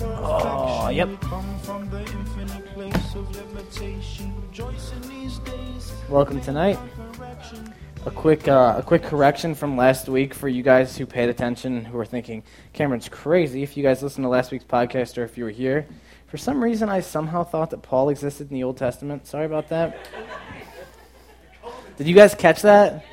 Oh, 0.00 0.88
yep. 0.88 1.08
Welcome 6.08 6.40
tonight. 6.40 6.78
A 8.06 8.10
quick, 8.10 8.48
uh, 8.48 8.74
a 8.78 8.82
quick 8.82 9.04
correction 9.04 9.54
from 9.54 9.76
last 9.76 10.08
week 10.08 10.34
for 10.34 10.48
you 10.48 10.64
guys 10.64 10.96
who 10.96 11.06
paid 11.06 11.28
attention, 11.28 11.84
who 11.84 11.96
were 11.96 12.04
thinking 12.04 12.42
Cameron's 12.72 13.08
crazy. 13.08 13.62
If 13.62 13.76
you 13.76 13.84
guys 13.84 14.02
listened 14.02 14.24
to 14.24 14.28
last 14.28 14.50
week's 14.50 14.64
podcast 14.64 15.16
or 15.16 15.22
if 15.22 15.38
you 15.38 15.44
were 15.44 15.50
here, 15.50 15.86
for 16.26 16.38
some 16.38 16.62
reason 16.62 16.88
I 16.88 17.00
somehow 17.00 17.44
thought 17.44 17.70
that 17.70 17.82
Paul 17.82 18.08
existed 18.08 18.50
in 18.50 18.54
the 18.56 18.64
Old 18.64 18.78
Testament. 18.78 19.28
Sorry 19.28 19.46
about 19.46 19.68
that. 19.68 19.96
Did 21.96 22.08
you 22.08 22.16
guys 22.16 22.34
catch 22.34 22.62
that? 22.62 23.04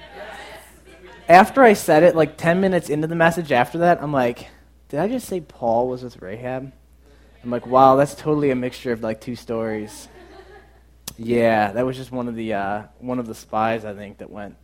After 1.30 1.62
I 1.62 1.74
said 1.74 2.02
it, 2.02 2.16
like 2.16 2.38
10 2.38 2.60
minutes 2.60 2.90
into 2.90 3.06
the 3.06 3.16
message 3.16 3.52
after 3.52 3.80
that, 3.80 4.02
I'm 4.02 4.12
like, 4.12 4.48
did 4.96 5.02
I 5.02 5.09
just 5.09 5.27
say 5.27 5.41
Paul 5.41 5.90
was 5.90 6.04
with 6.04 6.22
Rahab? 6.22 6.72
I'm 7.44 7.52
like, 7.52 7.67
wow, 7.67 7.98
that's 7.98 8.16
totally 8.16 8.49
a 8.52 8.55
mixture 8.55 8.94
of 8.94 9.04
like 9.04 9.20
two 9.20 9.35
stories. 9.35 10.08
Yeah, 11.18 11.73
that 11.73 11.85
was 11.85 11.98
just 11.98 12.13
one 12.13 12.30
of 12.30 12.35
the 12.35 12.54
uh, 12.54 12.84
one 12.99 13.20
of 13.20 13.27
the 13.27 13.35
spies 13.35 13.84
I 13.84 13.94
think 13.94 14.20
that 14.20 14.30
went 14.30 14.55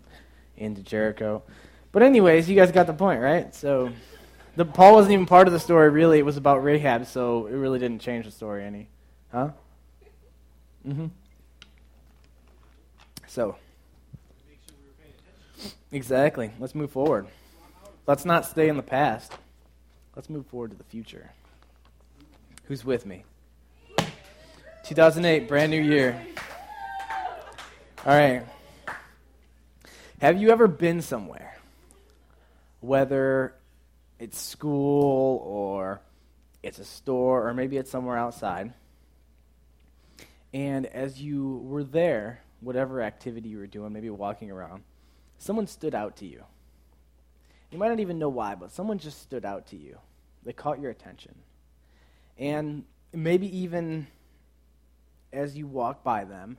into 0.55 0.81
Jericho. 0.83 1.43
But 1.91 2.03
anyways, 2.03 2.49
you 2.49 2.55
guys 2.55 2.71
got 2.71 2.87
the 2.87 2.93
point, 2.93 3.19
right? 3.19 3.53
So 3.53 3.91
the 4.55 4.63
Paul 4.63 4.93
wasn't 4.93 5.11
even 5.11 5.25
part 5.25 5.47
of 5.47 5.53
the 5.53 5.59
story 5.59 5.89
really. 5.89 6.19
It 6.19 6.25
was 6.25 6.37
about 6.37 6.63
Rahab, 6.63 7.07
so 7.07 7.47
it 7.47 7.55
really 7.55 7.79
didn't 7.79 7.99
change 7.99 8.23
the 8.23 8.31
story 8.31 8.63
any. 8.63 8.87
Huh? 9.33 9.49
Mhm. 10.87 11.09
So 13.27 13.57
Exactly. 15.91 16.51
Let's 16.57 16.73
move 16.73 16.91
forward. 16.91 17.27
Let's 18.07 18.23
not 18.23 18.45
stay 18.45 18.69
in 18.69 18.77
the 18.77 18.81
past. 18.81 19.33
Let's 20.15 20.29
move 20.29 20.45
forward 20.47 20.71
to 20.71 20.77
the 20.77 20.83
future. 20.83 21.31
Who's 22.65 22.83
with 22.83 23.05
me? 23.05 23.23
2008, 24.83 25.47
brand 25.47 25.71
new 25.71 25.81
year. 25.81 26.19
All 28.05 28.17
right. 28.17 28.45
Have 30.19 30.41
you 30.41 30.51
ever 30.51 30.67
been 30.67 31.01
somewhere? 31.01 31.57
Whether 32.81 33.55
it's 34.19 34.39
school 34.39 35.41
or 35.45 36.01
it's 36.61 36.79
a 36.79 36.85
store 36.85 37.47
or 37.47 37.53
maybe 37.53 37.77
it's 37.77 37.89
somewhere 37.89 38.17
outside. 38.17 38.73
And 40.53 40.85
as 40.87 41.21
you 41.21 41.61
were 41.63 41.83
there, 41.83 42.41
whatever 42.59 43.01
activity 43.01 43.49
you 43.49 43.59
were 43.59 43.67
doing, 43.67 43.93
maybe 43.93 44.09
walking 44.09 44.51
around, 44.51 44.83
someone 45.37 45.67
stood 45.67 45.95
out 45.95 46.17
to 46.17 46.25
you. 46.25 46.43
You 47.71 47.77
might 47.77 47.89
not 47.89 47.99
even 47.99 48.19
know 48.19 48.29
why, 48.29 48.55
but 48.55 48.71
someone 48.71 48.99
just 48.99 49.21
stood 49.21 49.45
out 49.45 49.67
to 49.67 49.77
you. 49.77 49.97
They 50.43 50.53
caught 50.53 50.79
your 50.79 50.91
attention. 50.91 51.35
And 52.37 52.83
maybe 53.13 53.55
even 53.59 54.07
as 55.31 55.57
you 55.57 55.67
walk 55.67 56.03
by 56.03 56.25
them, 56.25 56.57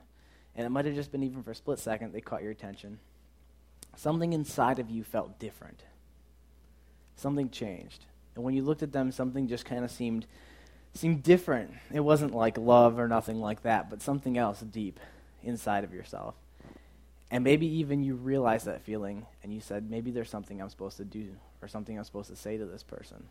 and 0.55 0.65
it 0.65 0.69
might 0.69 0.85
have 0.85 0.95
just 0.95 1.11
been 1.11 1.23
even 1.23 1.43
for 1.43 1.51
a 1.51 1.55
split 1.55 1.79
second, 1.79 2.13
they 2.13 2.21
caught 2.21 2.41
your 2.41 2.51
attention. 2.51 2.99
Something 3.95 4.33
inside 4.33 4.79
of 4.79 4.89
you 4.89 5.03
felt 5.03 5.39
different. 5.39 5.83
Something 7.15 7.49
changed. 7.49 8.05
And 8.35 8.43
when 8.43 8.55
you 8.55 8.63
looked 8.63 8.83
at 8.83 8.91
them, 8.91 9.11
something 9.11 9.47
just 9.47 9.65
kind 9.65 9.85
of 9.85 9.91
seemed 9.91 10.25
seemed 10.95 11.23
different. 11.23 11.71
It 11.91 12.01
wasn't 12.01 12.35
like 12.35 12.57
love 12.57 12.99
or 12.99 13.07
nothing 13.07 13.39
like 13.41 13.63
that, 13.63 13.89
but 13.89 14.01
something 14.01 14.37
else 14.37 14.61
deep 14.61 14.99
inside 15.43 15.83
of 15.83 15.93
yourself. 15.93 16.35
And 17.33 17.43
maybe 17.43 17.65
even 17.65 18.03
you 18.03 18.13
realize 18.13 18.65
that 18.65 18.83
feeling 18.83 19.25
and 19.41 19.51
you 19.51 19.59
said, 19.59 19.89
maybe 19.89 20.11
there's 20.11 20.29
something 20.29 20.61
I'm 20.61 20.69
supposed 20.69 20.97
to 20.97 21.03
do 21.03 21.29
or 21.63 21.67
something 21.67 21.97
I'm 21.97 22.03
supposed 22.03 22.29
to 22.29 22.35
say 22.35 22.57
to 22.57 22.65
this 22.65 22.83
person. 22.83 23.23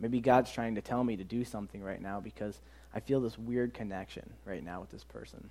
Maybe 0.00 0.18
God's 0.20 0.50
trying 0.50 0.74
to 0.74 0.80
tell 0.80 1.04
me 1.04 1.16
to 1.16 1.22
do 1.22 1.44
something 1.44 1.80
right 1.80 2.02
now 2.02 2.18
because 2.18 2.58
I 2.92 2.98
feel 2.98 3.20
this 3.20 3.38
weird 3.38 3.72
connection 3.72 4.30
right 4.44 4.64
now 4.64 4.80
with 4.80 4.90
this 4.90 5.04
person. 5.04 5.50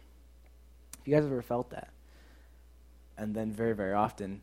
If 1.00 1.08
you 1.08 1.16
guys 1.16 1.24
ever 1.24 1.42
felt 1.42 1.70
that, 1.70 1.88
and 3.18 3.34
then 3.34 3.54
very, 3.54 3.74
very 3.74 3.94
often, 3.94 4.42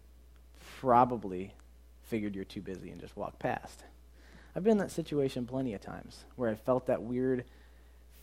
probably 0.79 1.53
figured 2.05 2.35
you're 2.35 2.45
too 2.45 2.63
busy 2.63 2.89
and 2.89 3.03
just 3.03 3.19
walked 3.19 3.39
past. 3.39 3.85
I've 4.57 4.65
been 4.65 4.73
in 4.73 4.79
that 4.79 4.91
situation 4.91 5.45
plenty 5.45 5.75
of 5.75 5.83
times 5.83 6.25
where 6.37 6.49
I 6.49 6.55
felt 6.55 6.87
that 6.87 7.03
weird 7.03 7.45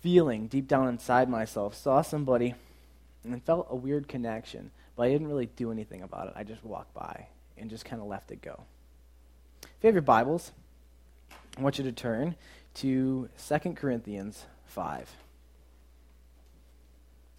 feeling 0.02 0.48
deep 0.48 0.68
down 0.68 0.88
inside 0.88 1.30
myself, 1.30 1.76
saw 1.76 2.02
somebody, 2.02 2.56
and 3.24 3.44
felt 3.44 3.68
a 3.70 3.76
weird 3.76 4.08
connection, 4.08 4.72
but 4.98 5.04
I 5.04 5.10
didn't 5.10 5.28
really 5.28 5.46
do 5.46 5.72
anything 5.72 6.02
about 6.02 6.28
it. 6.28 6.34
I 6.36 6.44
just 6.44 6.66
walked 6.66 6.94
by 6.94 7.28
and 7.56 7.70
just 7.70 7.86
kind 7.86 8.02
of 8.02 8.08
left 8.08 8.32
it 8.32 8.42
go. 8.42 8.64
If 9.62 9.70
you 9.84 9.88
have 9.88 9.96
your 9.96 10.02
Bibles, 10.02 10.52
I 11.58 11.62
want 11.62 11.78
you 11.78 11.84
to 11.86 11.92
turn 11.92 12.36
to 12.76 13.30
2 13.48 13.60
Corinthians 13.74 14.46
5. 14.66 15.10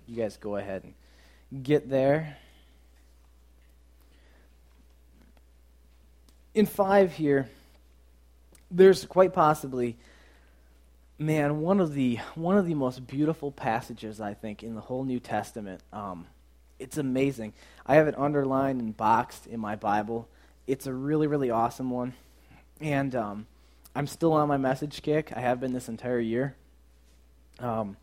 You 0.07 0.17
guys 0.17 0.37
go 0.37 0.57
ahead 0.57 0.85
and 1.51 1.65
get 1.65 1.91
there. 1.91 2.37
In 6.55 6.65
5 6.65 7.13
here, 7.13 7.51
there's 8.71 9.05
quite 9.05 9.33
possibly 9.33 9.97
man 11.19 11.61
one 11.61 11.81
of 11.81 11.95
the 11.95 12.17
one 12.37 12.57
of 12.57 12.67
the 12.67 12.75
most 12.75 13.05
beautiful 13.05 13.51
passages 13.51 14.21
i 14.21 14.35
think 14.35 14.63
in 14.63 14.77
the 14.77 14.81
whole 14.81 15.05
new 15.05 15.19
testament 15.19 15.83
um, 15.93 16.27
it's 16.79 16.99
amazing. 16.99 17.53
I 17.87 17.97
have 17.97 18.09
it 18.09 18.19
underlined 18.19 18.81
and 18.81 18.97
boxed 18.97 19.47
in 19.47 19.61
my 19.61 19.77
Bible. 19.77 20.29
It's 20.67 20.87
a 20.87 20.93
really, 20.93 21.27
really 21.27 21.51
awesome 21.51 21.91
one. 21.91 22.15
And 22.81 23.15
um, 23.15 23.47
I'm 23.95 24.07
still 24.07 24.33
on 24.33 24.49
my 24.49 24.57
message 24.57 25.03
kick. 25.03 25.33
I 25.35 25.41
have 25.41 25.61
been 25.61 25.73
this 25.73 25.89
entire 25.89 26.21
year. 26.21 26.55
Um, 27.59 27.97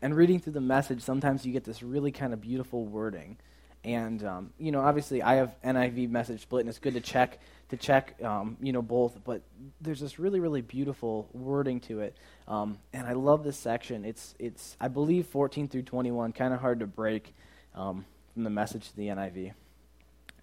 and 0.00 0.14
reading 0.14 0.40
through 0.40 0.54
the 0.54 0.60
message, 0.60 1.02
sometimes 1.02 1.44
you 1.44 1.52
get 1.52 1.64
this 1.64 1.82
really 1.82 2.12
kind 2.12 2.32
of 2.32 2.40
beautiful 2.40 2.84
wording. 2.84 3.36
And 3.84 4.24
um, 4.24 4.52
you 4.58 4.72
know, 4.72 4.80
obviously, 4.80 5.22
I 5.22 5.36
have 5.36 5.54
NIV 5.64 6.10
message 6.10 6.42
split, 6.42 6.60
and 6.60 6.68
it's 6.68 6.80
good 6.80 6.94
to 6.94 7.00
check 7.00 7.38
to 7.68 7.76
check, 7.76 8.20
um, 8.22 8.56
you 8.60 8.72
know, 8.72 8.82
both. 8.82 9.16
But 9.24 9.42
there's 9.80 10.00
this 10.00 10.18
really, 10.18 10.40
really 10.40 10.60
beautiful 10.60 11.28
wording 11.32 11.78
to 11.82 12.00
it, 12.00 12.16
um, 12.48 12.78
and 12.92 13.06
I 13.06 13.12
love 13.12 13.44
this 13.44 13.56
section. 13.56 14.04
It's 14.04 14.34
it's 14.40 14.76
I 14.80 14.88
believe 14.88 15.28
14 15.28 15.68
through 15.68 15.82
21, 15.82 16.32
kind 16.32 16.52
of 16.52 16.60
hard 16.60 16.80
to 16.80 16.86
break 16.88 17.32
um, 17.76 18.04
from 18.34 18.44
the 18.44 18.50
message 18.50 18.88
to 18.88 18.96
the 18.96 19.08
NIV. 19.08 19.52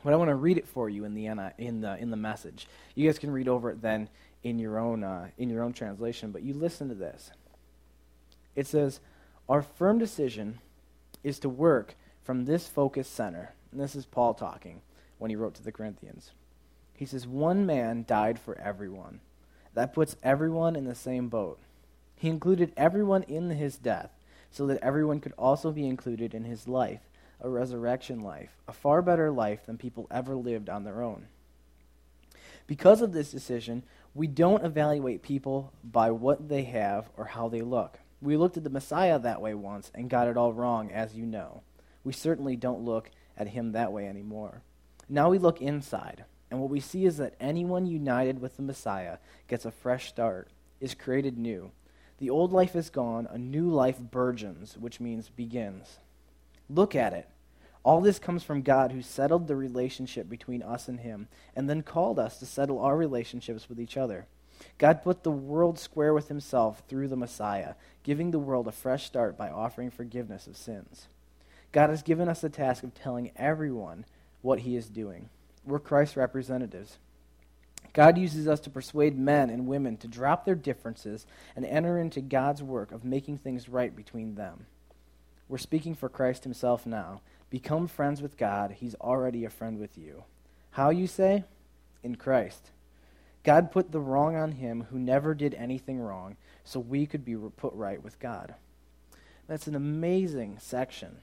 But 0.04 0.14
I 0.14 0.16
want 0.18 0.30
to 0.30 0.36
read 0.36 0.58
it 0.58 0.68
for 0.68 0.90
you 0.90 1.06
in 1.06 1.14
the, 1.14 1.26
in 1.58 1.82
the, 1.82 1.98
in 1.98 2.12
the 2.12 2.18
message. 2.18 2.68
You 2.96 3.08
guys 3.08 3.20
can 3.20 3.32
read 3.32 3.48
over 3.48 3.70
it 3.72 3.82
then 3.82 4.10
in 4.44 4.60
your, 4.60 4.78
own, 4.78 5.04
uh, 5.04 5.28
in 5.38 5.50
your 5.50 5.64
own 5.64 5.74
translation, 5.74 6.32
but 6.32 6.44
you 6.44 6.54
listen 6.54 6.90
to 6.90 6.96
this. 6.96 7.32
It 8.56 8.68
says, 8.68 9.00
Our 9.48 9.62
firm 9.62 9.98
decision 9.98 10.60
is 11.24 11.40
to 11.40 11.50
work 11.50 11.96
from 12.22 12.46
this 12.46 12.68
focus 12.68 13.08
center. 13.08 13.54
And 13.72 13.80
this 13.80 13.96
is 13.96 14.06
Paul 14.06 14.34
talking 14.34 14.82
when 15.18 15.30
he 15.30 15.36
wrote 15.36 15.56
to 15.56 15.64
the 15.64 15.72
Corinthians. 15.72 16.32
He 16.94 17.06
says, 17.06 17.26
One 17.26 17.66
man 17.66 18.04
died 18.08 18.38
for 18.38 18.60
everyone. 18.60 19.22
That 19.74 19.94
puts 19.94 20.18
everyone 20.22 20.76
in 20.76 20.84
the 20.84 20.96
same 20.96 21.30
boat. 21.30 21.60
He 22.16 22.28
included 22.28 22.74
everyone 22.78 23.24
in 23.24 23.50
his 23.50 23.78
death 23.78 24.12
so 24.52 24.68
that 24.68 24.84
everyone 24.84 25.20
could 25.20 25.34
also 25.38 25.72
be 25.72 25.88
included 25.88 26.34
in 26.34 26.44
his 26.44 26.68
life 26.68 27.00
a 27.44 27.50
resurrection 27.50 28.22
life, 28.22 28.58
a 28.68 28.74
far 28.74 29.02
better 29.02 29.30
life 29.30 29.66
than 29.66 29.78
people 29.78 30.08
ever 30.10 30.36
lived 30.36 30.70
on 30.70 30.84
their 30.84 31.04
own. 31.04 31.28
Because 32.66 33.02
of 33.02 33.12
this 33.12 33.30
decision, 33.32 33.84
we 34.16 34.28
don't 34.28 34.66
evaluate 34.66 35.22
people 35.22 35.74
by 35.84 36.12
what 36.12 36.48
they 36.48 36.64
have 36.64 37.10
or 37.18 37.26
how 37.26 37.50
they 37.50 37.62
look. 37.62 38.00
We 38.22 38.38
looked 38.38 38.56
at 38.56 38.64
the 38.64 38.70
Messiah 38.70 39.20
that 39.20 39.42
way 39.42 39.54
once 39.54 39.92
and 39.94 40.10
got 40.10 40.30
it 40.30 40.38
all 40.38 40.54
wrong, 40.54 40.92
as 40.92 41.14
you 41.14 41.26
know. 41.26 41.64
We 42.06 42.14
certainly 42.14 42.56
don't 42.56 42.86
look 42.86 43.12
at 43.38 43.50
him 43.50 43.74
that 43.74 43.92
way 43.92 44.08
anymore. 44.08 44.62
Now 45.10 45.30
we 45.30 45.38
look 45.38 45.62
inside, 45.62 46.24
and 46.50 46.62
what 46.62 46.70
we 46.70 46.80
see 46.80 47.06
is 47.06 47.18
that 47.18 47.36
anyone 47.40 47.86
united 47.86 48.40
with 48.40 48.56
the 48.56 48.64
Messiah 48.64 49.18
gets 49.50 49.66
a 49.66 49.72
fresh 49.72 50.08
start, 50.08 50.50
is 50.80 50.94
created 50.94 51.38
new. 51.38 51.72
The 52.20 52.30
old 52.30 52.54
life 52.54 52.76
is 52.76 52.90
gone, 52.90 53.28
a 53.30 53.38
new 53.38 53.70
life 53.70 54.00
burgeons, 54.00 54.78
which 54.78 55.02
means 55.02 55.30
begins. 55.30 55.98
Look 56.70 56.96
at 56.96 57.12
it. 57.14 57.28
All 57.84 58.00
this 58.00 58.18
comes 58.18 58.44
from 58.44 58.62
God 58.62 58.92
who 58.92 59.02
settled 59.02 59.48
the 59.48 59.56
relationship 59.56 60.30
between 60.30 60.64
us 60.64 60.88
and 60.88 61.02
Him, 61.02 61.28
and 61.56 61.70
then 61.70 61.84
called 61.84 62.18
us 62.18 62.40
to 62.40 62.46
settle 62.46 62.80
our 62.80 62.96
relationships 62.96 63.68
with 63.68 63.80
each 63.80 63.98
other. 63.98 64.26
God 64.78 65.04
put 65.04 65.24
the 65.24 65.32
world 65.32 65.78
square 65.78 66.14
with 66.14 66.30
Himself 66.30 66.84
through 66.88 67.10
the 67.10 67.18
Messiah, 67.18 67.74
giving 68.04 68.32
the 68.32 68.40
world 68.40 68.68
a 68.68 68.72
fresh 68.72 69.06
start 69.06 69.38
by 69.38 69.50
offering 69.50 69.92
forgiveness 69.92 70.48
of 70.48 70.56
sins. 70.56 71.08
God 71.74 71.90
has 71.90 72.04
given 72.04 72.30
us 72.30 72.42
the 72.42 72.50
task 72.50 72.84
of 72.84 72.94
telling 72.94 73.32
everyone 73.36 74.06
what 74.42 74.60
He 74.60 74.78
is 74.78 74.88
doing. 74.88 75.30
We're 75.66 75.80
Christ's 75.80 76.18
representatives. 76.18 76.98
God 77.94 78.18
uses 78.18 78.48
us 78.48 78.60
to 78.62 78.70
persuade 78.70 79.18
men 79.18 79.50
and 79.50 79.68
women 79.68 79.98
to 79.98 80.08
drop 80.08 80.46
their 80.46 80.56
differences 80.56 81.26
and 81.56 81.66
enter 81.66 82.00
into 82.00 82.22
God's 82.22 82.64
work 82.64 82.92
of 82.92 83.04
making 83.04 83.40
things 83.40 83.70
right 83.70 83.96
between 83.96 84.36
them. 84.36 84.66
We're 85.48 85.58
speaking 85.58 85.94
for 85.94 86.10
Christ 86.10 86.44
Himself 86.44 86.86
now. 86.86 87.22
Become 87.54 87.88
friends 87.88 88.20
with 88.20 88.36
God. 88.36 88.72
He's 88.72 88.96
already 88.96 89.46
a 89.46 89.50
friend 89.52 89.80
with 89.80 89.96
you. 89.96 90.24
How, 90.72 90.90
you 90.90 91.06
say? 91.06 91.44
In 92.02 92.16
Christ. 92.16 92.72
God 93.44 93.72
put 93.72 93.92
the 93.92 94.00
wrong 94.00 94.36
on 94.36 94.54
him 94.54 94.88
who 94.90 94.98
never 94.98 95.36
did 95.36 95.54
anything 95.54 96.00
wrong 96.00 96.36
so 96.64 96.80
we 96.80 97.06
could 97.06 97.24
be 97.24 97.36
put 97.36 97.72
right 97.76 98.04
with 98.04 98.18
God. 98.20 98.56
That's 99.48 99.68
an 99.68 99.76
amazing 99.76 100.58
section. 100.62 101.18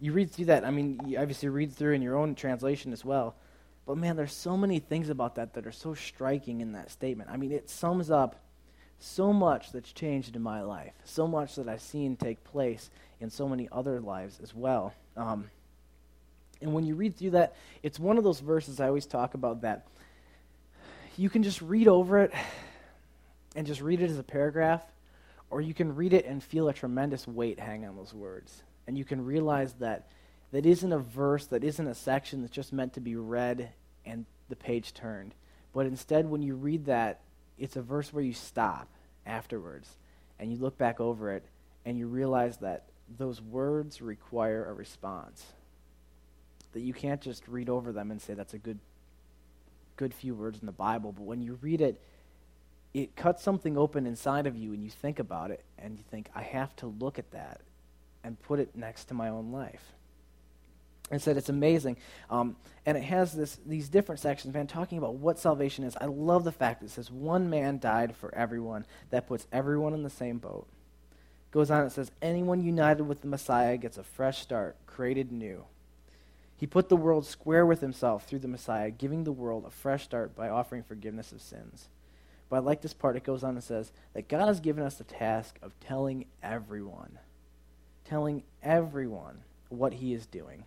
You 0.00 0.14
read 0.14 0.32
through 0.32 0.46
that, 0.46 0.64
I 0.64 0.72
mean, 0.72 1.00
you 1.06 1.16
obviously 1.16 1.48
read 1.48 1.72
through 1.74 1.92
in 1.92 2.02
your 2.02 2.16
own 2.16 2.34
translation 2.34 2.92
as 2.92 3.04
well. 3.04 3.36
But 3.86 3.98
man, 3.98 4.16
there's 4.16 4.32
so 4.32 4.56
many 4.56 4.80
things 4.80 5.10
about 5.10 5.36
that 5.36 5.54
that 5.54 5.64
are 5.64 5.70
so 5.70 5.94
striking 5.94 6.60
in 6.60 6.72
that 6.72 6.90
statement. 6.90 7.30
I 7.30 7.36
mean, 7.36 7.52
it 7.52 7.70
sums 7.70 8.10
up 8.10 8.34
so 9.00 9.32
much 9.32 9.72
that's 9.72 9.92
changed 9.92 10.36
in 10.36 10.42
my 10.42 10.62
life, 10.62 10.92
so 11.04 11.26
much 11.26 11.56
that 11.56 11.68
I've 11.68 11.80
seen 11.80 12.16
take 12.16 12.44
place 12.44 12.90
in 13.20 13.30
so 13.30 13.48
many 13.48 13.68
other 13.72 14.00
lives 14.00 14.38
as 14.42 14.54
well. 14.54 14.94
Um, 15.16 15.50
and 16.60 16.72
when 16.74 16.84
you 16.84 16.94
read 16.94 17.16
through 17.16 17.30
that, 17.30 17.56
it's 17.82 17.98
one 17.98 18.18
of 18.18 18.24
those 18.24 18.40
verses 18.40 18.80
I 18.80 18.88
always 18.88 19.06
talk 19.06 19.34
about 19.34 19.62
that 19.62 19.86
you 21.16 21.28
can 21.28 21.42
just 21.42 21.60
read 21.60 21.88
over 21.88 22.20
it 22.20 22.32
and 23.56 23.66
just 23.66 23.80
read 23.80 24.00
it 24.00 24.10
as 24.10 24.18
a 24.18 24.22
paragraph, 24.22 24.82
or 25.50 25.60
you 25.60 25.74
can 25.74 25.94
read 25.94 26.12
it 26.12 26.24
and 26.24 26.42
feel 26.42 26.68
a 26.68 26.72
tremendous 26.72 27.26
weight 27.26 27.58
hang 27.58 27.84
on 27.84 27.96
those 27.96 28.14
words. 28.14 28.62
And 28.86 28.96
you 28.96 29.04
can 29.04 29.24
realize 29.24 29.74
that 29.74 30.06
that 30.52 30.66
isn't 30.66 30.92
a 30.92 30.98
verse, 30.98 31.46
that 31.46 31.64
isn't 31.64 31.86
a 31.86 31.94
section 31.94 32.40
that's 32.40 32.54
just 32.54 32.72
meant 32.72 32.94
to 32.94 33.00
be 33.00 33.16
read 33.16 33.70
and 34.04 34.24
the 34.48 34.56
page 34.56 34.94
turned. 34.94 35.34
But 35.72 35.86
instead, 35.86 36.28
when 36.28 36.42
you 36.42 36.54
read 36.54 36.86
that, 36.86 37.20
it's 37.60 37.76
a 37.76 37.82
verse 37.82 38.12
where 38.12 38.24
you 38.24 38.32
stop 38.32 38.88
afterwards 39.26 39.88
and 40.38 40.50
you 40.50 40.58
look 40.58 40.78
back 40.78 40.98
over 40.98 41.32
it 41.32 41.44
and 41.84 41.98
you 41.98 42.06
realize 42.06 42.56
that 42.58 42.86
those 43.18 43.40
words 43.40 44.00
require 44.00 44.64
a 44.64 44.72
response. 44.72 45.44
That 46.72 46.80
you 46.80 46.94
can't 46.94 47.20
just 47.20 47.46
read 47.46 47.68
over 47.68 47.92
them 47.92 48.10
and 48.10 48.20
say 48.20 48.34
that's 48.34 48.54
a 48.54 48.58
good 48.58 48.78
good 49.96 50.14
few 50.14 50.34
words 50.34 50.58
in 50.60 50.64
the 50.64 50.72
Bible, 50.72 51.12
but 51.12 51.24
when 51.24 51.42
you 51.42 51.58
read 51.60 51.82
it, 51.82 52.00
it 52.94 53.14
cuts 53.16 53.42
something 53.42 53.76
open 53.76 54.06
inside 54.06 54.46
of 54.46 54.56
you 54.56 54.72
and 54.72 54.82
you 54.82 54.88
think 54.88 55.18
about 55.18 55.50
it 55.50 55.62
and 55.78 55.94
you 55.98 56.02
think, 56.10 56.30
I 56.34 56.40
have 56.40 56.74
to 56.76 56.86
look 56.86 57.18
at 57.18 57.30
that 57.32 57.60
and 58.24 58.40
put 58.40 58.60
it 58.60 58.74
next 58.74 59.06
to 59.06 59.14
my 59.14 59.28
own 59.28 59.52
life. 59.52 59.92
And 61.10 61.20
said 61.20 61.36
it's 61.36 61.48
amazing. 61.48 61.96
Um, 62.30 62.56
and 62.86 62.96
it 62.96 63.02
has 63.02 63.32
this, 63.32 63.58
these 63.66 63.88
different 63.88 64.20
sections, 64.20 64.54
man, 64.54 64.66
talking 64.66 64.96
about 64.98 65.14
what 65.14 65.38
salvation 65.38 65.84
is. 65.84 65.96
I 66.00 66.06
love 66.06 66.44
the 66.44 66.52
fact 66.52 66.80
that 66.80 66.86
it 66.86 66.90
says 66.90 67.10
one 67.10 67.50
man 67.50 67.78
died 67.78 68.14
for 68.14 68.32
everyone. 68.34 68.86
That 69.10 69.26
puts 69.26 69.46
everyone 69.52 69.92
in 69.92 70.04
the 70.04 70.10
same 70.10 70.38
boat. 70.38 70.68
Goes 71.50 71.70
on, 71.70 71.84
it 71.84 71.90
says, 71.90 72.12
anyone 72.22 72.62
united 72.62 73.04
with 73.04 73.22
the 73.22 73.26
Messiah 73.26 73.76
gets 73.76 73.98
a 73.98 74.04
fresh 74.04 74.38
start, 74.38 74.76
created 74.86 75.32
new. 75.32 75.64
He 76.56 76.66
put 76.66 76.88
the 76.88 76.96
world 76.96 77.26
square 77.26 77.66
with 77.66 77.80
himself 77.80 78.26
through 78.26 78.40
the 78.40 78.46
Messiah, 78.46 78.90
giving 78.90 79.24
the 79.24 79.32
world 79.32 79.64
a 79.64 79.70
fresh 79.70 80.04
start 80.04 80.36
by 80.36 80.48
offering 80.48 80.82
forgiveness 80.82 81.32
of 81.32 81.40
sins. 81.40 81.88
But 82.48 82.56
I 82.56 82.58
like 82.60 82.82
this 82.82 82.92
part. 82.92 83.16
It 83.16 83.24
goes 83.24 83.42
on 83.42 83.54
and 83.54 83.64
says 83.64 83.92
that 84.12 84.28
God 84.28 84.46
has 84.46 84.60
given 84.60 84.84
us 84.84 84.96
the 84.96 85.04
task 85.04 85.58
of 85.62 85.72
telling 85.80 86.26
everyone, 86.42 87.18
telling 88.04 88.42
everyone 88.62 89.38
what 89.70 89.94
he 89.94 90.12
is 90.12 90.26
doing. 90.26 90.64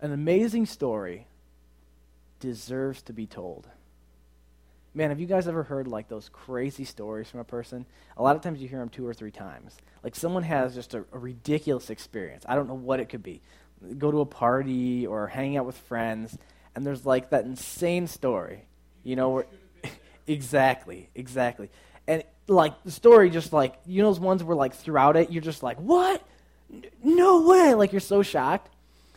An 0.00 0.12
amazing 0.12 0.66
story 0.66 1.26
deserves 2.40 3.02
to 3.02 3.12
be 3.12 3.26
told. 3.26 3.66
Man, 4.96 5.10
have 5.10 5.18
you 5.18 5.26
guys 5.26 5.48
ever 5.48 5.64
heard 5.64 5.88
like 5.88 6.08
those 6.08 6.28
crazy 6.28 6.84
stories 6.84 7.28
from 7.28 7.40
a 7.40 7.44
person? 7.44 7.84
A 8.16 8.22
lot 8.22 8.36
of 8.36 8.42
times 8.42 8.60
you 8.60 8.68
hear 8.68 8.78
them 8.78 8.88
two 8.88 9.06
or 9.06 9.12
three 9.12 9.32
times. 9.32 9.76
Like 10.04 10.14
someone 10.14 10.44
has 10.44 10.74
just 10.74 10.94
a, 10.94 11.04
a 11.12 11.18
ridiculous 11.18 11.90
experience. 11.90 12.44
I 12.48 12.54
don't 12.54 12.68
know 12.68 12.74
what 12.74 13.00
it 13.00 13.08
could 13.08 13.22
be. 13.22 13.40
Go 13.98 14.10
to 14.10 14.20
a 14.20 14.26
party 14.26 15.06
or 15.06 15.26
hang 15.26 15.56
out 15.56 15.66
with 15.66 15.76
friends, 15.76 16.38
and 16.74 16.86
there's 16.86 17.04
like 17.04 17.30
that 17.30 17.44
insane 17.44 18.06
story, 18.06 18.66
you 19.02 19.16
know, 19.16 19.30
where 19.30 19.46
exactly, 20.26 21.08
exactly, 21.14 21.70
and 22.06 22.22
like 22.46 22.82
the 22.84 22.90
story, 22.90 23.30
just 23.30 23.52
like 23.52 23.74
you 23.86 24.02
know, 24.02 24.10
those 24.10 24.20
ones 24.20 24.44
where 24.44 24.56
like 24.56 24.74
throughout 24.74 25.16
it, 25.16 25.30
you're 25.30 25.42
just 25.42 25.62
like, 25.62 25.78
what? 25.78 26.22
No 27.02 27.46
way! 27.48 27.74
Like 27.74 27.92
you're 27.92 28.00
so 28.00 28.22
shocked. 28.22 28.70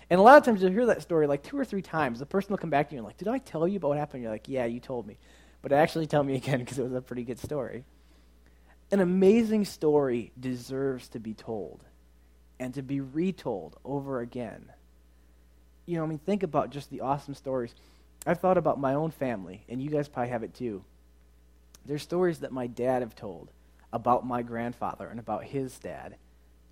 And 0.10 0.20
a 0.20 0.24
lot 0.24 0.38
of 0.38 0.46
times 0.46 0.62
you'll 0.62 0.72
hear 0.72 0.86
that 0.86 1.02
story 1.02 1.28
like 1.28 1.44
two 1.44 1.58
or 1.58 1.66
three 1.66 1.82
times. 1.82 2.20
The 2.20 2.26
person 2.26 2.52
will 2.52 2.58
come 2.58 2.70
back 2.70 2.90
to 2.90 2.96
you 2.96 3.00
and 3.00 3.06
like, 3.06 3.18
did 3.18 3.28
I 3.28 3.40
tell 3.40 3.68
you 3.68 3.78
about 3.78 3.90
what 3.90 3.98
happened? 3.98 4.24
You're 4.24 4.32
like, 4.32 4.48
yeah, 4.48 4.66
you 4.66 4.80
told 4.80 5.06
me. 5.06 5.18
But 5.62 5.74
actually 5.74 6.08
tell 6.08 6.24
me 6.24 6.36
again 6.38 6.60
because 6.60 6.80
it 6.80 6.84
was 6.84 6.94
a 6.94 7.02
pretty 7.02 7.24
good 7.24 7.40
story. 7.40 7.84
An 8.92 9.02
amazing 9.02 9.66
story 9.66 10.32
deserves 10.40 11.10
to 11.10 11.20
be 11.20 11.34
told 11.34 11.84
and 12.60 12.74
to 12.74 12.82
be 12.82 13.02
retold 13.02 13.78
over 13.84 14.22
again. 14.22 14.72
You 15.86 15.98
know, 15.98 16.04
I 16.04 16.08
mean, 16.08 16.20
think 16.20 16.44
about 16.44 16.70
just 16.70 16.90
the 16.90 17.02
awesome 17.02 17.34
stories. 17.34 17.76
I've 18.26 18.40
thought 18.40 18.58
about 18.58 18.80
my 18.80 18.94
own 18.94 19.12
family, 19.12 19.64
and 19.70 19.82
you 19.82 19.90
guys 19.90 20.08
probably 20.08 20.32
have 20.32 20.44
it 20.44 20.54
too. 20.54 20.84
There's 21.86 22.02
stories 22.02 22.40
that 22.40 22.52
my 22.52 22.68
dad 22.68 23.02
have 23.02 23.16
told 23.16 23.52
about 23.94 24.26
my 24.26 24.42
grandfather 24.42 25.08
and 25.08 25.20
about 25.20 25.46
his 25.46 25.78
dad 25.80 26.16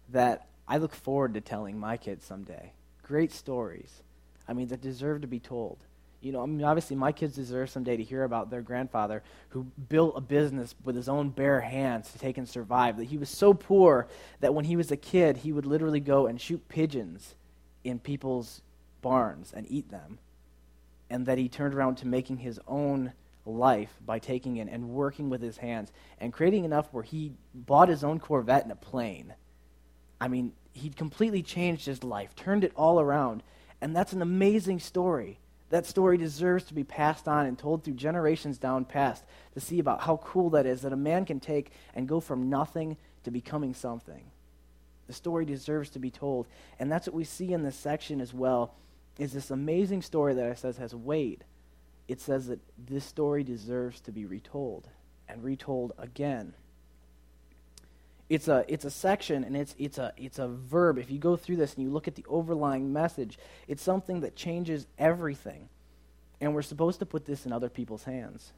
that 0.09 0.47
I 0.67 0.77
look 0.77 0.93
forward 0.93 1.33
to 1.33 1.41
telling 1.41 1.77
my 1.77 1.97
kids 1.97 2.25
someday 2.25 2.73
great 3.05 3.31
stories. 3.31 4.01
I 4.47 4.53
mean, 4.53 4.67
that 4.69 4.81
deserve 4.81 5.21
to 5.21 5.27
be 5.27 5.39
told. 5.39 5.77
You 6.21 6.31
know, 6.31 6.41
I 6.41 6.45
mean, 6.47 6.63
obviously, 6.63 6.95
my 6.95 7.11
kids 7.11 7.35
deserve 7.35 7.69
someday 7.69 7.97
to 7.97 8.03
hear 8.03 8.23
about 8.23 8.49
their 8.49 8.61
grandfather 8.61 9.21
who 9.49 9.67
built 9.89 10.17
a 10.17 10.21
business 10.21 10.73
with 10.83 10.95
his 10.95 11.07
own 11.07 11.29
bare 11.29 11.61
hands 11.61 12.11
to 12.11 12.19
take 12.19 12.37
and 12.37 12.49
survive. 12.49 12.97
That 12.97 13.05
he 13.05 13.17
was 13.17 13.29
so 13.29 13.53
poor 13.53 14.07
that 14.39 14.53
when 14.55 14.65
he 14.65 14.75
was 14.75 14.91
a 14.91 14.97
kid, 14.97 15.37
he 15.37 15.51
would 15.51 15.67
literally 15.67 15.99
go 15.99 16.25
and 16.25 16.41
shoot 16.41 16.67
pigeons 16.67 17.35
in 17.83 17.99
people's 17.99 18.61
barns 19.01 19.53
and 19.55 19.67
eat 19.69 19.91
them. 19.91 20.17
And 21.09 21.27
that 21.27 21.37
he 21.37 21.47
turned 21.47 21.75
around 21.75 21.97
to 21.97 22.07
making 22.07 22.37
his 22.37 22.59
own 22.67 23.13
life 23.45 23.95
by 24.03 24.17
taking 24.17 24.57
in 24.57 24.67
and 24.67 24.89
working 24.89 25.29
with 25.29 25.43
his 25.43 25.57
hands 25.57 25.91
and 26.19 26.33
creating 26.33 26.65
enough 26.65 26.87
where 26.91 27.03
he 27.03 27.33
bought 27.53 27.89
his 27.89 28.03
own 28.03 28.19
Corvette 28.19 28.63
and 28.63 28.71
a 28.71 28.75
plane. 28.75 29.35
I 30.19 30.27
mean, 30.27 30.53
he'd 30.73 30.95
completely 30.95 31.41
changed 31.41 31.85
his 31.85 32.03
life, 32.03 32.35
turned 32.35 32.63
it 32.63 32.73
all 32.75 32.99
around. 32.99 33.43
And 33.81 33.95
that's 33.95 34.13
an 34.13 34.21
amazing 34.21 34.79
story. 34.79 35.39
That 35.69 35.85
story 35.85 36.17
deserves 36.17 36.65
to 36.65 36.73
be 36.73 36.83
passed 36.83 37.27
on 37.27 37.45
and 37.45 37.57
told 37.57 37.83
through 37.83 37.95
generations 37.95 38.57
down 38.57 38.85
past 38.85 39.23
to 39.53 39.59
see 39.59 39.79
about 39.79 40.01
how 40.01 40.17
cool 40.17 40.51
that 40.51 40.65
is 40.65 40.81
that 40.81 40.93
a 40.93 40.97
man 40.97 41.25
can 41.25 41.39
take 41.39 41.71
and 41.93 42.07
go 42.07 42.19
from 42.19 42.49
nothing 42.49 42.97
to 43.23 43.31
becoming 43.31 43.73
something. 43.73 44.23
The 45.07 45.13
story 45.13 45.45
deserves 45.45 45.89
to 45.91 45.99
be 45.99 46.11
told. 46.11 46.47
And 46.79 46.91
that's 46.91 47.07
what 47.07 47.15
we 47.15 47.23
see 47.23 47.53
in 47.53 47.63
this 47.63 47.75
section 47.75 48.21
as 48.21 48.33
well 48.33 48.73
is 49.17 49.33
this 49.33 49.51
amazing 49.51 50.01
story 50.01 50.33
that 50.33 50.49
it 50.49 50.59
says 50.59 50.77
has 50.77 50.93
weight. 50.93 51.43
It 52.07 52.21
says 52.21 52.47
that 52.47 52.59
this 52.77 53.05
story 53.05 53.43
deserves 53.43 53.99
to 54.01 54.11
be 54.11 54.25
retold 54.25 54.87
and 55.27 55.43
retold 55.43 55.93
again 55.97 56.53
it's 58.29 58.47
a 58.47 58.65
it's 58.67 58.85
a 58.85 58.91
section 58.91 59.43
and 59.43 59.55
it's 59.55 59.75
it's 59.77 59.97
a 59.97 60.13
it's 60.17 60.39
a 60.39 60.47
verb. 60.47 60.97
If 60.97 61.11
you 61.11 61.19
go 61.19 61.35
through 61.35 61.57
this 61.57 61.75
and 61.75 61.83
you 61.83 61.91
look 61.91 62.07
at 62.07 62.15
the 62.15 62.25
overlying 62.27 62.91
message 62.91 63.37
it's 63.67 63.83
something 63.83 64.21
that 64.21 64.35
changes 64.35 64.87
everything. 64.97 65.69
And 66.41 66.53
we're 66.53 66.63
supposed 66.63 66.99
to 66.99 67.05
put 67.05 67.25
this 67.25 67.45
in 67.45 67.53
other 67.53 67.69
people's 67.69 68.03
hands. 68.03 68.51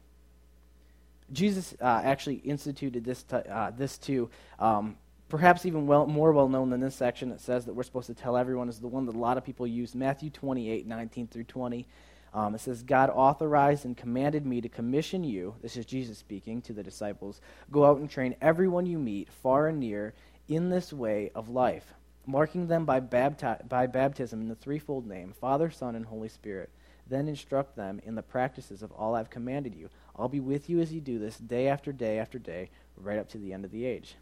Jesus 1.32 1.74
uh, 1.80 2.00
actually 2.02 2.36
instituted 2.36 3.04
this 3.04 3.22
t- 3.22 3.36
uh, 3.36 3.70
this 3.70 3.98
too. 3.98 4.30
Um, 4.58 4.96
perhaps 5.28 5.66
even 5.66 5.86
well, 5.86 6.06
more 6.06 6.32
well 6.32 6.48
known 6.48 6.70
than 6.70 6.80
this 6.80 6.94
section 6.94 7.28
that 7.30 7.40
says 7.40 7.66
that 7.66 7.74
we're 7.74 7.82
supposed 7.82 8.06
to 8.06 8.14
tell 8.14 8.36
everyone 8.36 8.68
is 8.68 8.80
the 8.80 8.88
one 8.88 9.04
that 9.06 9.14
a 9.14 9.18
lot 9.18 9.36
of 9.36 9.44
people 9.44 9.66
use. 9.66 9.94
Matthew 9.94 10.30
28 10.30 10.86
19 10.86 11.26
through 11.28 11.44
20 11.44 11.86
um, 12.34 12.54
it 12.54 12.60
says, 12.60 12.82
God 12.82 13.10
authorized 13.10 13.84
and 13.84 13.96
commanded 13.96 14.44
me 14.44 14.60
to 14.60 14.68
commission 14.68 15.24
you, 15.24 15.54
this 15.62 15.76
is 15.76 15.86
Jesus 15.86 16.18
speaking 16.18 16.60
to 16.62 16.72
the 16.72 16.82
disciples, 16.82 17.40
go 17.70 17.84
out 17.84 17.98
and 17.98 18.10
train 18.10 18.36
everyone 18.40 18.86
you 18.86 18.98
meet, 18.98 19.30
far 19.42 19.68
and 19.68 19.80
near, 19.80 20.14
in 20.48 20.70
this 20.70 20.92
way 20.92 21.30
of 21.34 21.48
life, 21.48 21.94
marking 22.26 22.66
them 22.66 22.84
by, 22.84 23.00
bapti- 23.00 23.66
by 23.68 23.86
baptism 23.86 24.40
in 24.40 24.48
the 24.48 24.54
threefold 24.54 25.06
name 25.06 25.32
Father, 25.40 25.70
Son, 25.70 25.94
and 25.94 26.06
Holy 26.06 26.28
Spirit. 26.28 26.70
Then 27.08 27.28
instruct 27.28 27.74
them 27.74 28.00
in 28.04 28.14
the 28.14 28.22
practices 28.22 28.82
of 28.82 28.92
all 28.92 29.14
I've 29.14 29.30
commanded 29.30 29.74
you. 29.74 29.88
I'll 30.14 30.28
be 30.28 30.40
with 30.40 30.68
you 30.68 30.80
as 30.80 30.92
you 30.92 31.00
do 31.00 31.18
this 31.18 31.38
day 31.38 31.68
after 31.68 31.92
day 31.92 32.18
after 32.18 32.38
day, 32.38 32.68
right 32.96 33.18
up 33.18 33.28
to 33.30 33.38
the 33.38 33.52
end 33.52 33.64
of 33.64 33.70
the 33.70 33.86
age. 33.86 34.16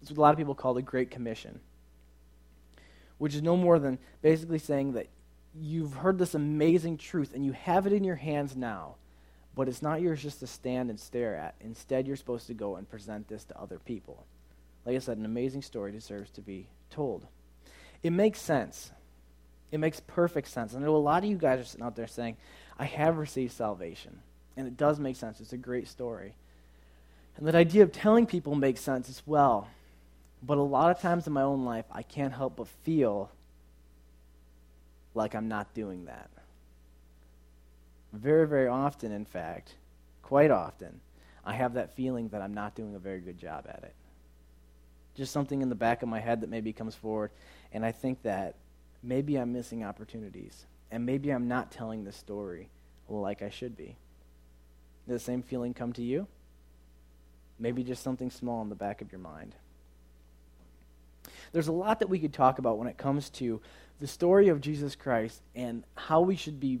It's 0.00 0.10
what 0.10 0.18
a 0.18 0.20
lot 0.20 0.32
of 0.32 0.38
people 0.38 0.54
call 0.54 0.74
the 0.74 0.82
Great 0.82 1.10
Commission, 1.10 1.60
which 3.18 3.34
is 3.34 3.42
no 3.42 3.56
more 3.56 3.78
than 3.78 3.98
basically 4.22 4.58
saying 4.58 4.92
that 4.92 5.08
you've 5.58 5.94
heard 5.94 6.18
this 6.18 6.34
amazing 6.34 6.96
truth 6.96 7.32
and 7.34 7.44
you 7.44 7.52
have 7.52 7.86
it 7.86 7.92
in 7.92 8.04
your 8.04 8.16
hands 8.16 8.56
now, 8.56 8.94
but 9.54 9.68
it's 9.68 9.82
not 9.82 10.00
yours 10.00 10.22
just 10.22 10.40
to 10.40 10.46
stand 10.46 10.90
and 10.90 10.98
stare 10.98 11.36
at. 11.36 11.54
Instead, 11.60 12.06
you're 12.06 12.16
supposed 12.16 12.46
to 12.46 12.54
go 12.54 12.76
and 12.76 12.88
present 12.88 13.28
this 13.28 13.44
to 13.44 13.60
other 13.60 13.78
people. 13.78 14.24
Like 14.86 14.96
I 14.96 14.98
said, 14.98 15.18
an 15.18 15.24
amazing 15.24 15.62
story 15.62 15.92
deserves 15.92 16.30
to 16.32 16.40
be 16.40 16.68
told. 16.90 17.26
It 18.02 18.10
makes 18.10 18.40
sense. 18.40 18.90
It 19.70 19.78
makes 19.78 20.00
perfect 20.00 20.48
sense. 20.48 20.74
I 20.74 20.78
know 20.78 20.96
a 20.96 20.98
lot 20.98 21.22
of 21.22 21.30
you 21.30 21.36
guys 21.36 21.60
are 21.60 21.64
sitting 21.64 21.84
out 21.84 21.96
there 21.96 22.06
saying, 22.06 22.36
I 22.78 22.84
have 22.84 23.16
received 23.16 23.52
salvation. 23.52 24.20
And 24.56 24.66
it 24.66 24.76
does 24.76 24.98
make 24.98 25.16
sense. 25.16 25.40
It's 25.40 25.52
a 25.52 25.58
great 25.58 25.88
story. 25.88 26.34
And 27.36 27.46
that 27.46 27.54
idea 27.54 27.82
of 27.82 27.92
telling 27.92 28.26
people 28.26 28.54
makes 28.54 28.80
sense 28.80 29.08
as 29.08 29.22
well. 29.24 29.68
But 30.42 30.58
a 30.58 30.62
lot 30.62 30.90
of 30.90 31.00
times 31.00 31.26
in 31.26 31.32
my 31.32 31.42
own 31.42 31.64
life, 31.64 31.86
I 31.90 32.02
can't 32.02 32.34
help 32.34 32.56
but 32.56 32.68
feel 32.68 33.30
like 35.14 35.34
I'm 35.34 35.48
not 35.48 35.74
doing 35.74 36.06
that. 36.06 36.30
very, 38.12 38.46
very 38.46 38.68
often, 38.68 39.10
in 39.10 39.24
fact, 39.24 39.74
quite 40.22 40.50
often, 40.50 41.00
I 41.44 41.54
have 41.54 41.74
that 41.74 41.94
feeling 41.96 42.28
that 42.28 42.42
I'm 42.42 42.54
not 42.54 42.74
doing 42.74 42.94
a 42.94 42.98
very 42.98 43.20
good 43.20 43.38
job 43.38 43.66
at 43.68 43.82
it. 43.82 43.94
Just 45.14 45.32
something 45.32 45.62
in 45.62 45.68
the 45.68 45.74
back 45.74 46.02
of 46.02 46.08
my 46.08 46.20
head 46.20 46.40
that 46.42 46.50
maybe 46.50 46.72
comes 46.72 46.94
forward, 46.94 47.30
and 47.72 47.84
I 47.84 47.92
think 47.92 48.22
that 48.22 48.56
maybe 49.02 49.36
I'm 49.36 49.52
missing 49.52 49.84
opportunities, 49.84 50.66
and 50.90 51.04
maybe 51.06 51.30
I'm 51.30 51.48
not 51.48 51.70
telling 51.70 52.04
the 52.04 52.12
story 52.12 52.68
like 53.08 53.42
I 53.42 53.50
should 53.50 53.76
be. 53.76 53.96
Does 55.06 55.20
the 55.20 55.24
same 55.24 55.42
feeling 55.42 55.74
come 55.74 55.92
to 55.94 56.02
you? 56.02 56.26
Maybe 57.58 57.82
just 57.82 58.02
something 58.02 58.30
small 58.30 58.62
in 58.62 58.68
the 58.68 58.74
back 58.74 59.02
of 59.02 59.12
your 59.12 59.20
mind. 59.20 59.54
There's 61.52 61.68
a 61.68 61.72
lot 61.72 61.98
that 61.98 62.08
we 62.08 62.18
could 62.18 62.32
talk 62.32 62.58
about 62.58 62.78
when 62.78 62.88
it 62.88 62.96
comes 62.96 63.28
to 63.30 63.60
the 64.00 64.06
story 64.06 64.48
of 64.48 64.60
Jesus 64.60 64.96
Christ 64.96 65.42
and 65.54 65.84
how 65.94 66.20
we 66.20 66.36
should 66.36 66.58
be 66.58 66.80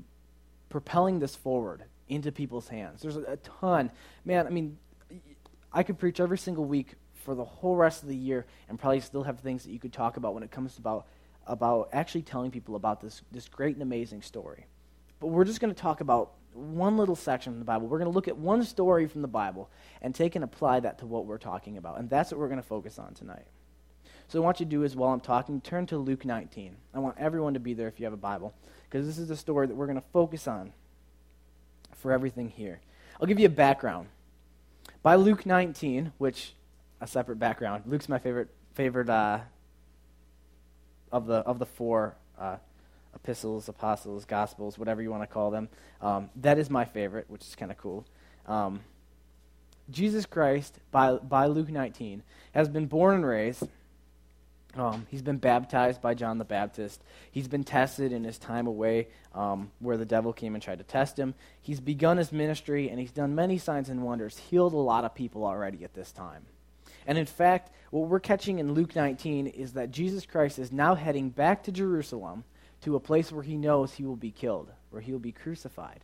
propelling 0.68 1.18
this 1.18 1.36
forward 1.36 1.84
into 2.08 2.32
people's 2.32 2.68
hands. 2.68 3.02
There's 3.02 3.16
a, 3.16 3.38
ton. 3.60 3.90
Man, 4.24 4.46
I 4.46 4.50
mean, 4.50 4.78
I 5.72 5.82
could 5.82 5.98
preach 5.98 6.20
every 6.20 6.38
single 6.38 6.64
week 6.64 6.94
for 7.24 7.34
the 7.34 7.44
whole 7.44 7.76
rest 7.76 8.02
of 8.02 8.08
the 8.08 8.16
year 8.16 8.46
and 8.68 8.78
probably 8.78 9.00
still 9.00 9.22
have 9.22 9.40
things 9.40 9.64
that 9.64 9.70
you 9.70 9.78
could 9.78 9.92
talk 9.92 10.16
about 10.16 10.34
when 10.34 10.42
it 10.42 10.50
comes 10.50 10.78
about 10.78 11.06
about 11.44 11.88
actually 11.92 12.22
telling 12.22 12.52
people 12.52 12.76
about 12.76 13.00
this 13.00 13.22
this 13.32 13.48
great 13.48 13.74
and 13.74 13.82
amazing 13.82 14.22
story. 14.22 14.66
But 15.20 15.28
we're 15.28 15.44
just 15.44 15.60
going 15.60 15.74
to 15.74 15.80
talk 15.80 16.00
about 16.00 16.32
one 16.52 16.96
little 16.96 17.16
section 17.16 17.52
from 17.52 17.58
the 17.58 17.64
Bible. 17.64 17.86
We're 17.86 17.98
going 17.98 18.10
to 18.10 18.14
look 18.14 18.28
at 18.28 18.36
one 18.36 18.62
story 18.64 19.06
from 19.06 19.22
the 19.22 19.28
Bible 19.28 19.70
and 20.00 20.14
take 20.14 20.34
and 20.34 20.44
apply 20.44 20.80
that 20.80 20.98
to 20.98 21.06
what 21.06 21.26
we're 21.26 21.38
talking 21.38 21.76
about. 21.76 21.98
And 21.98 22.10
that's 22.10 22.30
what 22.30 22.40
we're 22.40 22.48
going 22.48 22.60
to 22.60 22.66
focus 22.66 22.98
on 22.98 23.14
tonight. 23.14 23.46
So, 24.28 24.40
what 24.40 24.44
I 24.44 24.46
want 24.46 24.60
you 24.60 24.66
to 24.66 24.70
do 24.70 24.82
is 24.84 24.96
while 24.96 25.12
I'm 25.12 25.20
talking, 25.20 25.60
turn 25.60 25.86
to 25.86 25.98
Luke 25.98 26.24
19. 26.24 26.76
I 26.94 26.98
want 26.98 27.16
everyone 27.18 27.54
to 27.54 27.60
be 27.60 27.74
there 27.74 27.88
if 27.88 28.00
you 28.00 28.04
have 28.04 28.12
a 28.12 28.16
Bible, 28.16 28.54
because 28.88 29.06
this 29.06 29.18
is 29.18 29.28
the 29.28 29.36
story 29.36 29.66
that 29.66 29.74
we're 29.74 29.86
going 29.86 30.00
to 30.00 30.06
focus 30.12 30.48
on 30.48 30.72
for 31.96 32.12
everything 32.12 32.48
here. 32.48 32.80
I'll 33.20 33.26
give 33.26 33.38
you 33.38 33.46
a 33.46 33.50
background. 33.50 34.08
By 35.02 35.16
Luke 35.16 35.46
19, 35.46 36.12
which 36.18 36.54
a 37.02 37.06
separate 37.06 37.36
background. 37.36 37.82
Luke's 37.86 38.08
my 38.08 38.18
favorite 38.18 38.48
favorite 38.74 39.10
uh, 39.10 39.40
of 41.10 41.26
the 41.26 41.36
of 41.38 41.58
the 41.58 41.66
four 41.66 42.14
uh, 42.38 42.56
epistles, 43.14 43.68
apostles, 43.68 44.24
gospels, 44.24 44.78
whatever 44.78 45.02
you 45.02 45.10
want 45.10 45.22
to 45.22 45.26
call 45.26 45.50
them. 45.50 45.68
Um, 46.00 46.30
that 46.36 46.58
is 46.58 46.70
my 46.70 46.84
favorite, 46.84 47.26
which 47.28 47.42
is 47.42 47.54
kind 47.54 47.70
of 47.70 47.76
cool. 47.76 48.06
Um, 48.46 48.80
Jesus 49.90 50.24
Christ, 50.24 50.78
by 50.90 51.14
by 51.14 51.46
Luke 51.46 51.68
19, 51.68 52.22
has 52.52 52.68
been 52.68 52.86
born 52.86 53.16
and 53.16 53.26
raised 53.26 53.64
um, 54.74 55.06
he's 55.10 55.22
been 55.22 55.36
baptized 55.36 56.00
by 56.00 56.14
John 56.14 56.38
the 56.38 56.44
Baptist. 56.44 57.02
He's 57.30 57.48
been 57.48 57.64
tested 57.64 58.12
in 58.12 58.24
his 58.24 58.38
time 58.38 58.66
away 58.66 59.08
um, 59.34 59.70
where 59.80 59.96
the 59.96 60.06
devil 60.06 60.32
came 60.32 60.54
and 60.54 60.62
tried 60.62 60.78
to 60.78 60.84
test 60.84 61.18
him. 61.18 61.34
He's 61.60 61.80
begun 61.80 62.16
his 62.16 62.32
ministry 62.32 62.88
and 62.88 62.98
he's 62.98 63.12
done 63.12 63.34
many 63.34 63.58
signs 63.58 63.90
and 63.90 64.02
wonders, 64.02 64.38
healed 64.38 64.72
a 64.72 64.76
lot 64.76 65.04
of 65.04 65.14
people 65.14 65.44
already 65.44 65.84
at 65.84 65.94
this 65.94 66.12
time. 66.12 66.46
And 67.06 67.18
in 67.18 67.26
fact, 67.26 67.70
what 67.90 68.08
we're 68.08 68.20
catching 68.20 68.58
in 68.58 68.74
Luke 68.74 68.96
19 68.96 69.48
is 69.48 69.72
that 69.72 69.90
Jesus 69.90 70.24
Christ 70.24 70.58
is 70.58 70.72
now 70.72 70.94
heading 70.94 71.30
back 71.30 71.64
to 71.64 71.72
Jerusalem 71.72 72.44
to 72.82 72.96
a 72.96 73.00
place 73.00 73.30
where 73.30 73.42
he 73.42 73.56
knows 73.56 73.92
he 73.92 74.04
will 74.04 74.16
be 74.16 74.30
killed, 74.30 74.70
where 74.90 75.02
he 75.02 75.12
will 75.12 75.18
be 75.18 75.32
crucified. 75.32 76.00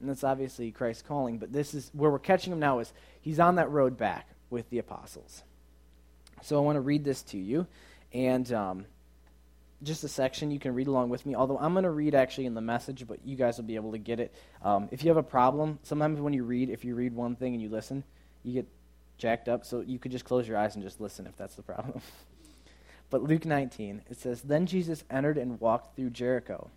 And 0.00 0.08
that's 0.08 0.24
obviously 0.24 0.70
Christ's 0.70 1.02
calling, 1.02 1.38
but 1.38 1.52
this 1.52 1.74
is 1.74 1.90
where 1.92 2.10
we're 2.10 2.18
catching 2.18 2.52
him 2.52 2.60
now 2.60 2.78
is 2.78 2.92
he's 3.20 3.40
on 3.40 3.56
that 3.56 3.70
road 3.70 3.98
back 3.98 4.28
with 4.48 4.70
the 4.70 4.78
apostles. 4.78 5.42
So 6.42 6.56
I 6.56 6.60
want 6.60 6.76
to 6.76 6.80
read 6.80 7.04
this 7.04 7.22
to 7.24 7.38
you. 7.38 7.66
And 8.12 8.50
um, 8.52 8.86
just 9.82 10.04
a 10.04 10.08
section 10.08 10.50
you 10.50 10.58
can 10.58 10.74
read 10.74 10.86
along 10.86 11.08
with 11.10 11.24
me. 11.24 11.34
Although 11.34 11.58
I'm 11.58 11.72
going 11.72 11.84
to 11.84 11.90
read 11.90 12.14
actually 12.14 12.46
in 12.46 12.54
the 12.54 12.60
message, 12.60 13.06
but 13.06 13.20
you 13.24 13.36
guys 13.36 13.56
will 13.56 13.64
be 13.64 13.76
able 13.76 13.92
to 13.92 13.98
get 13.98 14.20
it. 14.20 14.34
Um, 14.62 14.88
if 14.90 15.02
you 15.02 15.08
have 15.08 15.16
a 15.16 15.22
problem, 15.22 15.78
sometimes 15.82 16.20
when 16.20 16.32
you 16.32 16.44
read, 16.44 16.70
if 16.70 16.84
you 16.84 16.94
read 16.94 17.14
one 17.14 17.36
thing 17.36 17.54
and 17.54 17.62
you 17.62 17.68
listen, 17.68 18.04
you 18.42 18.52
get 18.52 18.66
jacked 19.18 19.48
up. 19.48 19.64
So 19.64 19.80
you 19.80 19.98
could 19.98 20.12
just 20.12 20.24
close 20.24 20.46
your 20.46 20.58
eyes 20.58 20.74
and 20.74 20.84
just 20.84 21.00
listen 21.00 21.26
if 21.26 21.36
that's 21.36 21.54
the 21.54 21.62
problem. 21.62 22.00
but 23.10 23.22
Luke 23.22 23.44
19, 23.44 24.02
it 24.10 24.18
says, 24.18 24.42
Then 24.42 24.66
Jesus 24.66 25.04
entered 25.10 25.38
and 25.38 25.60
walked 25.60 25.96
through 25.96 26.10
Jericho. 26.10 26.70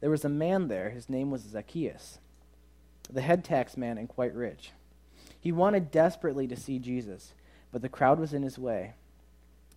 There 0.00 0.10
was 0.10 0.24
a 0.24 0.28
man 0.28 0.68
there, 0.68 0.90
his 0.90 1.08
name 1.08 1.30
was 1.30 1.42
Zacchaeus, 1.42 2.18
the 3.10 3.20
head 3.20 3.44
tax 3.44 3.76
man 3.76 3.98
and 3.98 4.08
quite 4.08 4.34
rich. 4.34 4.70
He 5.40 5.50
wanted 5.52 5.90
desperately 5.90 6.46
to 6.48 6.56
see 6.56 6.78
Jesus, 6.78 7.34
but 7.72 7.82
the 7.82 7.88
crowd 7.88 8.20
was 8.20 8.32
in 8.32 8.42
his 8.42 8.58
way. 8.58 8.94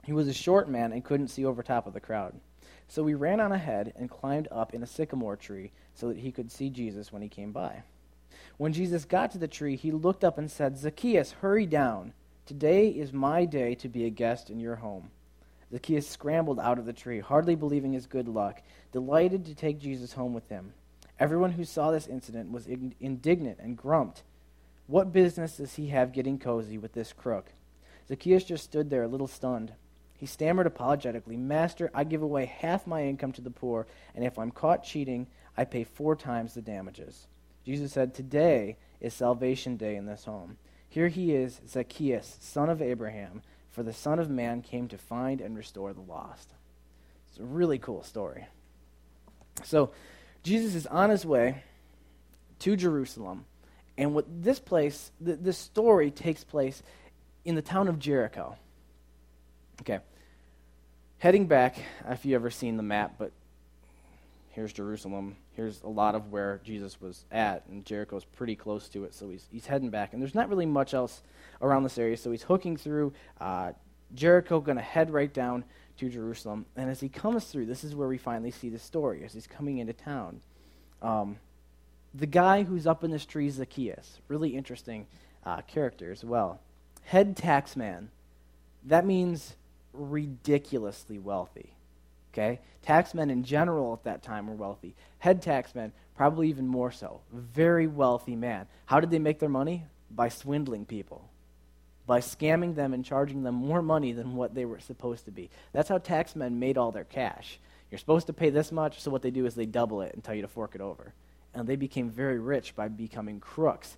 He 0.03 0.13
was 0.13 0.27
a 0.27 0.34
short 0.34 0.70
man 0.70 0.91
and 0.91 1.03
couldn't 1.03 1.27
see 1.27 1.46
over 1.46 1.62
top 1.62 1.86
of 1.88 1.93
the 1.93 2.00
crowd. 2.00 2.39
So 2.88 3.05
he 3.05 3.13
ran 3.13 3.39
on 3.39 3.51
ahead 3.51 3.93
and 3.96 4.10
climbed 4.10 4.48
up 4.51 4.74
in 4.74 4.84
a 4.84 4.88
sycamore 4.88 5.38
tree 5.38 5.72
so 5.93 6.10
that 6.10 6.17
he 6.17 6.31
could 6.31 6.51
see 6.51 6.70
Jesus 6.70 7.12
when 7.12 7.22
he 7.22 7.29
came 7.29 7.51
by. 7.51 7.84
When 8.58 8.74
Jesus 8.74 9.05
got 9.05 9.31
to 9.31 9.38
the 9.38 9.48
tree, 9.48 9.75
he 9.75 9.91
looked 9.91 10.24
up 10.24 10.38
and 10.38 10.50
said, 10.51 10.77
Zacchaeus, 10.77 11.31
hurry 11.31 11.65
down. 11.65 12.13
Today 12.46 12.89
is 12.89 13.13
my 13.13 13.46
day 13.46 13.75
to 13.75 13.88
be 13.88 14.05
a 14.05 14.10
guest 14.10 14.50
in 14.50 14.60
your 14.60 14.75
home. 14.77 15.12
Zacchaeus 15.72 16.08
scrambled 16.08 16.60
out 16.60 16.77
of 16.77 16.86
the 16.86 16.93
tree, 16.93 17.20
hardly 17.20 17.55
believing 17.55 17.93
his 17.93 18.08
good 18.08 18.27
luck, 18.27 18.62
delighted 18.91 19.46
to 19.46 19.55
take 19.55 19.79
Jesus 19.79 20.13
home 20.13 20.34
with 20.34 20.50
him. 20.50 20.74
Everyone 21.17 21.51
who 21.51 21.63
saw 21.63 21.91
this 21.91 22.08
incident 22.08 22.51
was 22.51 22.67
indignant 22.67 23.60
and 23.60 23.77
grumped. 23.77 24.24
What 24.88 25.13
business 25.13 25.58
does 25.58 25.75
he 25.75 25.88
have 25.88 26.12
getting 26.12 26.39
cozy 26.39 26.77
with 26.77 26.93
this 26.93 27.13
crook? 27.13 27.53
Zacchaeus 28.10 28.43
just 28.43 28.65
stood 28.65 28.89
there, 28.89 29.03
a 29.03 29.08
little 29.08 29.27
stunned. 29.27 29.72
He 30.21 30.27
stammered 30.27 30.67
apologetically, 30.67 31.35
Master, 31.35 31.89
I 31.95 32.03
give 32.03 32.21
away 32.21 32.45
half 32.45 32.85
my 32.85 33.05
income 33.05 33.31
to 33.31 33.41
the 33.41 33.49
poor, 33.49 33.87
and 34.13 34.23
if 34.23 34.37
I'm 34.37 34.51
caught 34.51 34.83
cheating, 34.83 35.25
I 35.57 35.65
pay 35.65 35.83
four 35.83 36.15
times 36.15 36.53
the 36.53 36.61
damages. 36.61 37.25
Jesus 37.65 37.91
said, 37.91 38.13
Today 38.13 38.77
is 38.99 39.15
salvation 39.15 39.77
day 39.77 39.95
in 39.95 40.05
this 40.05 40.25
home. 40.25 40.57
Here 40.87 41.07
he 41.07 41.33
is, 41.33 41.59
Zacchaeus, 41.67 42.37
son 42.39 42.69
of 42.69 42.83
Abraham, 42.83 43.41
for 43.71 43.81
the 43.81 43.93
Son 43.93 44.19
of 44.19 44.29
Man 44.29 44.61
came 44.61 44.87
to 44.89 44.97
find 44.99 45.41
and 45.41 45.57
restore 45.57 45.91
the 45.91 46.01
lost. 46.01 46.53
It's 47.31 47.39
a 47.39 47.43
really 47.43 47.79
cool 47.79 48.03
story. 48.03 48.45
So, 49.63 49.89
Jesus 50.43 50.75
is 50.75 50.85
on 50.85 51.09
his 51.09 51.25
way 51.25 51.63
to 52.59 52.75
Jerusalem, 52.75 53.45
and 53.97 54.13
what 54.13 54.43
this 54.43 54.59
place, 54.59 55.09
th- 55.25 55.39
this 55.41 55.57
story 55.57 56.11
takes 56.11 56.43
place 56.43 56.83
in 57.43 57.55
the 57.55 57.63
town 57.63 57.87
of 57.87 57.97
Jericho. 57.97 58.55
Okay. 59.81 59.97
Heading 61.21 61.45
back, 61.45 61.75
if 62.09 62.25
you 62.25 62.33
ever 62.33 62.49
seen 62.49 62.77
the 62.77 62.83
map, 62.83 63.13
but 63.19 63.31
here's 64.49 64.73
Jerusalem. 64.73 65.35
Here's 65.51 65.79
a 65.83 65.87
lot 65.87 66.15
of 66.15 66.31
where 66.31 66.59
Jesus 66.63 66.99
was 66.99 67.25
at, 67.31 67.61
and 67.67 67.85
Jericho's 67.85 68.25
pretty 68.25 68.55
close 68.55 68.89
to 68.89 69.03
it, 69.03 69.13
so 69.13 69.29
he's, 69.29 69.45
he's 69.51 69.67
heading 69.67 69.91
back. 69.91 70.13
And 70.13 70.21
there's 70.23 70.33
not 70.33 70.49
really 70.49 70.65
much 70.65 70.95
else 70.95 71.21
around 71.61 71.83
this 71.83 71.99
area, 71.99 72.17
so 72.17 72.31
he's 72.31 72.41
hooking 72.41 72.75
through 72.75 73.13
uh, 73.39 73.73
Jericho, 74.15 74.59
going 74.61 74.77
to 74.79 74.83
head 74.83 75.11
right 75.11 75.31
down 75.31 75.63
to 75.99 76.09
Jerusalem. 76.09 76.65
And 76.75 76.89
as 76.89 76.99
he 76.99 77.07
comes 77.07 77.45
through, 77.45 77.67
this 77.67 77.83
is 77.83 77.93
where 77.93 78.07
we 78.07 78.17
finally 78.17 78.49
see 78.49 78.69
the 78.69 78.79
story, 78.79 79.23
as 79.23 79.31
he's 79.31 79.45
coming 79.45 79.77
into 79.77 79.93
town. 79.93 80.41
Um, 81.03 81.37
the 82.15 82.25
guy 82.25 82.63
who's 82.63 82.87
up 82.87 83.03
in 83.03 83.11
this 83.11 83.27
tree, 83.27 83.45
is 83.45 83.53
Zacchaeus, 83.57 84.17
really 84.27 84.57
interesting 84.57 85.05
uh, 85.45 85.61
character 85.67 86.11
as 86.11 86.23
well. 86.23 86.61
Head 87.03 87.37
taxman. 87.37 88.07
That 88.83 89.05
means 89.05 89.53
ridiculously 89.93 91.19
wealthy. 91.19 91.74
Okay? 92.33 92.60
Taxmen 92.86 93.29
in 93.29 93.43
general 93.43 93.93
at 93.93 94.03
that 94.03 94.24
time 94.24 94.48
were 94.48 94.55
wealthy. 94.55 94.95
Head 95.19 95.43
taxmen, 95.43 95.91
probably 96.15 96.50
even 96.50 96.67
more 96.67 96.91
so. 96.91 97.21
Very 97.31 97.88
wealthy 97.88 98.36
man. 98.36 98.67
How 98.86 99.00
did 99.00 99.12
they 99.12 99.19
make 99.19 99.39
their 99.39 99.50
money? 99.50 99.83
By 100.10 100.29
swindling 100.29 100.86
people, 100.86 101.29
by 102.05 102.19
scamming 102.19 102.75
them 102.75 102.93
and 102.93 103.05
charging 103.05 103.43
them 103.43 103.55
more 103.55 103.81
money 103.81 104.12
than 104.12 104.36
what 104.36 104.53
they 104.53 104.65
were 104.65 104.79
supposed 104.79 105.25
to 105.25 105.31
be. 105.31 105.50
That's 105.71 105.89
how 105.89 106.00
taxmen 106.00 106.53
made 106.53 106.77
all 106.77 106.91
their 106.91 107.05
cash. 107.05 107.60
You're 107.89 108.00
supposed 108.00 108.27
to 108.27 108.33
pay 108.33 108.50
this 108.50 108.71
much, 108.71 109.01
so 109.01 109.12
what 109.12 109.21
they 109.21 109.31
do 109.31 109.45
is 109.45 109.55
they 109.55 109.65
double 109.65 110.01
it 110.01 110.13
and 110.13 110.24
tell 110.24 110.36
you 110.36 110.41
to 110.41 110.48
fork 110.48 110.75
it 110.75 110.81
over. 110.81 111.13
And 111.53 111.67
they 111.67 111.75
became 111.75 112.10
very 112.10 112.39
rich 112.39 112.75
by 112.75 112.88
becoming 112.88 113.39
crooks. 113.39 113.98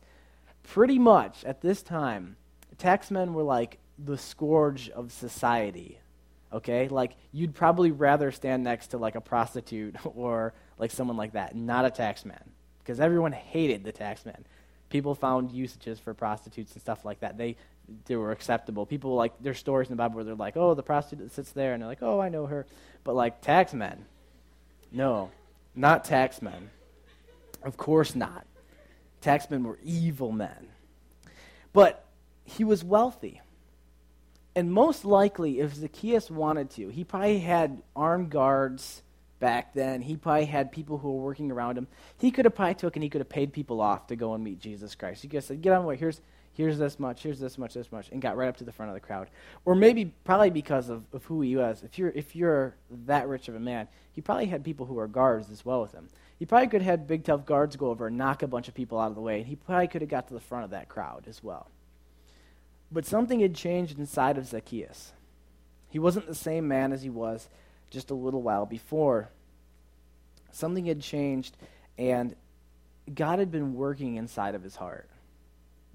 Pretty 0.63 0.97
much 0.97 1.43
at 1.45 1.61
this 1.61 1.83
time, 1.83 2.35
taxmen 2.77 3.33
were 3.33 3.43
like 3.43 3.77
the 3.97 4.17
scourge 4.17 4.89
of 4.89 5.11
society. 5.11 5.99
Okay? 6.51 6.87
Like, 6.87 7.13
you'd 7.31 7.55
probably 7.55 7.91
rather 7.91 8.31
stand 8.31 8.63
next 8.63 8.87
to 8.87 8.97
like 8.97 9.15
a 9.15 9.21
prostitute 9.21 9.95
or 10.15 10.53
like 10.77 10.91
someone 10.91 11.17
like 11.17 11.33
that, 11.33 11.55
not 11.55 11.85
a 11.85 11.89
taxman. 11.89 12.41
Because 12.79 12.99
everyone 12.99 13.31
hated 13.31 13.83
the 13.83 13.93
taxman. 13.93 14.43
People 14.89 15.15
found 15.15 15.51
usages 15.51 15.99
for 15.99 16.13
prostitutes 16.13 16.73
and 16.73 16.81
stuff 16.81 17.05
like 17.05 17.21
that. 17.21 17.37
They 17.37 17.55
they 18.05 18.15
were 18.15 18.31
acceptable. 18.31 18.85
People 18.85 19.15
like 19.15 19.33
there's 19.41 19.57
stories 19.57 19.89
in 19.89 19.93
the 19.93 19.97
Bible 19.97 20.15
where 20.15 20.23
they're 20.23 20.35
like, 20.35 20.57
oh, 20.57 20.73
the 20.73 20.83
prostitute 20.83 21.31
sits 21.31 21.51
there, 21.51 21.73
and 21.73 21.81
they're 21.81 21.89
like, 21.89 22.03
oh, 22.03 22.19
I 22.19 22.29
know 22.29 22.45
her. 22.45 22.65
But 23.03 23.15
like 23.15 23.41
taxmen, 23.41 23.97
no, 24.91 25.31
not 25.75 26.05
taxmen. 26.05 26.69
Of 27.63 27.77
course 27.77 28.15
not. 28.15 28.45
Taxmen 29.21 29.63
were 29.63 29.79
evil 29.83 30.31
men. 30.31 30.67
But 31.71 32.05
he 32.43 32.63
was 32.63 32.83
wealthy. 32.83 33.41
And 34.55 34.71
most 34.71 35.03
likely, 35.03 35.59
if 35.59 35.73
Zacchaeus 35.73 36.29
wanted 36.29 36.69
to, 36.71 36.89
he 36.89 37.03
probably 37.03 37.39
had 37.39 37.81
armed 37.95 38.29
guards 38.29 39.01
back 39.39 39.73
then. 39.73 40.01
He 40.01 40.15
probably 40.15 40.45
had 40.45 40.71
people 40.71 40.99
who 40.99 41.11
were 41.11 41.23
working 41.23 41.51
around 41.51 41.77
him. 41.77 41.87
He 42.17 42.31
could 42.31 42.45
have 42.45 42.55
probably 42.55 42.75
took 42.75 42.95
and 42.95 43.03
he 43.03 43.09
could 43.09 43.19
have 43.21 43.29
paid 43.29 43.51
people 43.51 43.81
off 43.81 44.07
to 44.07 44.15
go 44.15 44.33
and 44.33 44.43
meet 44.43 44.59
Jesus 44.59 44.95
Christ. 44.95 45.21
He 45.21 45.27
could 45.27 45.37
have 45.37 45.43
said, 45.43 45.61
"Get 45.61 45.73
on 45.73 45.81
the 45.81 45.87
way. 45.87 45.97
Here's 45.97 46.21
here's 46.53 46.77
this 46.77 46.99
much. 46.99 47.23
Here's 47.23 47.39
this 47.39 47.57
much. 47.57 47.73
This 47.73 47.91
much," 47.91 48.09
and 48.11 48.21
got 48.21 48.37
right 48.37 48.47
up 48.47 48.57
to 48.57 48.63
the 48.63 48.71
front 48.71 48.89
of 48.89 48.93
the 48.93 49.01
crowd. 49.01 49.27
Or 49.65 49.75
maybe 49.75 50.13
probably 50.23 50.51
because 50.51 50.87
of, 50.87 51.05
of 51.13 51.25
who 51.25 51.41
he 51.41 51.55
was. 51.55 51.83
If 51.83 51.97
you're 51.97 52.11
if 52.11 52.35
you're 52.35 52.75
that 53.05 53.27
rich 53.27 53.49
of 53.49 53.55
a 53.55 53.59
man, 53.59 53.87
he 54.13 54.21
probably 54.21 54.45
had 54.45 54.63
people 54.63 54.85
who 54.85 54.93
were 54.93 55.07
guards 55.07 55.49
as 55.49 55.65
well 55.65 55.81
with 55.81 55.93
him. 55.93 56.07
He 56.37 56.45
probably 56.45 56.67
could 56.67 56.81
have 56.81 56.99
had 56.99 57.07
big 57.07 57.23
tough 57.23 57.45
guards 57.45 57.75
go 57.75 57.87
over 57.87 58.07
and 58.07 58.17
knock 58.17 58.43
a 58.43 58.47
bunch 58.47 58.67
of 58.67 58.73
people 58.73 58.99
out 58.99 59.09
of 59.09 59.15
the 59.15 59.21
way, 59.21 59.39
and 59.39 59.47
he 59.47 59.55
probably 59.55 59.87
could 59.87 60.01
have 60.01 60.09
got 60.09 60.27
to 60.27 60.33
the 60.33 60.39
front 60.39 60.63
of 60.63 60.69
that 60.71 60.89
crowd 60.89 61.25
as 61.27 61.43
well. 61.43 61.69
But 62.93 63.07
something 63.07 63.39
had 63.39 63.55
changed 63.55 63.97
inside 63.97 64.37
of 64.37 64.45
Zacchaeus. 64.45 65.13
He 65.89 65.97
wasn't 65.97 66.27
the 66.27 66.35
same 66.35 66.67
man 66.67 66.93
as 66.93 67.01
he 67.01 67.09
was 67.09 67.49
just 67.89 68.11
a 68.11 68.15
little 68.15 68.43
while 68.43 68.67
before. 68.67 69.29
Something 70.51 70.85
had 70.85 71.01
changed, 71.01 71.57
and 71.97 72.35
God 73.13 73.39
had 73.39 73.51
been 73.51 73.73
working 73.73 74.15
inside 74.15 74.53
of 74.53 74.61
his 74.61 74.75
heart. 74.75 75.09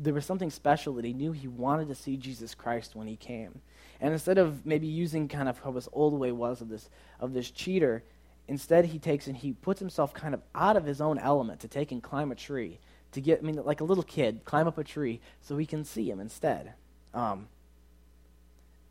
There 0.00 0.12
was 0.14 0.26
something 0.26 0.50
special 0.50 0.94
that 0.94 1.04
he 1.04 1.12
knew 1.12 1.30
he 1.30 1.46
wanted 1.46 1.86
to 1.88 1.94
see 1.94 2.16
Jesus 2.16 2.54
Christ 2.54 2.96
when 2.96 3.06
he 3.06 3.16
came. 3.16 3.60
And 4.00 4.12
instead 4.12 4.38
of 4.38 4.66
maybe 4.66 4.88
using 4.88 5.28
kind 5.28 5.48
of 5.48 5.60
how 5.60 5.72
his 5.72 5.88
old 5.92 6.14
way 6.14 6.32
was 6.32 6.60
of 6.60 6.68
this, 6.68 6.88
of 7.20 7.32
this 7.32 7.50
cheater, 7.50 8.02
instead 8.48 8.86
he 8.86 8.98
takes 8.98 9.28
and 9.28 9.36
he 9.36 9.52
puts 9.52 9.78
himself 9.78 10.12
kind 10.12 10.34
of 10.34 10.42
out 10.52 10.76
of 10.76 10.84
his 10.84 11.00
own 11.00 11.18
element 11.18 11.60
to 11.60 11.68
take 11.68 11.92
and 11.92 12.02
climb 12.02 12.32
a 12.32 12.36
tree. 12.36 12.80
To 13.12 13.20
get, 13.20 13.38
I 13.38 13.42
mean, 13.42 13.56
like 13.64 13.80
a 13.80 13.84
little 13.84 14.04
kid, 14.04 14.44
climb 14.44 14.66
up 14.66 14.78
a 14.78 14.84
tree 14.84 15.20
so 15.40 15.56
he 15.56 15.66
can 15.66 15.84
see 15.84 16.10
him 16.10 16.18
instead. 16.20 16.74
Um, 17.14 17.48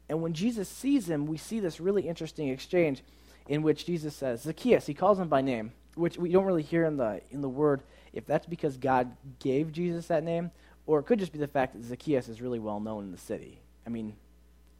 and 0.09 0.21
when 0.21 0.33
Jesus 0.33 0.69
sees 0.69 1.09
him, 1.09 1.27
we 1.27 1.37
see 1.37 1.59
this 1.59 1.79
really 1.79 2.07
interesting 2.07 2.49
exchange 2.49 3.03
in 3.47 3.61
which 3.61 3.85
Jesus 3.85 4.15
says, 4.15 4.41
Zacchaeus, 4.41 4.85
he 4.85 4.93
calls 4.93 5.19
him 5.19 5.27
by 5.27 5.41
name, 5.41 5.71
which 5.95 6.17
we 6.17 6.31
don't 6.31 6.45
really 6.45 6.63
hear 6.63 6.85
in 6.85 6.97
the, 6.97 7.21
in 7.31 7.41
the 7.41 7.49
word 7.49 7.81
if 8.13 8.25
that's 8.25 8.45
because 8.45 8.77
God 8.77 9.15
gave 9.39 9.71
Jesus 9.71 10.07
that 10.07 10.23
name, 10.23 10.51
or 10.85 10.99
it 10.99 11.03
could 11.03 11.19
just 11.19 11.33
be 11.33 11.39
the 11.39 11.47
fact 11.47 11.73
that 11.73 11.83
Zacchaeus 11.83 12.29
is 12.29 12.41
really 12.41 12.59
well 12.59 12.79
known 12.79 13.03
in 13.03 13.11
the 13.11 13.17
city. 13.17 13.59
I 13.85 13.89
mean, 13.89 14.15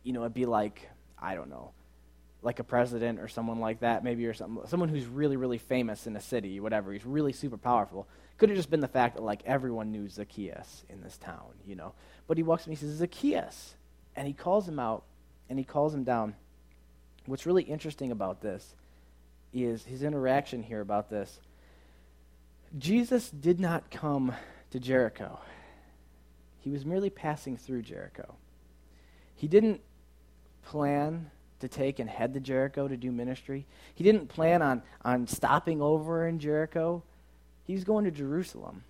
you 0.03 0.13
know, 0.13 0.21
it'd 0.21 0.33
be 0.33 0.45
like, 0.45 0.89
I 1.19 1.35
don't 1.35 1.49
know, 1.49 1.71
like 2.41 2.59
a 2.59 2.63
president 2.63 3.19
or 3.19 3.27
someone 3.27 3.59
like 3.59 3.79
that, 3.79 4.03
maybe, 4.03 4.25
or 4.25 4.33
something, 4.33 4.67
someone 4.67 4.89
who's 4.89 5.05
really, 5.05 5.37
really 5.37 5.57
famous 5.57 6.07
in 6.07 6.15
a 6.15 6.21
city, 6.21 6.59
whatever. 6.59 6.93
He's 6.93 7.05
really 7.05 7.33
super 7.33 7.57
powerful. 7.57 8.07
Could 8.37 8.49
have 8.49 8.57
just 8.57 8.69
been 8.69 8.79
the 8.79 8.87
fact 8.87 9.15
that, 9.15 9.23
like, 9.23 9.41
everyone 9.45 9.91
knew 9.91 10.07
Zacchaeus 10.07 10.83
in 10.89 11.01
this 11.01 11.17
town, 11.17 11.53
you 11.65 11.75
know. 11.75 11.93
But 12.27 12.37
he 12.37 12.43
walks 12.43 12.63
up 12.63 12.67
and 12.67 12.77
he 12.77 12.85
says, 12.85 12.95
Zacchaeus. 12.97 13.75
And 14.15 14.27
he 14.27 14.33
calls 14.33 14.67
him 14.67 14.79
out 14.79 15.03
and 15.49 15.57
he 15.57 15.65
calls 15.65 15.93
him 15.93 16.03
down. 16.03 16.35
What's 17.25 17.45
really 17.45 17.63
interesting 17.63 18.11
about 18.11 18.41
this 18.41 18.75
is 19.53 19.85
his 19.85 20.03
interaction 20.03 20.63
here 20.63 20.81
about 20.81 21.09
this. 21.09 21.39
Jesus 22.77 23.29
did 23.29 23.59
not 23.59 23.89
come 23.89 24.33
to 24.71 24.79
Jericho, 24.79 25.39
he 26.59 26.69
was 26.69 26.85
merely 26.85 27.09
passing 27.09 27.55
through 27.55 27.81
Jericho. 27.81 28.35
He 29.35 29.47
didn't 29.47 29.81
plan 30.63 31.31
to 31.59 31.67
take 31.67 31.99
and 31.99 32.09
head 32.09 32.33
to 32.33 32.39
Jericho 32.39 32.87
to 32.87 32.97
do 32.97 33.11
ministry. 33.11 33.65
He 33.95 34.03
didn't 34.03 34.27
plan 34.27 34.61
on, 34.61 34.81
on 35.03 35.27
stopping 35.27 35.81
over 35.81 36.27
in 36.27 36.39
Jericho. 36.39 37.03
He 37.65 37.73
was 37.73 37.83
going 37.83 38.05
to 38.05 38.11
Jerusalem. 38.11 38.83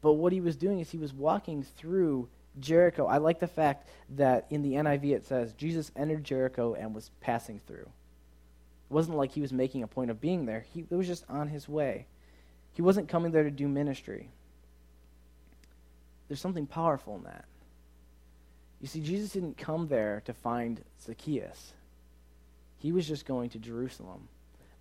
But 0.00 0.14
what 0.14 0.32
he 0.32 0.40
was 0.40 0.56
doing 0.56 0.80
is 0.80 0.90
he 0.90 0.98
was 0.98 1.12
walking 1.12 1.62
through 1.62 2.28
Jericho. 2.60 3.06
I 3.06 3.18
like 3.18 3.40
the 3.40 3.46
fact 3.46 3.88
that 4.16 4.46
in 4.50 4.62
the 4.62 4.74
NIV 4.74 5.12
it 5.12 5.26
says 5.26 5.52
Jesus 5.54 5.90
entered 5.96 6.24
Jericho 6.24 6.74
and 6.74 6.94
was 6.94 7.10
passing 7.20 7.60
through. 7.66 7.88
It 8.90 8.92
wasn't 8.92 9.16
like 9.16 9.32
he 9.32 9.40
was 9.40 9.52
making 9.52 9.82
a 9.82 9.88
point 9.88 10.10
of 10.10 10.20
being 10.20 10.46
there, 10.46 10.64
he 10.72 10.84
was 10.90 11.06
just 11.06 11.24
on 11.28 11.48
his 11.48 11.68
way. 11.68 12.06
He 12.74 12.82
wasn't 12.82 13.08
coming 13.08 13.32
there 13.32 13.44
to 13.44 13.50
do 13.50 13.68
ministry. 13.68 14.28
There's 16.28 16.40
something 16.40 16.66
powerful 16.66 17.16
in 17.16 17.24
that. 17.24 17.44
You 18.84 18.88
see, 18.88 19.00
Jesus 19.00 19.32
didn't 19.32 19.56
come 19.56 19.88
there 19.88 20.20
to 20.26 20.34
find 20.34 20.84
Zacchaeus, 21.02 21.72
he 22.76 22.92
was 22.92 23.08
just 23.08 23.24
going 23.24 23.48
to 23.48 23.58
Jerusalem. 23.58 24.28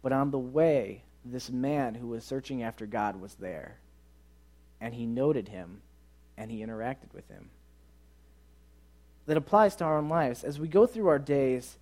But 0.01 0.11
on 0.11 0.29
the 0.29 0.37
way, 0.37 1.03
this 1.23 1.49
man 1.49 1.95
who 1.95 2.07
was 2.07 2.25
searching 2.25 2.63
after 2.63 2.85
God 2.85 3.21
was 3.21 3.35
there. 3.35 3.77
And 4.81 4.93
he 4.93 5.05
noted 5.05 5.47
him 5.47 5.79
and 6.37 6.51
he 6.51 6.59
interacted 6.59 7.13
with 7.13 7.29
him 7.29 7.49
that 9.25 9.37
applies 9.37 9.77
to 9.77 9.85
our 9.85 9.99
own 9.99 10.09
lives. 10.09 10.43
As 10.43 10.59
we 10.59 10.67
go 10.67 10.85
through 10.85 11.07
our 11.07 11.17
days 11.17 11.77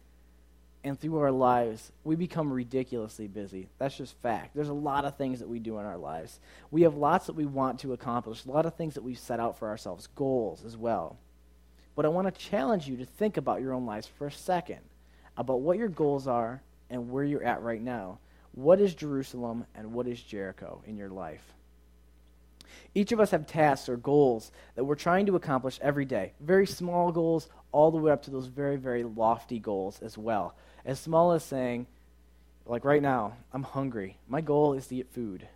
and 0.84 1.00
through 1.00 1.18
our 1.18 1.32
lives, 1.32 1.92
we 2.04 2.16
become 2.16 2.54
ridiculously 2.54 3.28
busy. 3.30 3.68
That's 3.80 3.98
just 3.98 4.16
fact. 4.22 4.54
There's 4.54 4.70
a 4.70 4.74
lot 4.74 5.06
of 5.06 5.18
things 5.18 5.40
that 5.40 5.50
we 5.50 5.58
do 5.58 5.80
in 5.80 5.88
our 5.88 5.98
lives. 5.98 6.40
We 6.70 6.84
have 6.84 6.94
lots 6.94 7.26
that 7.26 7.36
we 7.36 7.48
want 7.48 7.80
to 7.80 7.94
accomplish, 7.94 8.46
a 8.46 8.52
lot 8.52 8.68
of 8.68 8.76
things 8.76 8.94
that 8.94 9.04
we've 9.04 9.18
set 9.18 9.40
out 9.40 9.58
for 9.58 9.70
ourselves, 9.70 10.08
goals 10.16 10.64
as 10.64 10.78
well. 10.78 11.18
But 12.02 12.08
I 12.08 12.10
want 12.10 12.34
to 12.34 12.42
challenge 12.50 12.88
you 12.88 12.98
to 12.98 13.06
think 13.06 13.38
about 13.38 13.62
your 13.62 13.74
own 13.74 13.86
lives 13.86 14.08
for 14.08 14.26
a 14.26 14.32
second, 14.32 14.80
about 15.38 15.62
what 15.62 15.78
your 15.78 15.88
goals 15.88 16.26
are 16.26 16.64
and 16.90 17.12
where 17.12 17.24
you're 17.24 17.44
at 17.44 17.62
right 17.62 17.80
now. 17.80 18.18
What 18.54 18.82
is 18.82 18.96
Jerusalem 18.96 19.68
and 19.76 19.94
what 19.94 20.08
is 20.08 20.20
Jericho 20.20 20.82
in 20.88 20.98
your 20.98 21.10
life? 21.10 21.44
Each 22.96 23.12
of 23.12 23.20
us 23.20 23.30
have 23.30 23.46
tasks 23.46 23.88
or 23.88 23.98
goals 23.98 24.52
that 24.74 24.84
we're 24.84 24.96
trying 24.96 25.28
to 25.28 25.36
accomplish 25.36 25.78
every 25.80 26.06
day. 26.06 26.34
Very 26.40 26.66
small 26.66 27.12
goals, 27.12 27.48
all 27.72 27.92
the 27.92 28.00
way 28.00 28.12
up 28.12 28.24
to 28.24 28.32
those 28.32 28.48
very, 28.48 28.78
very 28.78 29.04
lofty 29.04 29.60
goals 29.60 30.00
as 30.02 30.18
well. 30.18 30.56
As 30.84 31.00
small 31.00 31.34
as 31.34 31.44
saying, 31.44 31.86
like 32.66 32.84
right 32.84 33.04
now, 33.04 33.34
I'm 33.54 33.62
hungry. 33.62 34.18
My 34.28 34.42
goal 34.42 34.74
is 34.74 34.88
to 34.88 34.96
get 34.96 35.14
food. 35.14 35.48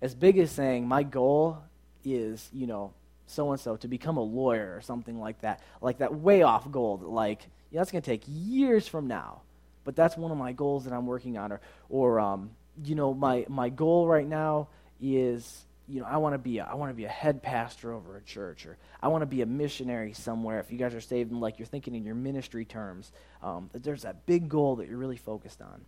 As 0.00 0.14
big 0.14 0.38
as 0.38 0.52
saying, 0.52 0.86
my 0.86 1.02
goal 1.02 1.58
is, 2.04 2.48
you 2.52 2.68
know, 2.68 2.92
so 3.26 3.52
and 3.52 3.60
so 3.60 3.76
to 3.76 3.88
become 3.88 4.16
a 4.16 4.22
lawyer 4.22 4.74
or 4.76 4.80
something 4.80 5.18
like 5.18 5.40
that. 5.40 5.60
Like 5.80 5.98
that 5.98 6.14
way 6.14 6.42
off 6.42 6.70
goal 6.70 6.98
that, 6.98 7.08
like, 7.08 7.46
yeah, 7.70 7.80
that's 7.80 7.90
going 7.90 8.02
to 8.02 8.10
take 8.10 8.22
years 8.26 8.86
from 8.86 9.08
now. 9.08 9.42
But 9.84 9.96
that's 9.96 10.16
one 10.16 10.32
of 10.32 10.38
my 10.38 10.52
goals 10.52 10.84
that 10.84 10.92
I'm 10.92 11.06
working 11.06 11.38
on. 11.38 11.52
Or, 11.52 11.60
or 11.88 12.20
um, 12.20 12.50
you 12.84 12.94
know, 12.94 13.14
my, 13.14 13.46
my 13.48 13.68
goal 13.68 14.06
right 14.06 14.26
now 14.26 14.68
is 15.00 15.66
you 15.88 16.00
know, 16.00 16.06
I 16.06 16.16
want 16.16 16.34
to 16.34 16.38
be 16.38 16.58
a, 16.58 16.64
I 16.64 16.74
want 16.74 16.90
to 16.90 16.94
be 16.94 17.04
a 17.04 17.08
head 17.08 17.42
pastor 17.42 17.92
over 17.92 18.16
a 18.16 18.22
church, 18.22 18.66
or 18.66 18.76
I 19.00 19.08
want 19.08 19.22
to 19.22 19.26
be 19.26 19.42
a 19.42 19.46
missionary 19.46 20.12
somewhere. 20.12 20.58
If 20.58 20.72
you 20.72 20.78
guys 20.78 20.94
are 20.94 21.00
saved 21.00 21.30
and 21.30 21.40
like 21.40 21.58
you're 21.58 21.66
thinking 21.66 21.94
in 21.94 22.04
your 22.04 22.14
ministry 22.14 22.64
terms, 22.64 23.12
um, 23.42 23.70
that 23.72 23.84
there's 23.84 24.02
that 24.02 24.26
big 24.26 24.48
goal 24.48 24.76
that 24.76 24.88
you're 24.88 24.98
really 24.98 25.16
focused 25.16 25.62
on. 25.62 25.84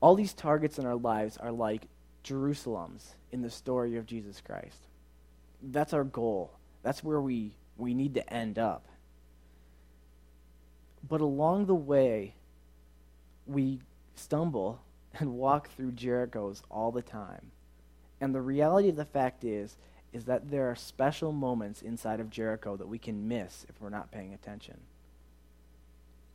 All 0.00 0.14
these 0.14 0.32
targets 0.32 0.78
in 0.78 0.86
our 0.86 0.96
lives 0.96 1.36
are 1.38 1.52
like 1.52 1.82
Jerusalems 2.24 3.02
in 3.32 3.42
the 3.42 3.50
story 3.50 3.96
of 3.96 4.06
Jesus 4.06 4.40
Christ. 4.40 4.78
That's 5.62 5.92
our 5.92 6.04
goal. 6.04 6.52
That's 6.82 7.04
where 7.04 7.20
we 7.20 7.52
we 7.76 7.94
need 7.94 8.14
to 8.14 8.32
end 8.32 8.58
up. 8.58 8.86
But 11.06 11.20
along 11.20 11.66
the 11.66 11.74
way, 11.74 12.34
we 13.46 13.80
stumble 14.14 14.82
and 15.18 15.34
walk 15.34 15.70
through 15.70 15.92
Jericho's 15.92 16.62
all 16.70 16.92
the 16.92 17.02
time 17.02 17.52
and 18.20 18.34
the 18.34 18.42
reality 18.42 18.88
of 18.88 18.96
the 18.96 19.04
fact 19.04 19.44
is, 19.44 19.76
is 20.12 20.24
that 20.26 20.50
there 20.50 20.70
are 20.70 20.76
special 20.76 21.32
moments 21.32 21.82
inside 21.82 22.20
of 22.20 22.30
Jericho 22.30 22.76
that 22.76 22.88
we 22.88 22.98
can 22.98 23.28
miss 23.28 23.64
if 23.68 23.80
we're 23.80 23.88
not 23.88 24.10
paying 24.10 24.34
attention. 24.34 24.78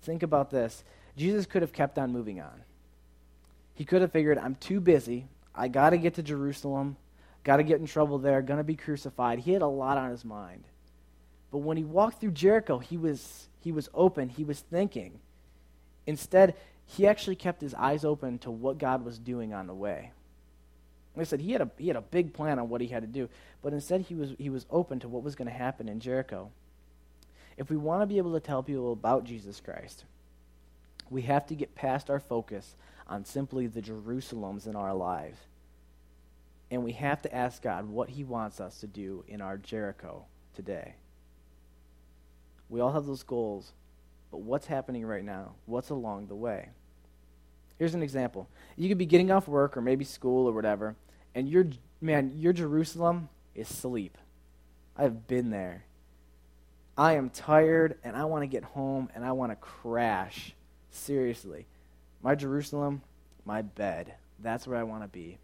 Think 0.01 0.23
about 0.23 0.49
this. 0.49 0.83
Jesus 1.15 1.45
could 1.45 1.61
have 1.61 1.73
kept 1.73 1.97
on 1.97 2.11
moving 2.11 2.39
on. 2.39 2.63
He 3.73 3.85
could 3.85 4.01
have 4.01 4.11
figured, 4.11 4.37
I'm 4.37 4.55
too 4.55 4.79
busy. 4.79 5.27
I 5.53 5.67
got 5.67 5.91
to 5.91 5.97
get 5.97 6.15
to 6.15 6.23
Jerusalem. 6.23 6.97
Got 7.45 7.57
to 7.57 7.63
get 7.63 7.79
in 7.79 7.85
trouble 7.85 8.17
there. 8.17 8.41
Going 8.41 8.57
to 8.57 8.63
be 8.63 8.75
crucified. 8.75 9.39
He 9.39 9.53
had 9.53 9.61
a 9.61 9.67
lot 9.67 9.97
on 9.97 10.09
his 10.09 10.25
mind. 10.25 10.65
But 11.51 11.59
when 11.59 11.77
he 11.77 11.85
walked 11.85 12.19
through 12.19 12.31
Jericho, 12.31 12.79
he 12.79 12.97
was, 12.97 13.47
he 13.61 13.71
was 13.71 13.87
open. 13.93 14.27
He 14.27 14.43
was 14.43 14.59
thinking. 14.59 15.19
Instead, 16.07 16.55
he 16.85 17.07
actually 17.07 17.35
kept 17.35 17.61
his 17.61 17.73
eyes 17.75 18.03
open 18.03 18.39
to 18.39 18.51
what 18.51 18.79
God 18.79 19.05
was 19.05 19.17
doing 19.17 19.53
on 19.53 19.67
the 19.67 19.73
way. 19.73 20.11
Like 21.15 21.27
I 21.27 21.29
said, 21.29 21.39
he 21.39 21.53
had 21.53 21.61
a 21.61 21.71
he 21.77 21.87
had 21.87 21.95
a 21.95 22.01
big 22.01 22.33
plan 22.33 22.59
on 22.59 22.67
what 22.67 22.81
he 22.81 22.87
had 22.87 23.03
to 23.03 23.07
do, 23.07 23.29
but 23.61 23.71
instead 23.71 24.01
he 24.01 24.15
was 24.15 24.33
he 24.37 24.49
was 24.49 24.65
open 24.69 24.99
to 24.99 25.07
what 25.07 25.23
was 25.23 25.35
going 25.35 25.47
to 25.47 25.53
happen 25.53 25.87
in 25.87 26.01
Jericho. 26.01 26.51
If 27.57 27.69
we 27.69 27.77
want 27.77 28.01
to 28.01 28.05
be 28.05 28.17
able 28.17 28.33
to 28.33 28.41
tell 28.41 28.61
people 28.61 28.91
about 28.91 29.23
Jesus 29.23 29.61
Christ, 29.61 30.03
we 31.09 31.21
have 31.21 31.47
to 31.47 31.55
get 31.55 31.73
past 31.73 32.09
our 32.09 32.19
focus 32.19 32.75
on 33.07 33.23
simply 33.23 33.67
the 33.67 33.81
Jerusalems 33.81 34.67
in 34.67 34.75
our 34.75 34.93
lives. 34.93 35.37
And 36.71 36.83
we 36.83 36.93
have 36.93 37.21
to 37.21 37.35
ask 37.35 37.61
God 37.61 37.87
what 37.87 38.09
he 38.09 38.23
wants 38.23 38.59
us 38.59 38.79
to 38.79 38.87
do 38.87 39.23
in 39.27 39.41
our 39.41 39.57
Jericho 39.57 40.25
today. 40.55 40.95
We 42.69 42.81
all 42.81 42.91
have 42.93 43.05
those 43.05 43.23
goals, 43.23 43.73
but 44.31 44.41
what's 44.41 44.67
happening 44.67 45.05
right 45.05 45.23
now? 45.23 45.53
What's 45.65 45.89
along 45.89 46.27
the 46.27 46.35
way? 46.35 46.69
Here's 47.77 47.93
an 47.93 48.01
example. 48.01 48.49
You 48.75 48.89
could 48.89 48.97
be 48.97 49.05
getting 49.05 49.31
off 49.31 49.47
work 49.47 49.77
or 49.77 49.81
maybe 49.81 50.05
school 50.05 50.47
or 50.47 50.53
whatever, 50.53 50.95
and 51.35 51.47
your 51.47 51.65
man, 52.01 52.33
your 52.37 52.53
Jerusalem 52.53 53.29
is 53.53 53.67
sleep. 53.67 54.17
I've 54.97 55.27
been 55.27 55.49
there. 55.49 55.83
I 56.97 57.13
am 57.13 57.29
tired 57.29 57.97
and 58.03 58.15
I 58.15 58.23
want 58.25 58.43
to 58.43 58.47
get 58.47 58.63
home 58.63 59.09
and 59.13 59.25
I 59.25 59.33
want 59.33 59.51
to 59.51 59.57
crash. 59.57 60.53
Seriously. 60.91 61.65
My 62.23 62.35
Jerusalem, 62.35 63.01
my 63.43 63.61
bed. 63.61 64.13
That's 64.39 64.65
where 64.65 64.77
I 64.77 64.83
want 64.83 65.03
to 65.03 65.09
be. 65.09 65.37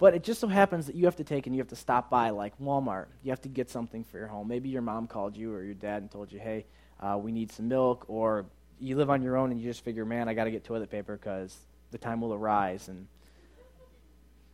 But 0.00 0.14
it 0.14 0.24
just 0.24 0.40
so 0.40 0.48
happens 0.48 0.86
that 0.86 0.96
you 0.96 1.04
have 1.04 1.16
to 1.16 1.24
take 1.24 1.46
and 1.46 1.54
you 1.54 1.60
have 1.60 1.68
to 1.68 1.76
stop 1.76 2.08
by, 2.08 2.30
like 2.30 2.58
Walmart. 2.58 3.08
You 3.22 3.30
have 3.32 3.42
to 3.42 3.50
get 3.50 3.68
something 3.68 4.02
for 4.02 4.16
your 4.16 4.28
home. 4.28 4.48
Maybe 4.48 4.70
your 4.70 4.80
mom 4.80 5.06
called 5.06 5.36
you 5.36 5.52
or 5.52 5.62
your 5.62 5.74
dad 5.74 6.00
and 6.00 6.10
told 6.10 6.32
you, 6.32 6.38
hey, 6.38 6.64
uh, 7.00 7.18
we 7.18 7.32
need 7.32 7.52
some 7.52 7.68
milk. 7.68 8.06
Or 8.08 8.46
you 8.78 8.96
live 8.96 9.10
on 9.10 9.22
your 9.22 9.36
own 9.36 9.50
and 9.50 9.60
you 9.60 9.68
just 9.68 9.84
figure, 9.84 10.06
man, 10.06 10.26
I 10.26 10.32
got 10.32 10.44
to 10.44 10.50
get 10.50 10.64
toilet 10.64 10.90
paper 10.90 11.18
because 11.18 11.54
the 11.90 11.98
time 11.98 12.22
will 12.22 12.32
arise 12.32 12.88
and 12.88 13.06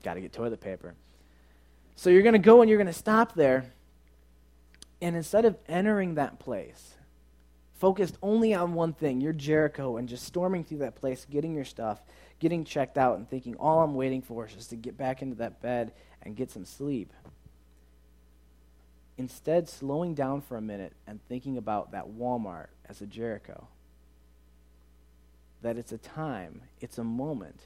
got 0.02 0.14
to 0.14 0.20
get 0.20 0.32
toilet 0.32 0.60
paper. 0.60 0.94
So 1.94 2.10
you're 2.10 2.22
going 2.22 2.32
to 2.32 2.40
go 2.40 2.60
and 2.60 2.68
you're 2.68 2.78
going 2.78 2.88
to 2.88 2.92
stop 2.92 3.34
there. 3.34 3.72
And 5.00 5.14
instead 5.14 5.44
of 5.44 5.56
entering 5.68 6.16
that 6.16 6.40
place, 6.40 6.94
focused 7.78 8.18
only 8.20 8.52
on 8.52 8.74
one 8.74 8.94
thing, 8.94 9.20
you're 9.20 9.32
Jericho, 9.32 9.96
and 9.96 10.08
just 10.08 10.24
storming 10.24 10.64
through 10.64 10.78
that 10.78 10.96
place, 10.96 11.24
getting 11.30 11.54
your 11.54 11.64
stuff, 11.64 12.00
getting 12.38 12.64
checked 12.64 12.98
out 12.98 13.16
and 13.16 13.28
thinking 13.28 13.56
all 13.56 13.82
I'm 13.82 13.94
waiting 13.94 14.22
for 14.22 14.46
is 14.46 14.52
just 14.52 14.70
to 14.70 14.76
get 14.76 14.96
back 14.96 15.22
into 15.22 15.36
that 15.36 15.62
bed 15.62 15.92
and 16.22 16.36
get 16.36 16.50
some 16.50 16.64
sleep. 16.64 17.12
Instead, 19.18 19.68
slowing 19.68 20.14
down 20.14 20.42
for 20.42 20.56
a 20.56 20.62
minute 20.62 20.92
and 21.06 21.20
thinking 21.28 21.56
about 21.56 21.92
that 21.92 22.08
Walmart 22.08 22.66
as 22.88 23.00
a 23.00 23.06
Jericho. 23.06 23.66
That 25.62 25.78
it's 25.78 25.92
a 25.92 25.98
time, 25.98 26.62
it's 26.80 26.98
a 26.98 27.04
moment 27.04 27.60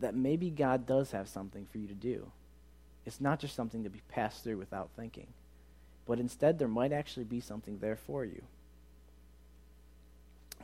that 0.00 0.14
maybe 0.14 0.50
God 0.50 0.86
does 0.86 1.12
have 1.12 1.28
something 1.28 1.66
for 1.70 1.78
you 1.78 1.86
to 1.86 1.94
do. 1.94 2.30
It's 3.04 3.20
not 3.20 3.40
just 3.40 3.54
something 3.54 3.84
to 3.84 3.90
be 3.90 4.00
passed 4.08 4.42
through 4.42 4.56
without 4.56 4.90
thinking, 4.96 5.26
but 6.06 6.18
instead, 6.18 6.58
there 6.58 6.68
might 6.68 6.92
actually 6.92 7.24
be 7.24 7.40
something 7.40 7.78
there 7.78 7.96
for 7.96 8.24
you. 8.24 8.42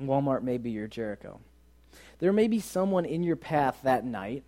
Walmart 0.00 0.42
may 0.42 0.58
be 0.58 0.70
your 0.70 0.86
Jericho. 0.86 1.40
There 2.18 2.32
may 2.32 2.48
be 2.48 2.60
someone 2.60 3.04
in 3.04 3.22
your 3.22 3.36
path 3.36 3.78
that 3.82 4.04
night, 4.04 4.42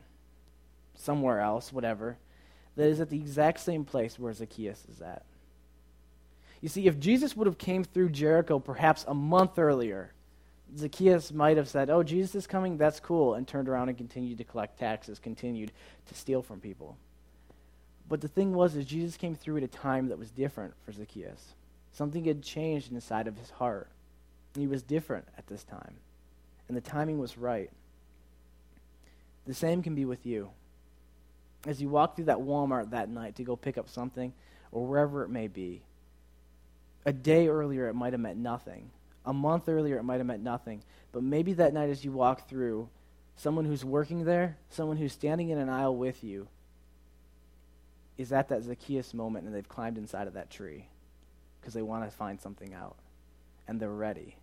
somewhere 0.97 1.41
else, 1.41 1.73
whatever, 1.73 2.17
that 2.77 2.89
is 2.89 3.01
at 3.01 3.11
the 3.11 3.19
exact 3.19 3.61
same 3.61 3.85
place 3.85 4.19
where 4.19 4.33
Zacchaeus 4.33 4.85
is 4.91 5.01
at. 5.01 5.25
You 6.61 6.69
see, 6.69 6.87
if 6.87 6.99
Jesus 6.99 7.37
would 7.37 7.47
have 7.47 7.59
came 7.59 7.85
through 7.85 8.11
Jericho 8.11 8.59
perhaps 8.59 9.05
a 9.09 9.15
month 9.15 9.59
earlier, 9.59 10.13
Zacchaeus 10.77 11.33
might 11.33 11.57
have 11.57 11.69
said, 11.69 11.91
Oh, 11.91 12.03
Jesus 12.03 12.35
is 12.35 12.47
coming, 12.47 12.77
that's 12.77 13.01
cool, 13.01 13.35
and 13.35 13.47
turned 13.47 13.69
around 13.69 13.89
and 13.89 13.99
continued 13.99 14.39
to 14.39 14.45
collect 14.45 14.79
taxes, 14.79 15.19
continued 15.19 15.73
to 16.07 16.15
steal 16.15 16.43
from 16.43 16.61
people. 16.61 16.97
But 18.09 18.21
the 18.21 18.29
thing 18.29 18.53
was, 18.53 18.77
is 18.77 18.85
Jesus 18.85 19.17
came 19.17 19.35
through 19.35 19.59
at 19.59 19.63
a 19.63 19.69
time 19.69 20.09
that 20.09 20.19
was 20.19 20.31
different 20.31 20.75
for 20.85 20.93
Zacchaeus. 20.93 21.55
Something 21.93 22.25
had 22.25 22.43
changed 22.43 22.93
inside 22.93 23.27
of 23.27 23.37
his 23.37 23.51
heart. 23.51 23.89
He 24.55 24.67
was 24.67 24.83
different 24.83 25.27
at 25.39 25.47
this 25.47 25.65
time 25.65 25.95
and 26.71 26.77
the 26.77 26.81
timing 26.81 27.19
was 27.19 27.37
right. 27.37 27.69
The 29.45 29.55
same 29.55 29.83
can 29.83 29.97
be 29.97 30.05
with 30.05 30.25
you. 30.25 30.51
As 31.67 31.83
you 31.83 31.89
walk 31.89 32.15
through 32.15 32.27
that 32.27 32.39
Walmart 32.39 32.91
that 32.91 33.09
night 33.09 33.35
to 33.37 33.43
go 33.43 33.57
pick 33.57 33.77
up 33.77 33.89
something, 33.89 34.33
or 34.71 34.87
wherever 34.87 35.25
it 35.25 35.31
may 35.31 35.49
be, 35.49 35.83
a 37.05 37.13
day 37.13 37.49
earlier 37.49 37.89
it 37.89 37.95
might 37.95 38.13
have 38.13 38.21
meant 38.21 38.39
nothing. 38.39 38.89
A 39.27 39.33
month 39.33 39.69
earlier 39.69 39.99
it 39.99 40.05
might 40.05 40.19
have 40.19 40.27
meant 40.27 40.45
nothing. 40.45 40.85
But 41.11 41.25
maybe 41.25 41.55
that 41.55 41.75
night 41.75 41.91
as 41.91 42.05
you 42.05 42.13
walk 42.13 42.49
through, 42.49 42.89
someone 43.35 43.65
who's 43.65 43.85
working 43.85 44.25
there, 44.25 44.57
someone 44.69 44.97
who's 44.97 45.13
standing 45.13 45.49
in 45.49 45.59
an 45.59 45.69
aisle 45.69 45.97
with 45.97 46.23
you, 46.23 46.47
is 48.17 48.31
at 48.31 48.49
that 48.51 48.63
Zacchaeus 48.63 49.13
moment 49.13 49.45
and 49.45 49.53
they've 49.53 49.69
climbed 49.69 49.99
inside 49.99 50.29
of 50.29 50.35
that 50.35 50.51
tree 50.51 50.87
because 51.61 51.75
they 51.75 51.83
want 51.83 52.09
to 52.09 52.17
find 52.17 52.41
something 52.41 52.75
out 52.75 52.95
and 53.67 53.81
they're 53.81 53.91
ready 53.91 54.37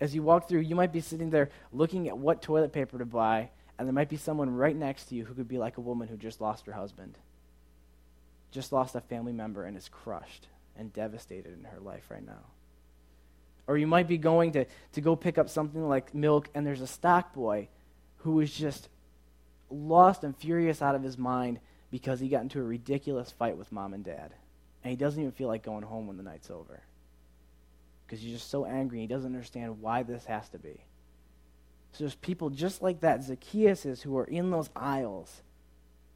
as 0.00 0.14
you 0.14 0.22
walk 0.22 0.48
through, 0.48 0.60
you 0.60 0.74
might 0.74 0.92
be 0.92 1.00
sitting 1.00 1.30
there 1.30 1.50
looking 1.72 2.08
at 2.08 2.16
what 2.16 2.42
toilet 2.42 2.72
paper 2.72 2.98
to 2.98 3.04
buy, 3.04 3.50
and 3.78 3.86
there 3.86 3.94
might 3.94 4.08
be 4.08 4.16
someone 4.16 4.50
right 4.50 4.76
next 4.76 5.06
to 5.06 5.14
you 5.14 5.24
who 5.24 5.34
could 5.34 5.48
be 5.48 5.58
like 5.58 5.76
a 5.76 5.82
woman 5.82 6.08
who 6.08 6.16
just 6.16 6.40
lost 6.40 6.66
her 6.66 6.72
husband, 6.72 7.18
just 8.50 8.72
lost 8.72 8.94
a 8.94 9.00
family 9.00 9.32
member, 9.32 9.64
and 9.64 9.76
is 9.76 9.88
crushed 9.88 10.46
and 10.76 10.92
devastated 10.92 11.52
in 11.58 11.64
her 11.64 11.80
life 11.80 12.04
right 12.10 12.24
now. 12.24 12.44
Or 13.66 13.76
you 13.76 13.86
might 13.86 14.08
be 14.08 14.18
going 14.18 14.52
to, 14.52 14.64
to 14.92 15.00
go 15.00 15.16
pick 15.16 15.36
up 15.36 15.48
something 15.48 15.88
like 15.88 16.14
milk, 16.14 16.48
and 16.54 16.66
there's 16.66 16.80
a 16.80 16.86
stock 16.86 17.34
boy 17.34 17.68
who 18.18 18.40
is 18.40 18.52
just 18.52 18.88
lost 19.70 20.24
and 20.24 20.36
furious 20.36 20.80
out 20.80 20.94
of 20.94 21.02
his 21.02 21.18
mind 21.18 21.58
because 21.90 22.20
he 22.20 22.28
got 22.28 22.42
into 22.42 22.60
a 22.60 22.64
ridiculous 22.64 23.30
fight 23.32 23.56
with 23.56 23.72
mom 23.72 23.94
and 23.94 24.04
dad. 24.04 24.32
And 24.82 24.90
he 24.90 24.96
doesn't 24.96 25.20
even 25.20 25.32
feel 25.32 25.48
like 25.48 25.62
going 25.62 25.82
home 25.82 26.06
when 26.06 26.16
the 26.16 26.22
night's 26.22 26.50
over 26.50 26.82
because 28.08 28.22
he's 28.22 28.32
just 28.32 28.50
so 28.50 28.64
angry. 28.64 29.00
He 29.00 29.06
doesn't 29.06 29.34
understand 29.34 29.82
why 29.82 30.02
this 30.02 30.24
has 30.24 30.48
to 30.50 30.58
be. 30.58 30.80
So 31.92 32.04
there's 32.04 32.14
people 32.14 32.48
just 32.48 32.80
like 32.80 33.00
that, 33.00 33.22
Zacchaeus 33.22 33.84
is, 33.84 34.00
who 34.00 34.16
are 34.16 34.24
in 34.24 34.50
those 34.50 34.70
aisles 34.74 35.42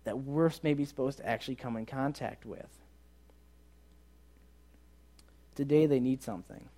that 0.05 0.18
we're 0.18 0.50
maybe 0.62 0.87
supposed 0.87 1.18
to 1.18 1.28
actually 1.28 1.57
come 1.57 1.76
in 1.76 1.87
contact 1.87 2.46
with. 2.46 2.68
Today 5.55 5.87
they 5.87 6.00
need 6.00 6.22
something. 6.22 6.68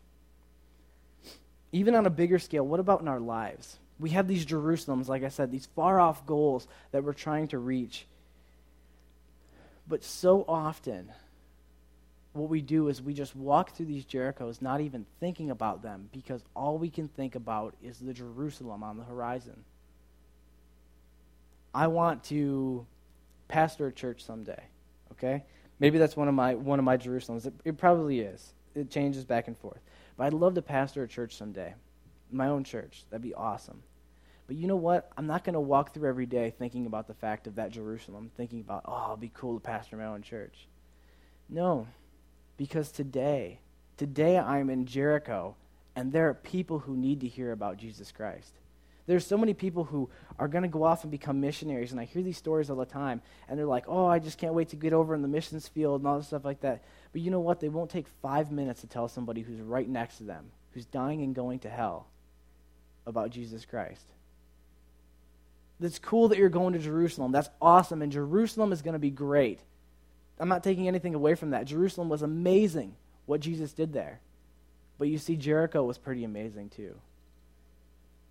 Even 1.71 1.95
on 1.95 2.07
a 2.07 2.11
bigger 2.11 2.39
scale, 2.39 2.67
what 2.67 2.81
about 2.81 3.01
in 3.01 3.09
our 3.09 3.21
lives? 3.21 3.79
We 4.01 4.11
have 4.11 4.27
these 4.27 4.45
Jerusalems, 4.45 5.09
like 5.09 5.23
I 5.23 5.29
said, 5.29 5.53
these 5.53 5.69
far 5.77 6.01
off 6.01 6.27
goals 6.27 6.67
that 6.91 7.05
we're 7.05 7.13
trying 7.13 7.49
to 7.49 7.59
reach. 7.59 8.07
But 9.87 10.03
so 10.03 10.45
often, 10.49 11.13
what 12.35 12.51
we 12.51 12.61
do 12.61 12.89
is 12.89 13.01
we 13.01 13.15
just 13.15 13.37
walk 13.37 13.71
through 13.71 13.87
these 13.87 14.05
Jerichos 14.05 14.61
not 14.61 14.81
even 14.81 15.07
thinking 15.21 15.51
about 15.51 15.83
them 15.83 16.09
because 16.13 16.43
all 16.55 16.79
we 16.79 16.91
can 16.91 17.07
think 17.07 17.37
about 17.37 17.75
is 17.83 17.99
the 17.99 18.13
Jerusalem 18.13 18.83
on 18.83 18.99
the 18.99 19.05
horizon. 19.05 19.65
I 21.73 21.87
want 21.87 22.25
to 22.25 22.87
pastor 23.47 23.87
a 23.87 23.93
church 23.93 24.25
someday, 24.25 24.63
okay? 25.13 25.45
Maybe 25.79 25.99
that's 25.99 26.17
one 26.17 26.27
of 26.29 26.35
my 26.35 26.57
one 26.57 26.81
of 26.81 26.85
my 26.85 26.97
Jerusalems. 26.97 27.47
It, 27.47 27.55
it 27.65 27.79
probably 27.79 28.21
is. 28.21 28.53
It 28.75 28.91
changes 28.91 29.25
back 29.25 29.47
and 29.47 29.57
forth. 29.57 29.81
But 30.17 30.25
I'd 30.25 30.35
love 30.35 30.55
to 30.55 30.63
pastor 30.63 31.05
a 31.05 31.09
church 31.09 31.37
someday. 31.37 31.75
My 32.33 32.49
own 32.49 32.65
church. 32.65 33.05
That'd 33.11 33.23
be 33.23 33.35
awesome. 33.35 33.83
But 34.49 34.57
you 34.57 34.67
know 34.67 34.77
what? 34.77 35.11
I'm 35.17 35.27
not 35.27 35.45
going 35.45 35.55
to 35.55 35.61
walk 35.61 35.95
through 35.95 36.09
every 36.09 36.27
day 36.27 36.53
thinking 36.59 36.87
about 36.87 37.07
the 37.07 37.15
fact 37.15 37.47
of 37.47 37.55
that 37.55 37.71
Jerusalem, 37.71 38.31
thinking 38.37 38.61
about, 38.61 38.83
oh, 38.87 39.13
it'd 39.13 39.21
be 39.21 39.31
cool 39.33 39.55
to 39.55 39.61
pastor 39.61 39.97
my 39.97 40.05
own 40.05 40.23
church. 40.23 40.67
No, 41.49 41.87
because 42.57 42.91
today, 42.91 43.59
today 43.97 44.39
I'm 44.39 44.71
in 44.71 44.87
Jericho, 44.87 45.57
and 45.97 46.13
there 46.13 46.29
are 46.29 46.35
people 46.35 46.81
who 46.81 46.97
need 46.97 47.21
to 47.21 47.29
hear 47.29 47.53
about 47.53 47.77
Jesus 47.77 48.13
Christ. 48.13 48.53
There's 49.07 49.27
so 49.27 49.37
many 49.37 49.53
people 49.53 49.85
who 49.85 50.09
are 50.39 50.49
going 50.49 50.63
to 50.63 50.69
go 50.69 50.83
off 50.83 51.05
and 51.05 51.11
become 51.11 51.41
missionaries, 51.41 51.93
and 51.93 52.01
I 52.01 52.05
hear 52.05 52.23
these 52.23 52.39
stories 52.39 52.71
all 52.71 52.77
the 52.77 52.87
time, 52.87 53.21
and 53.49 53.59
they're 53.59 53.67
like, 53.67 53.85
oh, 53.87 54.07
I 54.07 54.19
just 54.19 54.39
can't 54.39 54.55
wait 54.55 54.71
to 54.71 54.77
get 54.77 54.95
over 54.95 55.15
in 55.15 55.21
the 55.21 55.29
missions 55.29 55.69
field 55.69 56.01
and 56.01 56.09
all 56.09 56.17
this 56.17 56.29
stuff 56.29 56.45
like 56.45 56.61
that. 56.63 56.83
But 57.13 57.21
you 57.21 57.31
know 57.31 57.41
what? 57.41 57.61
They 57.61 57.69
won't 57.69 57.91
take 57.91 58.07
five 58.23 58.51
minutes 58.51 58.81
to 58.81 58.87
tell 58.87 59.09
somebody 59.09 59.43
who's 59.43 59.61
right 59.61 59.89
next 59.89 60.19
to 60.19 60.25
them, 60.25 60.47
who's 60.73 60.87
dying 60.87 61.23
and 61.23 61.35
going 61.35 61.59
to 61.61 61.69
hell, 61.69 62.07
about 63.07 63.31
Jesus 63.31 63.67
Christ. 63.67 64.07
It's 65.81 65.99
cool 65.99 66.29
that 66.29 66.39
you're 66.39 66.49
going 66.49 66.73
to 66.73 66.79
Jerusalem. 66.79 67.31
That's 67.31 67.51
awesome, 67.61 68.01
and 68.01 68.11
Jerusalem 68.11 68.73
is 68.73 68.81
going 68.81 68.95
to 68.95 68.99
be 68.99 69.11
great. 69.11 69.61
I'm 70.39 70.49
not 70.49 70.65
taking 70.65 70.89
anything 70.89 71.15
away 71.15 71.35
from 71.35 71.51
that. 71.51 71.67
Jerusalem 71.67 72.09
was 72.09 72.23
amazing, 72.23 72.95
what 73.27 73.41
Jesus 73.41 73.73
did 73.73 73.93
there. 73.93 74.21
But 74.99 75.09
you 75.09 75.19
see, 75.19 75.37
Jericho 75.37 75.83
was 75.85 75.99
pretty 75.99 76.25
amazing 76.25 76.71
too. 76.71 76.95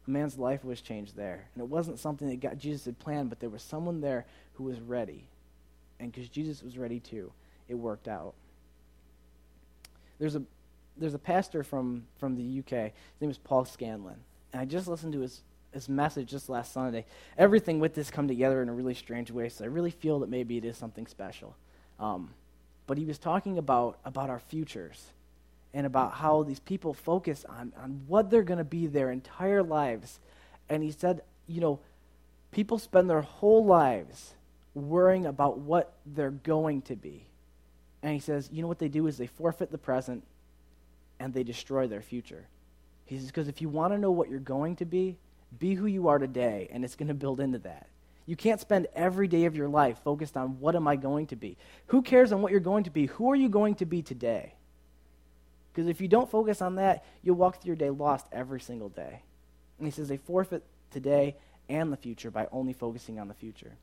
A 0.08 0.10
man's 0.10 0.38
life 0.38 0.66
was 0.66 0.82
changed 0.82 1.16
there. 1.16 1.46
And 1.54 1.64
it 1.64 1.70
wasn't 1.70 2.00
something 2.00 2.30
that 2.30 2.42
God, 2.42 2.60
Jesus 2.60 2.86
had 2.86 3.00
planned, 3.00 3.30
but 3.30 3.40
there 3.40 3.50
was 3.50 3.62
someone 3.62 4.02
there 4.02 4.26
who 4.54 4.66
was 4.66 4.80
ready. 4.80 5.28
And 6.00 6.12
because 6.12 6.30
Jesus 6.30 6.62
was 6.62 6.78
ready 6.78 7.00
too, 7.00 7.32
it 7.70 7.76
worked 7.76 8.08
out. 8.08 8.34
There's 10.20 10.36
a, 10.36 10.44
there's 10.98 11.14
a 11.14 11.20
pastor 11.20 11.64
from, 11.64 12.06
from 12.20 12.36
the 12.36 12.60
UK. 12.60 12.92
His 12.92 13.22
name 13.22 13.30
is 13.30 13.38
Paul 13.38 13.66
Scanlon. 13.66 14.18
And 14.52 14.62
I 14.62 14.66
just 14.66 14.88
listened 14.88 15.14
to 15.14 15.22
his, 15.22 15.42
his 15.72 15.88
message 15.88 16.30
just 16.30 16.50
last 16.50 16.74
Sunday. 16.74 17.06
Everything 17.38 17.80
with 17.80 17.96
this 17.96 18.12
come 18.12 18.28
together 18.28 18.62
in 18.62 18.70
a 18.70 18.74
really 18.74 18.94
strange 18.94 19.32
way, 19.32 19.50
so 19.50 19.64
I 19.64 19.68
really 19.68 19.92
feel 19.92 20.20
that 20.20 20.30
maybe 20.30 20.58
it 20.58 20.66
is 20.66 20.78
something 20.78 21.08
special. 21.08 21.56
Um, 22.00 22.32
but 22.88 22.98
he 22.98 23.06
was 23.06 23.18
talking 23.18 23.58
about, 23.58 23.98
about 24.06 24.30
our 24.30 24.40
futures 24.40 25.12
and 25.74 25.86
about 25.86 26.14
how 26.14 26.44
these 26.44 26.60
people 26.60 26.94
focus 26.94 27.46
on, 27.48 27.74
on 27.82 28.02
what 28.08 28.30
they're 28.30 28.44
going 28.44 28.58
to 28.58 28.64
be 28.64 28.88
their 28.88 29.12
entire 29.12 29.64
lives. 29.64 30.20
And 30.70 30.84
he 30.84 30.92
said, 30.92 31.22
you 31.48 31.62
know, 31.62 31.80
people 32.52 32.78
spend 32.78 33.10
their 33.10 33.22
whole 33.22 33.66
lives 33.66 34.34
worrying 34.76 35.26
about 35.26 35.60
what 35.60 35.94
they're 36.06 36.32
going 36.32 36.82
to 36.84 36.96
be. 36.96 37.26
And 38.02 38.14
he 38.14 38.20
says, 38.20 38.50
you 38.52 38.62
know 38.62 38.68
what 38.68 38.80
they 38.80 38.90
do 38.90 39.08
is 39.08 39.18
they 39.18 39.28
forfeit 39.28 39.72
the 39.72 39.78
present 39.78 40.24
and 41.20 41.34
they 41.34 41.44
destroy 41.44 41.88
their 41.88 42.02
future. 42.02 42.46
He 43.06 43.18
says, 43.18 43.28
because 43.28 43.48
if 43.48 43.62
you 43.62 43.70
want 43.70 43.94
to 43.94 44.00
know 44.00 44.12
what 44.12 44.30
you're 44.30 44.40
going 44.40 44.76
to 44.78 44.86
be, 44.86 45.18
be 45.60 45.76
who 45.76 45.86
you 45.86 46.08
are 46.08 46.20
today, 46.20 46.68
and 46.72 46.84
it's 46.84 46.96
going 46.96 47.08
to 47.08 47.14
build 47.14 47.40
into 47.40 47.60
that. 47.60 47.88
You 48.26 48.36
can't 48.36 48.62
spend 48.62 48.88
every 48.96 49.28
day 49.28 49.46
of 49.46 49.56
your 49.56 49.68
life 49.68 50.00
focused 50.04 50.38
on 50.38 50.60
what 50.60 50.76
am 50.76 50.88
I 50.88 50.96
going 50.96 51.28
to 51.28 51.36
be. 51.36 51.58
Who 51.88 52.02
cares 52.02 52.32
on 52.32 52.42
what 52.42 52.52
you're 52.52 52.62
going 52.62 52.86
to 52.86 52.90
be? 52.90 53.08
Who 53.08 53.32
are 53.32 53.36
you 53.36 53.50
going 53.50 53.76
to 53.76 53.86
be 53.86 54.02
today? 54.02 54.54
Because 55.72 55.90
if 55.90 56.00
you 56.00 56.08
don't 56.08 56.30
focus 56.30 56.62
on 56.62 56.76
that, 56.76 57.04
you'll 57.24 57.36
walk 57.36 57.62
through 57.62 57.70
your 57.70 57.76
day 57.76 57.90
lost 57.90 58.28
every 58.32 58.62
single 58.62 58.90
day. 58.90 59.22
And 59.78 59.88
he 59.88 59.92
says 59.92 60.08
they 60.08 60.18
forfeit 60.18 60.64
today 60.92 61.36
and 61.68 61.92
the 61.92 61.98
future 61.98 62.32
by 62.32 62.48
only 62.52 62.74
focusing 62.74 63.20
on 63.20 63.28
the 63.28 63.34
future. 63.34 63.74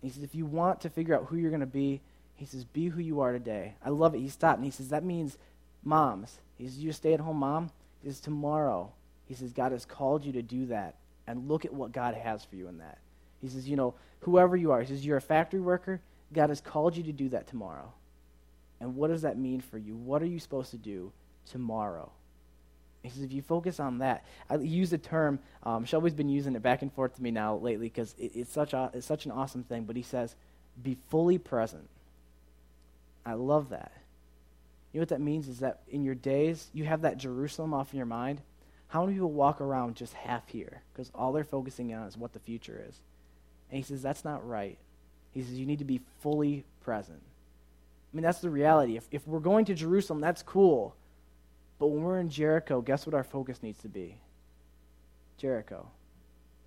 He 0.00 0.08
says, 0.08 0.22
if 0.22 0.34
you 0.34 0.46
want 0.46 0.80
to 0.80 0.90
figure 0.90 1.14
out 1.14 1.26
who 1.26 1.36
you're 1.36 1.50
going 1.50 1.60
to 1.60 1.66
be, 1.66 2.00
he 2.34 2.46
says, 2.46 2.64
be 2.64 2.88
who 2.88 3.00
you 3.00 3.20
are 3.20 3.32
today. 3.32 3.74
I 3.84 3.90
love 3.90 4.14
it. 4.14 4.20
He 4.20 4.28
stopped 4.28 4.58
and 4.58 4.64
he 4.64 4.70
says, 4.70 4.88
that 4.88 5.04
means 5.04 5.38
moms. 5.84 6.38
He 6.58 6.64
says, 6.64 6.78
you're 6.78 6.90
a 6.90 6.94
stay 6.94 7.14
at 7.14 7.20
home 7.20 7.36
mom. 7.36 7.70
He 8.02 8.08
says, 8.08 8.20
tomorrow. 8.20 8.92
He 9.26 9.34
says, 9.34 9.52
God 9.52 9.70
has 9.70 9.84
called 9.84 10.24
you 10.24 10.32
to 10.32 10.42
do 10.42 10.66
that. 10.66 10.96
And 11.26 11.48
look 11.48 11.64
at 11.64 11.72
what 11.72 11.92
God 11.92 12.14
has 12.14 12.44
for 12.44 12.56
you 12.56 12.66
in 12.66 12.78
that. 12.78 12.98
He 13.42 13.48
says, 13.48 13.68
you 13.68 13.76
know, 13.76 13.94
whoever 14.20 14.56
you 14.56 14.70
are, 14.72 14.80
he 14.80 14.86
says, 14.86 15.04
you're 15.04 15.18
a 15.18 15.20
factory 15.20 15.60
worker. 15.60 16.00
God 16.32 16.48
has 16.48 16.60
called 16.60 16.96
you 16.96 17.02
to 17.02 17.12
do 17.12 17.28
that 17.30 17.48
tomorrow. 17.48 17.92
And 18.80 18.96
what 18.96 19.08
does 19.10 19.22
that 19.22 19.36
mean 19.36 19.60
for 19.60 19.78
you? 19.78 19.94
What 19.94 20.22
are 20.22 20.26
you 20.26 20.38
supposed 20.38 20.70
to 20.70 20.78
do 20.78 21.12
tomorrow? 21.50 22.10
He 23.02 23.10
says, 23.10 23.22
if 23.22 23.32
you 23.32 23.42
focus 23.42 23.80
on 23.80 23.98
that, 23.98 24.24
I 24.48 24.56
use 24.56 24.90
the 24.90 24.98
term, 24.98 25.40
um, 25.64 25.84
Shelby's 25.84 26.14
been 26.14 26.28
using 26.28 26.54
it 26.54 26.62
back 26.62 26.82
and 26.82 26.92
forth 26.92 27.16
to 27.16 27.22
me 27.22 27.32
now 27.32 27.56
lately 27.56 27.86
because 27.86 28.14
it, 28.16 28.32
it's, 28.34 28.52
such 28.52 28.74
it's 28.74 29.06
such 29.06 29.26
an 29.26 29.32
awesome 29.32 29.64
thing, 29.64 29.84
but 29.84 29.96
he 29.96 30.02
says, 30.02 30.36
be 30.80 30.96
fully 31.10 31.38
present. 31.38 31.88
I 33.26 33.34
love 33.34 33.70
that. 33.70 33.92
You 34.92 35.00
know 35.00 35.02
what 35.02 35.08
that 35.08 35.20
means 35.20 35.48
is 35.48 35.60
that 35.60 35.80
in 35.88 36.04
your 36.04 36.14
days, 36.14 36.68
you 36.72 36.84
have 36.84 37.02
that 37.02 37.18
Jerusalem 37.18 37.74
off 37.74 37.92
in 37.92 37.96
your 37.96 38.06
mind. 38.06 38.40
How 38.88 39.04
many 39.04 39.14
people 39.14 39.32
walk 39.32 39.60
around 39.60 39.96
just 39.96 40.12
half 40.12 40.48
here 40.48 40.82
because 40.92 41.10
all 41.14 41.32
they're 41.32 41.44
focusing 41.44 41.94
on 41.94 42.06
is 42.06 42.16
what 42.16 42.34
the 42.34 42.38
future 42.38 42.84
is? 42.88 43.00
And 43.72 43.78
he 43.78 43.82
says, 43.82 44.02
that's 44.02 44.22
not 44.22 44.46
right. 44.46 44.76
He 45.30 45.40
says, 45.40 45.54
you 45.54 45.64
need 45.64 45.78
to 45.78 45.86
be 45.86 46.02
fully 46.20 46.66
present. 46.82 47.22
I 47.22 48.16
mean, 48.16 48.22
that's 48.22 48.40
the 48.40 48.50
reality. 48.50 48.98
If, 48.98 49.08
if 49.10 49.26
we're 49.26 49.40
going 49.40 49.64
to 49.64 49.74
Jerusalem, 49.74 50.20
that's 50.20 50.42
cool. 50.42 50.94
But 51.78 51.86
when 51.86 52.02
we're 52.02 52.18
in 52.18 52.28
Jericho, 52.28 52.82
guess 52.82 53.06
what 53.06 53.14
our 53.14 53.24
focus 53.24 53.62
needs 53.62 53.78
to 53.80 53.88
be? 53.88 54.18
Jericho. 55.38 55.88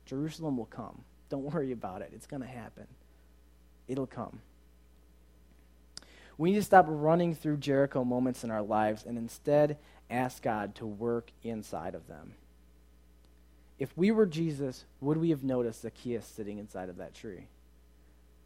Jerusalem 0.08 0.58
will 0.58 0.66
come. 0.66 1.04
Don't 1.30 1.44
worry 1.54 1.72
about 1.72 2.02
it. 2.02 2.10
It's 2.16 2.26
going 2.26 2.42
to 2.42 2.48
happen. 2.48 2.88
It'll 3.88 4.08
come. 4.08 4.40
We 6.40 6.52
need 6.52 6.58
to 6.58 6.64
stop 6.64 6.88
running 6.90 7.36
through 7.36 7.58
Jericho 7.58 8.04
moments 8.04 8.44
in 8.44 8.50
our 8.50 8.64
lives 8.64 9.06
and 9.06 9.16
instead 9.16 9.78
ask 10.10 10.42
God 10.42 10.74
to 10.76 10.88
work 10.88 11.32
inside 11.44 11.94
of 11.94 12.08
them. 12.08 12.34
If 13.78 13.96
we 13.98 14.12
were 14.12 14.26
Jesus, 14.26 14.86
would 15.02 15.18
we 15.18 15.32
have 15.32 15.44
noticed 15.44 15.82
Zacchaeus 15.82 16.26
sitting 16.26 16.58
inside 16.58 16.90
of 16.90 16.98
that 16.98 17.14
tree? 17.14 17.48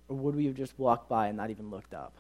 Or 0.08 0.16
would 0.16 0.36
we 0.36 0.48
have 0.48 0.56
just 0.56 0.74
walked 0.78 1.08
by 1.08 1.28
and 1.28 1.38
not 1.38 1.52
even 1.52 1.70
looked 1.70 1.94
up? 1.94 2.14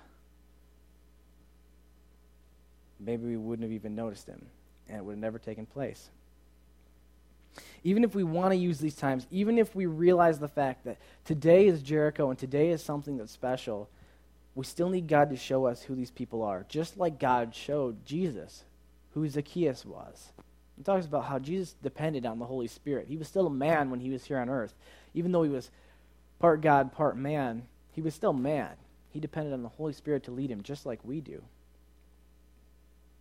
maybe 2.99 3.25
we 3.25 3.37
wouldn't 3.37 3.63
have 3.63 3.73
even 3.73 3.95
noticed 3.95 4.27
him, 4.27 4.45
and 4.87 4.97
it 4.97 5.05
would 5.05 5.13
have 5.13 5.19
never 5.19 5.39
taken 5.39 5.65
place. 5.65 6.09
Even 7.83 8.03
if 8.03 8.13
we 8.13 8.23
want 8.23 8.51
to 8.51 8.57
use 8.57 8.79
these 8.79 8.95
times, 8.95 9.25
even 9.31 9.57
if 9.57 9.73
we 9.75 9.85
realize 9.85 10.39
the 10.39 10.47
fact 10.47 10.85
that 10.85 10.97
today 11.25 11.67
is 11.67 11.81
Jericho 11.81 12.29
and 12.29 12.37
today 12.37 12.69
is 12.69 12.83
something 12.83 13.17
that's 13.17 13.31
special, 13.31 13.89
we 14.55 14.65
still 14.65 14.89
need 14.89 15.07
God 15.07 15.29
to 15.29 15.37
show 15.37 15.65
us 15.65 15.81
who 15.81 15.95
these 15.95 16.11
people 16.11 16.43
are, 16.43 16.65
just 16.67 16.97
like 16.97 17.19
God 17.19 17.55
showed 17.55 18.05
Jesus 18.05 18.65
who 19.13 19.27
Zacchaeus 19.27 19.85
was. 19.85 20.31
He 20.79 20.83
talks 20.83 21.05
about 21.05 21.25
how 21.25 21.39
Jesus 21.39 21.75
depended 21.83 22.25
on 22.25 22.39
the 22.39 22.45
Holy 22.45 22.67
Spirit. 22.67 23.07
He 23.09 23.17
was 23.17 23.27
still 23.27 23.47
a 23.47 23.51
man 23.51 23.91
when 23.91 23.99
he 23.99 24.09
was 24.09 24.23
here 24.23 24.39
on 24.39 24.49
earth. 24.49 24.73
Even 25.13 25.33
though 25.33 25.43
he 25.43 25.49
was 25.49 25.69
part 26.39 26.61
God, 26.61 26.93
part 26.93 27.17
man, 27.17 27.63
he 27.91 28.01
was 28.01 28.15
still 28.15 28.31
man. 28.31 28.69
He 29.11 29.19
depended 29.19 29.51
on 29.51 29.61
the 29.61 29.67
Holy 29.67 29.91
Spirit 29.91 30.23
to 30.23 30.31
lead 30.31 30.49
him, 30.49 30.63
just 30.63 30.85
like 30.85 31.01
we 31.03 31.19
do. 31.19 31.43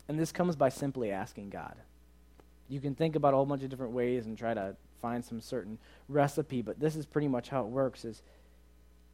And 0.06 0.20
this 0.20 0.30
comes 0.30 0.54
by 0.54 0.68
simply 0.68 1.10
asking 1.10 1.50
God. 1.50 1.74
You 2.68 2.78
can 2.78 2.94
think 2.94 3.16
about 3.16 3.34
a 3.34 3.36
whole 3.36 3.44
bunch 3.44 3.64
of 3.64 3.70
different 3.70 3.92
ways 3.92 4.26
and 4.26 4.38
try 4.38 4.54
to 4.54 4.76
find 5.02 5.24
some 5.24 5.40
certain 5.40 5.78
recipe, 6.08 6.62
but 6.62 6.78
this 6.78 6.94
is 6.94 7.06
pretty 7.06 7.26
much 7.28 7.48
how 7.48 7.62
it 7.62 7.68
works 7.68 8.04
is 8.04 8.22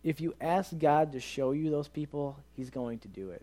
if 0.02 0.20
you 0.20 0.34
ask 0.38 0.76
God 0.78 1.12
to 1.12 1.20
show 1.20 1.52
you 1.52 1.70
those 1.70 1.88
people, 1.88 2.36
he's 2.54 2.68
going 2.68 2.98
to 2.98 3.08
do 3.08 3.30
it. 3.30 3.42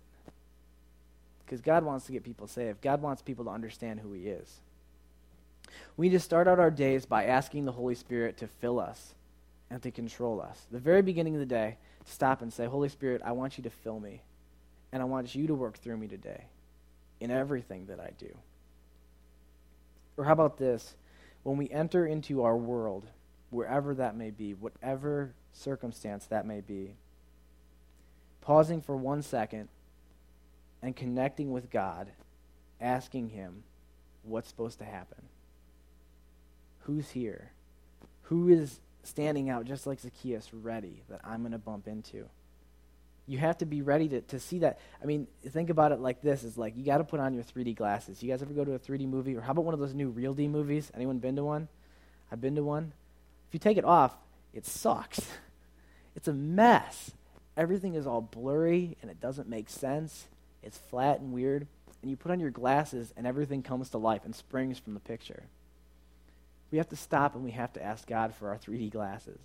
Because 1.43 1.59
God 1.59 1.83
wants 1.83 2.05
to 2.05 2.11
get 2.11 2.23
people 2.23 2.45
saved. 2.45 2.81
God 2.81 3.01
wants 3.01 3.23
people 3.23 3.45
to 3.45 3.51
understand 3.51 3.99
who 3.99 4.13
he 4.13 4.27
is. 4.27 4.59
We 5.97 6.07
need 6.07 6.15
to 6.15 6.19
start 6.19 6.47
out 6.47 6.59
our 6.59 6.71
days 6.71 7.05
by 7.05 7.25
asking 7.25 7.65
the 7.65 7.71
Holy 7.71 7.95
Spirit 7.95 8.37
to 8.37 8.47
fill 8.47 8.79
us 8.79 9.13
and 9.69 9.81
to 9.83 9.91
control 9.91 10.41
us. 10.41 10.65
The 10.71 10.79
very 10.79 11.01
beginning 11.01 11.35
of 11.35 11.39
the 11.39 11.45
day, 11.45 11.77
stop 12.05 12.41
and 12.41 12.51
say, 12.51 12.65
Holy 12.65 12.89
Spirit, 12.89 13.21
I 13.23 13.31
want 13.31 13.57
you 13.57 13.63
to 13.63 13.69
fill 13.69 13.99
me. 13.99 14.21
And 14.91 15.01
I 15.01 15.05
want 15.05 15.33
you 15.35 15.47
to 15.47 15.55
work 15.55 15.77
through 15.77 15.97
me 15.97 16.07
today 16.07 16.45
in 17.21 17.31
everything 17.31 17.85
that 17.85 17.99
I 17.99 18.11
do. 18.17 18.35
Or 20.17 20.25
how 20.25 20.33
about 20.33 20.57
this? 20.57 20.95
When 21.43 21.57
we 21.57 21.69
enter 21.69 22.05
into 22.05 22.43
our 22.43 22.57
world, 22.57 23.05
wherever 23.49 23.93
that 23.95 24.15
may 24.15 24.31
be, 24.31 24.53
whatever 24.53 25.31
circumstance 25.53 26.25
that 26.25 26.45
may 26.45 26.61
be, 26.61 26.95
pausing 28.41 28.81
for 28.81 28.97
one 28.97 29.21
second 29.21 29.69
and 30.81 30.95
connecting 30.95 31.51
with 31.51 31.69
God, 31.69 32.09
asking 32.79 33.29
Him 33.29 33.63
what's 34.23 34.49
supposed 34.49 34.79
to 34.79 34.85
happen. 34.85 35.23
Who's 36.81 37.11
here? 37.11 37.51
Who 38.23 38.49
is 38.49 38.79
standing 39.03 39.49
out 39.49 39.65
just 39.65 39.87
like 39.87 39.99
Zacchaeus, 39.99 40.53
ready 40.53 41.03
that 41.09 41.21
I'm 41.23 41.41
going 41.41 41.51
to 41.51 41.57
bump 41.57 41.87
into? 41.87 42.27
you 43.27 43.37
have 43.37 43.57
to 43.59 43.65
be 43.65 43.81
ready 43.81 44.09
to, 44.09 44.21
to 44.21 44.39
see 44.39 44.59
that. 44.59 44.79
I 45.01 45.05
mean, 45.05 45.25
think 45.47 45.69
about 45.69 45.93
it 45.93 45.99
like 45.99 46.21
this: 46.21 46.43
is 46.43 46.57
like 46.57 46.75
you 46.75 46.83
got 46.83 46.97
to 46.97 47.03
put 47.03 47.19
on 47.19 47.33
your 47.33 47.43
3D 47.43 47.75
glasses. 47.75 48.21
You 48.21 48.29
guys 48.29 48.41
ever 48.41 48.53
go 48.53 48.65
to 48.65 48.73
a 48.73 48.79
3D 48.79 49.07
movie, 49.07 49.35
or 49.35 49.41
how 49.41 49.51
about 49.51 49.63
one 49.63 49.73
of 49.73 49.79
those 49.79 49.93
new 49.93 50.09
Real 50.09 50.33
D 50.33 50.47
movies? 50.47 50.91
Anyone 50.93 51.19
been 51.19 51.37
to 51.37 51.43
one? 51.43 51.69
I've 52.31 52.41
been 52.41 52.55
to 52.55 52.63
one. 52.63 52.93
If 53.47 53.53
you 53.53 53.59
take 53.59 53.77
it 53.77 53.85
off, 53.85 54.13
it 54.53 54.65
sucks. 54.65 55.21
it's 56.15 56.27
a 56.27 56.33
mess. 56.33 57.11
Everything 57.55 57.95
is 57.95 58.07
all 58.07 58.21
blurry 58.21 58.97
and 59.01 59.11
it 59.11 59.19
doesn't 59.19 59.47
make 59.47 59.69
sense. 59.69 60.27
It's 60.63 60.77
flat 60.77 61.19
and 61.19 61.33
weird. 61.33 61.67
And 62.01 62.09
you 62.09 62.17
put 62.17 62.31
on 62.31 62.39
your 62.39 62.49
glasses 62.49 63.13
and 63.15 63.27
everything 63.27 63.61
comes 63.61 63.89
to 63.89 63.97
life 63.97 64.21
and 64.25 64.33
springs 64.33 64.79
from 64.79 64.93
the 64.93 64.99
picture. 64.99 65.43
We 66.71 66.77
have 66.77 66.89
to 66.89 66.95
stop 66.95 67.35
and 67.35 67.43
we 67.43 67.51
have 67.51 67.73
to 67.73 67.83
ask 67.83 68.07
God 68.07 68.33
for 68.33 68.49
our 68.49 68.57
3D 68.57 68.91
glasses 68.91 69.39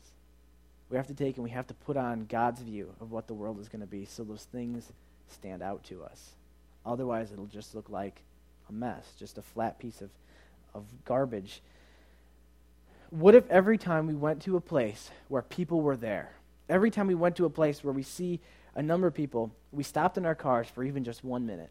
we 0.89 0.97
have 0.97 1.07
to 1.09 1.15
take 1.15 1.37
and 1.37 1.45
we 1.45 1.51
have 1.51 1.67
to 1.67 1.75
put 1.75 1.97
on 1.97 2.27
God's 2.27 2.61
view 2.61 2.95
of 3.01 3.11
what 3.11 3.27
the 3.27 3.35
world 3.35 3.61
is 3.61 3.69
going 3.69 3.81
to 3.81 3.87
be 3.87 4.05
so 4.05 4.23
those 4.23 4.45
things 4.45 4.93
stand 5.29 5.63
out 5.63 5.83
to 5.85 6.05
us. 6.05 6.31
Otherwise, 6.85 7.33
it'll 7.33 7.47
just 7.47 7.75
look 7.75 7.91
like 7.91 8.23
a 8.69 8.73
mess, 8.73 9.05
just 9.19 9.39
a 9.39 9.43
flat 9.43 9.79
piece 9.79 10.01
of, 10.01 10.11
of 10.75 10.85
garbage. 11.05 11.61
What 13.11 13.35
if 13.35 13.49
every 13.51 13.79
time 13.79 14.07
we 14.07 14.15
went 14.15 14.43
to 14.43 14.57
a 14.57 14.61
place 14.61 15.11
where 15.29 15.43
people 15.43 15.81
were 15.81 15.97
there, 15.97 16.31
every 16.69 16.91
time 16.91 17.09
we 17.09 17.15
went 17.15 17.37
to 17.37 17.45
a 17.45 17.51
place 17.51 17.83
where 17.83 17.93
we 17.93 18.03
see 18.05 18.41
a 18.77 18.83
number 18.83 19.09
of 19.09 19.15
people, 19.15 19.51
we 19.73 19.83
stopped 19.83 20.17
in 20.19 20.27
our 20.27 20.35
cars 20.35 20.69
for 20.69 20.85
even 20.85 21.03
just 21.03 21.25
one 21.25 21.47
minute 21.47 21.71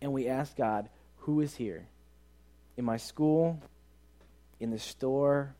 and 0.00 0.12
we 0.12 0.28
asked 0.28 0.56
God, 0.56 0.88
Who 1.18 1.40
is 1.40 1.54
here? 1.54 1.86
In 2.76 2.84
my 2.84 2.96
school, 2.96 3.60
in 4.60 4.70
the 4.70 4.78
store, 4.78 5.54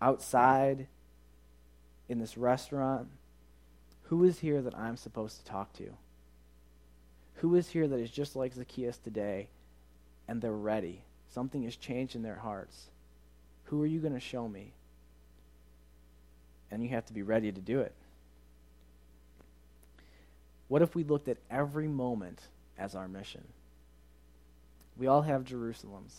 outside, 0.00 0.86
in 2.08 2.18
this 2.18 2.36
restaurant, 2.36 3.08
who 4.04 4.24
is 4.24 4.40
here 4.40 4.60
that 4.60 4.76
I'm 4.76 4.96
supposed 4.96 5.38
to 5.38 5.44
talk 5.44 5.72
to? 5.74 5.90
Who 7.36 7.54
is 7.54 7.68
here 7.68 7.88
that 7.88 7.98
is 7.98 8.10
just 8.10 8.36
like 8.36 8.52
Zacchaeus 8.52 8.98
today 8.98 9.48
and 10.28 10.40
they're 10.40 10.52
ready? 10.52 11.02
Something 11.32 11.62
has 11.62 11.76
changed 11.76 12.14
in 12.14 12.22
their 12.22 12.36
hearts. 12.36 12.90
Who 13.64 13.82
are 13.82 13.86
you 13.86 14.00
going 14.00 14.12
to 14.12 14.20
show 14.20 14.48
me? 14.48 14.74
And 16.70 16.82
you 16.82 16.90
have 16.90 17.06
to 17.06 17.12
be 17.12 17.22
ready 17.22 17.50
to 17.50 17.60
do 17.60 17.80
it. 17.80 17.94
What 20.68 20.82
if 20.82 20.94
we 20.94 21.04
looked 21.04 21.28
at 21.28 21.38
every 21.50 21.88
moment 21.88 22.40
as 22.78 22.94
our 22.94 23.08
mission? 23.08 23.44
We 24.96 25.06
all 25.06 25.22
have 25.22 25.44
Jerusalems. 25.44 26.12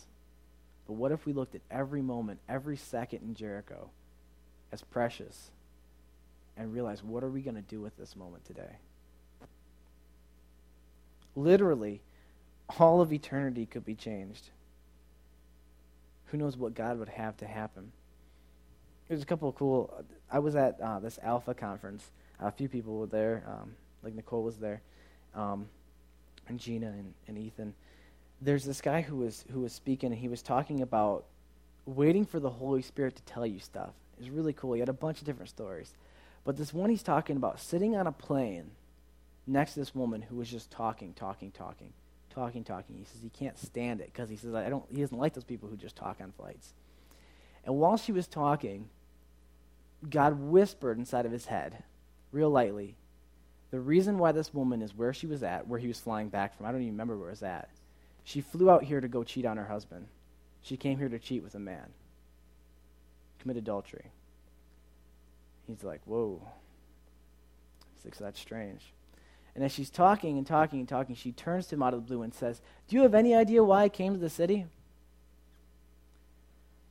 But 0.94 1.00
what 1.00 1.12
if 1.12 1.26
we 1.26 1.34
looked 1.34 1.56
at 1.56 1.62
every 1.72 2.04
moment, 2.04 2.40
every 2.48 2.78
second 2.78 3.24
in 3.24 3.34
Jericho 3.34 3.90
as 4.72 4.84
precious 4.84 5.50
and 6.56 6.72
realize 6.72 7.04
what 7.04 7.24
are 7.24 7.32
we 7.32 7.42
going 7.42 7.56
to 7.56 7.64
do 7.64 7.82
with 7.82 7.98
this 7.98 8.16
moment 8.16 8.46
today? 8.46 8.78
Literally, 11.36 12.00
all 12.78 13.02
of 13.02 13.12
eternity 13.12 13.66
could 13.66 13.84
be 13.84 13.96
changed. 13.96 14.50
Who 16.26 16.38
knows 16.38 16.58
what 16.58 16.76
God 16.76 17.00
would 17.00 17.10
have 17.10 17.36
to 17.38 17.48
happen? 17.48 17.92
There's 19.08 19.24
a 19.24 19.26
couple 19.26 19.50
of 19.50 19.56
cool. 19.56 20.06
I 20.32 20.38
was 20.38 20.56
at 20.56 20.80
uh, 20.80 21.00
this 21.00 21.18
Alpha 21.24 21.56
conference. 21.56 22.12
a 22.40 22.52
few 22.52 22.70
people 22.70 23.00
were 23.00 23.08
there, 23.08 23.44
um, 23.48 23.72
like 24.04 24.14
Nicole 24.14 24.44
was 24.44 24.58
there, 24.58 24.84
um, 25.34 25.66
and 26.48 26.60
Gina 26.60 26.90
and, 26.90 27.16
and 27.28 27.40
Ethan. 27.40 27.74
There's 28.44 28.66
this 28.66 28.82
guy 28.82 29.02
who 29.02 29.18
was 29.18 29.46
who 29.52 29.62
was 29.62 29.72
speaking, 29.72 30.12
and 30.12 30.20
he 30.20 30.28
was 30.28 30.42
talking 30.42 30.82
about 30.82 31.26
waiting 31.86 32.26
for 32.26 32.40
the 32.40 32.50
Holy 32.50 32.82
Spirit 32.82 33.16
to 33.16 33.24
tell 33.24 33.46
you 33.46 33.60
stuff. 33.60 33.92
It's 34.20 34.30
really 34.30 34.54
cool. 34.54 34.74
He 34.74 34.80
had 34.80 34.90
a 34.90 34.94
bunch 34.94 35.20
of 35.20 35.26
different 35.26 35.50
stories. 35.50 35.94
But 36.44 36.58
this 36.58 36.74
one 36.74 36.90
he's 36.90 37.04
talking 37.04 37.38
about, 37.38 37.60
sitting 37.60 37.96
on 37.96 38.06
a 38.06 38.12
plane 38.12 38.72
next 39.48 39.74
to 39.74 39.80
this 39.80 39.96
woman 39.96 40.22
who 40.22 40.36
was 40.36 40.50
just 40.50 40.72
talking, 40.72 41.14
talking, 41.14 41.52
talking, 41.52 41.94
talking, 42.30 42.64
talking. 42.64 42.98
He 42.98 43.06
says 43.06 43.22
he 43.22 43.30
can't 43.30 43.58
stand 43.58 44.02
it 44.02 44.12
because 44.14 44.30
he 44.30 44.36
says 44.36 44.54
I 44.54 44.70
don't. 44.70 44.86
He 44.90 45.02
doesn't 45.02 45.18
like 45.18 45.34
those 45.34 45.44
people 45.44 45.70
who 45.70 45.78
just 45.78 45.96
talk 45.96 46.18
on 46.22 46.34
flights. 46.34 46.74
And 47.64 47.76
while 47.76 47.96
she 47.96 48.12
was 48.12 48.28
talking, 48.28 48.90
God 50.10 50.38
whispered 50.38 50.98
inside 50.98 51.26
of 51.26 51.32
his 51.32 51.46
head, 51.46 51.84
real 52.34 52.50
lightly, 52.50 52.96
the 53.72 53.80
reason 53.80 54.18
why 54.18 54.34
this 54.34 54.54
woman 54.54 54.82
is 54.82 54.94
where 54.94 55.14
she 55.14 55.28
was 55.28 55.44
at, 55.44 55.68
where 55.68 55.80
he 55.80 55.88
was 55.88 56.00
flying 56.00 56.28
back 56.28 56.58
from, 56.58 56.66
I 56.66 56.72
don't 56.72 56.82
even 56.82 56.94
remember 56.94 57.18
where 57.18 57.30
it 57.30 57.32
was 57.32 57.44
at. 57.44 57.70
She 58.24 58.42
flew 58.42 58.70
out 58.70 58.84
here 58.84 59.02
to 59.02 59.08
go 59.08 59.24
cheat 59.24 59.46
on 59.46 59.58
her 59.58 59.66
husband. 59.66 60.08
She 60.62 60.78
came 60.78 60.98
here 60.98 61.10
to 61.10 61.20
cheat 61.20 61.44
with 61.44 61.56
a 61.56 61.60
man, 61.60 61.90
commit 63.40 63.58
adultery. 63.58 64.06
He's 65.68 65.84
like, 65.84 66.02
whoa. 66.06 66.42
He's 67.96 68.06
like, 68.06 68.18
that's 68.18 68.40
strange. 68.40 68.82
And 69.56 69.64
as 69.64 69.72
she's 69.72 69.90
talking 69.90 70.38
and 70.38 70.48
talking 70.48 70.80
and 70.80 70.90
talking, 70.90 71.16
she 71.16 71.32
turns 71.32 71.68
to 71.68 71.76
him 71.76 71.84
out 71.84 71.94
of 71.94 72.02
the 72.02 72.08
blue 72.08 72.24
and 72.24 72.34
says, 72.34 72.62
Do 72.88 72.96
you 72.96 73.04
have 73.04 73.14
any 73.14 73.36
idea 73.36 73.64
why 73.64 73.84
I 73.84 73.90
came 73.90 74.14
to 74.14 74.20
the 74.20 74.30
city? 74.30 74.66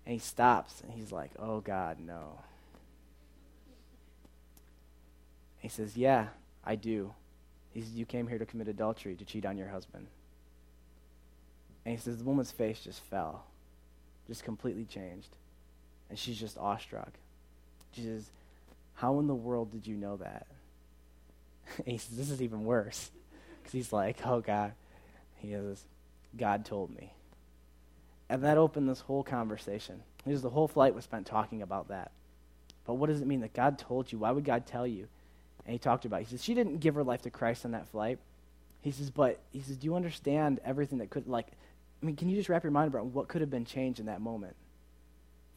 And 0.07 0.13
he 0.13 0.19
stops 0.19 0.81
and 0.81 0.93
he's 0.93 1.11
like, 1.11 1.31
Oh, 1.39 1.61
God, 1.61 1.99
no. 1.99 2.39
He 5.59 5.69
says, 5.69 5.97
Yeah, 5.97 6.29
I 6.65 6.77
do. 6.77 7.15
He 7.73 7.81
says, 7.81 7.93
You 7.93 8.07
came 8.07 8.29
here 8.29 8.39
to 8.39 8.47
commit 8.47 8.69
adultery, 8.69 9.17
to 9.17 9.25
cheat 9.25 9.45
on 9.45 9.59
your 9.59 9.69
husband. 9.69 10.07
And 11.85 11.95
he 11.97 12.01
says, 12.01 12.19
The 12.19 12.25
woman's 12.25 12.51
face 12.51 12.81
just 12.81 13.01
fell, 13.01 13.45
just 14.27 14.45
completely 14.45 14.85
changed. 14.85 15.29
And 16.11 16.19
she's 16.19 16.39
just 16.39 16.59
awestruck. 16.59 17.13
She 17.93 18.03
says, 18.03 18.31
How 18.95 19.19
in 19.19 19.27
the 19.27 19.35
world 19.35 19.73
did 19.73 19.87
you 19.87 19.97
know 19.97 20.17
that? 20.19 20.47
And 21.79 21.87
he 21.87 21.99
says, 21.99 22.17
This 22.17 22.31
is 22.31 22.43
even 22.43 22.65
worse. 22.65 23.11
Because 23.63 23.73
he's 23.73 23.93
like, 23.93 24.17
Oh, 24.27 24.41
God. 24.41 24.73
He 25.37 25.53
says, 25.53 25.85
God 26.37 26.65
told 26.65 26.95
me. 26.95 27.13
And 28.29 28.43
that 28.43 28.59
opened 28.59 28.89
this 28.89 29.01
whole 29.01 29.23
conversation. 29.23 30.03
Because 30.25 30.43
the 30.43 30.51
whole 30.51 30.67
flight 30.67 30.95
was 30.95 31.05
spent 31.05 31.27
talking 31.27 31.63
about 31.63 31.89
that. 31.89 32.11
But 32.87 32.95
what 32.95 33.09
does 33.09 33.21
it 33.21 33.27
mean 33.27 33.41
that 33.41 33.53
God 33.53 33.79
told 33.79 34.11
you? 34.11 34.19
Why 34.19 34.31
would 34.31 34.45
God 34.45 34.67
tell 34.67 34.87
you? 34.87 35.07
And 35.65 35.73
he 35.73 35.79
talked 35.79 36.05
about 36.05 36.21
it. 36.21 36.25
He 36.25 36.31
says, 36.31 36.45
She 36.45 36.55
didn't 36.55 36.79
give 36.79 36.95
her 36.95 37.05
life 37.05 37.23
to 37.23 37.31
Christ 37.31 37.65
on 37.65 37.73
that 37.73 37.89
flight. 37.89 38.19
He 38.81 38.91
says, 38.91 39.11
But, 39.11 39.39
he 39.53 39.61
says, 39.61 39.77
Do 39.77 39.85
you 39.85 39.95
understand 39.95 40.61
everything 40.65 40.99
that 40.99 41.11
could, 41.11 41.29
like, 41.29 41.49
I 42.03 42.07
mean, 42.07 42.17
can 42.17 42.29
you 42.29 42.37
just 42.37 42.49
wrap 42.49 42.65
your 42.65 42.73
mind 42.73 42.95
around 42.95 43.15
what 43.15 43.29
could 43.29 43.41
have 43.41 43.51
been 43.51 43.65
changed 43.65 44.01
in 44.01 44.07
that 44.07 44.21
moment? 44.21 44.57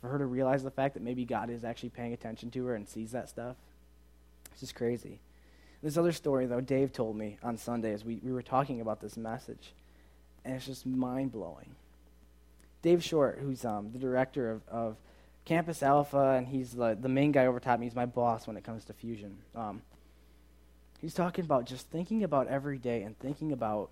For 0.02 0.10
her 0.10 0.20
to 0.20 0.26
realize 0.26 0.64
the 0.64 0.72
fact 0.72 0.94
that 0.94 1.04
maybe 1.04 1.26
God 1.26 1.50
is 1.50 1.64
actually 1.64 1.90
paying 1.90 2.14
attention 2.14 2.52
to 2.52 2.66
her 2.68 2.76
and 2.76 2.88
sees 2.88 3.12
that 3.12 3.30
stuff? 3.30 3.56
It's 4.52 4.60
just 4.60 4.76
crazy. 4.76 5.20
This 5.82 5.98
other 5.98 6.12
story, 6.12 6.46
though, 6.46 6.62
Dave 6.62 6.94
told 6.94 7.16
me 7.16 7.38
on 7.44 7.58
Sunday 7.58 7.94
as 7.94 8.06
we, 8.06 8.20
we 8.24 8.32
were 8.32 8.42
talking 8.42 8.82
about 8.82 9.02
this 9.02 9.18
message, 9.18 9.74
and 10.44 10.56
it's 10.56 10.66
just 10.66 10.86
mind 10.86 11.32
blowing. 11.32 11.76
Dave 12.82 13.04
Short, 13.04 13.40
who's 13.42 13.66
um, 13.66 13.92
the 13.92 14.00
director 14.00 14.52
of, 14.52 14.62
of 14.68 14.98
Campus 15.44 15.82
Alpha, 15.82 16.36
and 16.38 16.48
he's 16.48 16.72
the, 16.72 16.98
the 17.00 17.10
main 17.10 17.32
guy 17.32 17.48
over 17.48 17.60
top 17.60 17.80
me. 17.80 17.88
He's 17.88 17.96
my 17.96 18.06
boss 18.06 18.48
when 18.48 18.58
it 18.58 18.64
comes 18.64 18.86
to 18.86 18.94
Fusion. 18.94 19.38
Um, 19.56 19.82
he's 21.02 21.14
talking 21.14 21.46
about 21.46 21.66
just 21.66 21.90
thinking 21.90 22.24
about 22.24 22.48
every 22.48 22.78
day 22.78 23.02
and 23.02 23.18
thinking 23.20 23.52
about 23.52 23.90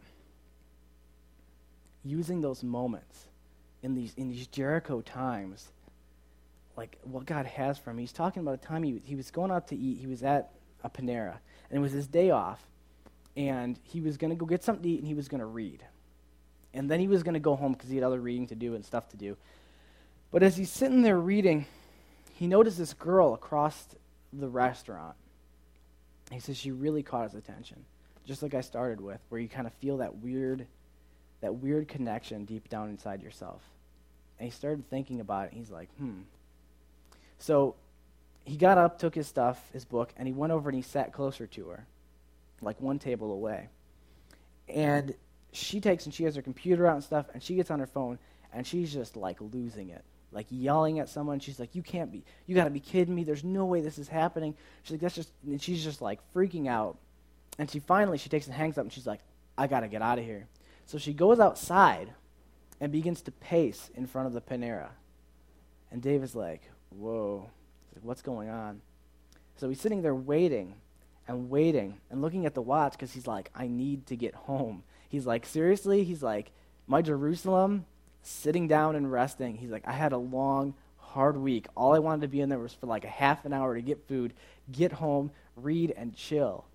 using 2.04 2.42
those 2.42 2.64
moments 2.64 3.28
in 3.82 3.96
these 3.96 4.14
in 4.16 4.30
these 4.30 4.48
Jericho 4.48 5.02
times, 5.02 5.72
like 6.78 6.98
what 7.04 7.26
God 7.26 7.46
has 7.46 7.78
for 7.78 7.92
him. 7.92 7.98
He's 7.98 8.14
talking 8.14 8.42
about 8.42 8.56
a 8.56 8.58
time 8.66 8.84
he 8.84 9.02
he 9.06 9.16
was 9.16 9.32
going 9.32 9.52
out 9.52 9.68
to 9.70 9.76
eat. 9.76 10.00
He 10.00 10.08
was 10.08 10.24
at 10.24 10.52
a 10.84 10.90
Panera, 10.90 11.38
and 11.70 11.78
it 11.78 11.80
was 11.80 11.92
his 11.92 12.08
day 12.08 12.30
off, 12.30 12.66
and 13.36 13.80
he 13.84 14.02
was 14.02 14.18
going 14.18 14.30
to 14.30 14.36
go 14.36 14.46
get 14.46 14.64
something 14.64 14.84
to 14.84 14.90
eat, 14.90 15.00
and 15.00 15.08
he 15.08 15.14
was 15.14 15.28
going 15.28 15.40
to 15.40 15.46
read, 15.46 15.84
and 16.74 16.90
then 16.90 17.00
he 17.00 17.08
was 17.08 17.24
going 17.24 17.36
to 17.36 17.40
go 17.40 17.56
home 17.56 17.74
because 17.74 17.90
he 17.90 17.96
had 17.96 18.04
other 18.04 18.20
reading 18.20 18.48
to 18.48 18.56
do 18.56 18.76
and 18.76 18.86
stuff 18.86 19.10
to 19.10 19.18
do. 19.18 19.38
But 20.32 20.44
as 20.44 20.58
he's 20.58 20.72
sitting 20.72 21.04
there 21.04 21.20
reading, 21.20 21.68
he 22.34 22.48
noticed 22.48 22.78
this 22.78 22.94
girl 22.94 23.34
across 23.34 23.86
the 24.32 24.50
restaurant. 24.50 25.16
He 26.32 26.40
says 26.40 26.58
she 26.58 26.72
really 26.72 27.04
caught 27.04 27.26
his 27.26 27.36
attention, 27.36 27.86
just 28.26 28.42
like 28.42 28.56
I 28.56 28.62
started 28.62 29.00
with, 29.00 29.20
where 29.30 29.40
you 29.40 29.48
kind 29.48 29.68
of 29.68 29.74
feel 29.74 29.98
that 29.98 30.16
weird 30.16 30.66
that 31.44 31.56
weird 31.56 31.90
connection 31.90 32.46
deep 32.46 32.70
down 32.70 32.90
inside 32.90 33.22
yourself. 33.22 33.62
And 34.40 34.46
he 34.48 34.52
started 34.52 34.90
thinking 34.90 35.20
about 35.20 35.48
it. 35.48 35.54
he's 35.54 35.70
like, 35.70 35.90
hmm. 35.98 36.22
So 37.38 37.76
he 38.46 38.56
got 38.56 38.78
up, 38.78 38.98
took 38.98 39.14
his 39.14 39.28
stuff, 39.28 39.62
his 39.74 39.84
book, 39.84 40.14
and 40.16 40.26
he 40.26 40.34
went 40.34 40.54
over 40.54 40.70
and 40.70 40.76
he 40.76 40.82
sat 40.82 41.12
closer 41.12 41.46
to 41.46 41.68
her, 41.68 41.86
like 42.62 42.80
one 42.80 42.98
table 42.98 43.34
away. 43.34 43.68
And 44.70 45.14
she 45.52 45.82
takes 45.82 46.06
and 46.06 46.14
she 46.14 46.24
has 46.24 46.36
her 46.36 46.42
computer 46.42 46.88
out 46.88 46.96
and 46.96 47.04
stuff, 47.04 47.26
and 47.34 47.44
she 47.44 47.56
gets 47.56 47.70
on 47.70 47.80
her 47.80 47.88
phone, 47.88 48.20
and 48.54 48.66
she's 48.66 48.94
just 48.94 49.18
like 49.18 49.38
losing 49.42 49.90
it, 49.90 50.04
like 50.32 50.48
yelling 50.50 51.00
at 51.00 51.10
someone. 51.10 51.42
She's 51.42 51.60
like, 51.60 51.76
"You 51.76 51.84
can't 51.84 52.10
be! 52.10 52.24
You 52.48 52.56
got 52.56 52.64
to 52.64 52.70
be 52.70 52.80
kidding 52.80 53.14
me! 53.14 53.26
There's 53.26 53.44
no 53.44 53.66
way 53.66 53.82
this 53.82 53.98
is 53.98 54.08
happening." 54.08 54.56
She's 54.84 54.92
like, 54.92 55.02
"That's 55.02 55.16
just," 55.16 55.30
and 55.46 55.62
she's 55.62 55.84
just 55.84 56.02
like 56.02 56.20
freaking 56.34 56.68
out. 56.68 56.98
And 57.60 57.70
she 57.70 57.80
finally 57.80 58.18
she 58.18 58.30
takes 58.30 58.48
and 58.48 58.56
hangs 58.56 58.78
up, 58.78 58.86
and 58.86 58.94
she's 58.94 59.06
like, 59.06 59.20
"I 59.58 59.68
got 59.68 59.82
to 59.82 59.90
get 59.90 60.02
out 60.02 60.18
of 60.18 60.24
here." 60.24 60.48
So 60.86 60.98
she 60.98 61.14
goes 61.14 61.40
outside 61.40 62.14
and 62.80 62.92
begins 62.92 63.22
to 63.24 63.32
pace 63.32 63.90
in 63.96 64.08
front 64.08 64.28
of 64.28 64.34
the 64.34 64.42
Panera. 64.42 64.90
And 65.92 66.02
Dave 66.02 66.24
is 66.24 66.36
like, 66.36 66.62
whoa, 66.90 67.50
like, 67.96 68.04
what's 68.04 68.22
going 68.22 68.50
on? 68.50 68.82
So 69.56 69.70
he's 69.70 69.80
sitting 69.80 70.02
there 70.02 70.16
waiting 70.16 70.76
and 71.28 71.50
waiting 71.50 72.00
and 72.10 72.22
looking 72.22 72.46
at 72.46 72.54
the 72.54 72.62
watch 72.62 72.94
because 72.94 73.14
he's 73.14 73.28
like, 73.28 73.50
I 73.56 73.68
need 73.68 74.08
to 74.08 74.16
get 74.16 74.34
home. 74.34 74.84
He's 75.10 75.26
like, 75.26 75.46
seriously? 75.46 76.04
He's 76.04 76.24
like, 76.24 76.52
my 76.88 77.02
Jerusalem, 77.02 77.86
sitting 78.24 78.68
down 78.68 78.96
and 78.96 79.12
resting. 79.12 79.58
He's 79.58 79.70
like, 79.70 79.88
I 79.88 79.94
had 79.94 80.12
a 80.12 80.18
long, 80.18 80.74
hard 80.98 81.38
week. 81.38 81.68
All 81.76 81.94
I 81.94 82.00
wanted 82.00 82.22
to 82.22 82.28
be 82.28 82.42
in 82.42 82.50
there 82.50 82.60
was 82.60 82.74
for 82.74 82.88
like 82.88 83.06
a 83.06 83.10
half 83.10 83.46
an 83.46 83.54
hour 83.54 83.76
to 83.76 83.82
get 83.82 84.08
food, 84.08 84.34
get 84.72 84.94
home, 84.94 85.32
read, 85.56 85.94
and 85.96 86.16
chill. 86.16 86.66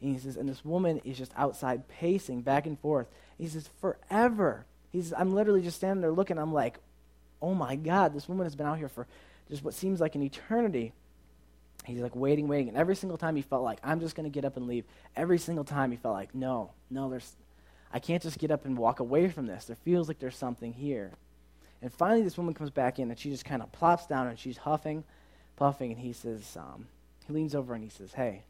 And 0.00 0.12
he 0.12 0.18
says, 0.18 0.36
and 0.36 0.48
this 0.48 0.64
woman 0.64 0.98
is 1.04 1.18
just 1.18 1.32
outside 1.36 1.88
pacing 1.88 2.42
back 2.42 2.66
and 2.66 2.78
forth. 2.78 3.08
He 3.38 3.46
says, 3.48 3.68
forever. 3.80 4.66
He 4.90 5.00
says, 5.00 5.14
I'm 5.16 5.34
literally 5.34 5.62
just 5.62 5.76
standing 5.76 6.00
there 6.00 6.10
looking. 6.10 6.38
I'm 6.38 6.52
like, 6.52 6.78
oh 7.40 7.54
my 7.54 7.76
God, 7.76 8.12
this 8.12 8.28
woman 8.28 8.44
has 8.44 8.56
been 8.56 8.66
out 8.66 8.78
here 8.78 8.88
for 8.88 9.06
just 9.48 9.64
what 9.64 9.74
seems 9.74 10.00
like 10.00 10.14
an 10.14 10.22
eternity. 10.22 10.92
He's 11.84 12.00
like 12.00 12.16
waiting, 12.16 12.48
waiting. 12.48 12.68
And 12.68 12.76
every 12.76 12.96
single 12.96 13.16
time 13.16 13.36
he 13.36 13.42
felt 13.42 13.62
like, 13.62 13.78
I'm 13.82 14.00
just 14.00 14.14
going 14.14 14.24
to 14.24 14.34
get 14.34 14.44
up 14.44 14.56
and 14.56 14.66
leave. 14.66 14.84
Every 15.16 15.38
single 15.38 15.64
time 15.64 15.90
he 15.90 15.96
felt 15.96 16.14
like, 16.14 16.34
no, 16.34 16.72
no, 16.90 17.08
there's, 17.08 17.32
I 17.92 18.00
can't 18.00 18.22
just 18.22 18.38
get 18.38 18.50
up 18.50 18.64
and 18.64 18.76
walk 18.76 19.00
away 19.00 19.28
from 19.28 19.46
this. 19.46 19.66
There 19.66 19.76
feels 19.76 20.08
like 20.08 20.18
there's 20.18 20.36
something 20.36 20.72
here. 20.72 21.12
And 21.80 21.92
finally, 21.92 22.22
this 22.22 22.36
woman 22.36 22.54
comes 22.54 22.70
back 22.70 22.98
in 22.98 23.10
and 23.10 23.18
she 23.18 23.30
just 23.30 23.44
kind 23.44 23.62
of 23.62 23.70
plops 23.72 24.06
down 24.06 24.26
and 24.26 24.38
she's 24.38 24.58
huffing, 24.58 25.04
puffing. 25.56 25.92
And 25.92 26.00
he 26.00 26.12
says, 26.12 26.56
um, 26.56 26.88
he 27.26 27.32
leans 27.32 27.54
over 27.54 27.72
and 27.74 27.84
he 27.84 27.90
says, 27.90 28.12
Hey, 28.12 28.42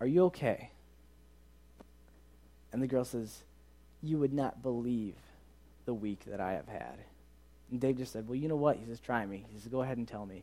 are 0.00 0.06
you 0.06 0.24
okay? 0.24 0.70
And 2.72 2.82
the 2.82 2.86
girl 2.86 3.04
says, 3.04 3.42
You 4.02 4.18
would 4.18 4.32
not 4.32 4.62
believe 4.62 5.14
the 5.84 5.94
week 5.94 6.20
that 6.26 6.40
I 6.40 6.52
have 6.52 6.68
had. 6.68 6.98
And 7.70 7.80
Dave 7.80 7.98
just 7.98 8.12
said, 8.12 8.28
Well, 8.28 8.36
you 8.36 8.48
know 8.48 8.56
what? 8.56 8.76
He 8.76 8.86
says, 8.86 9.00
Try 9.00 9.24
me. 9.26 9.44
He 9.50 9.58
says, 9.58 9.68
Go 9.68 9.82
ahead 9.82 9.98
and 9.98 10.06
tell 10.08 10.26
me. 10.26 10.42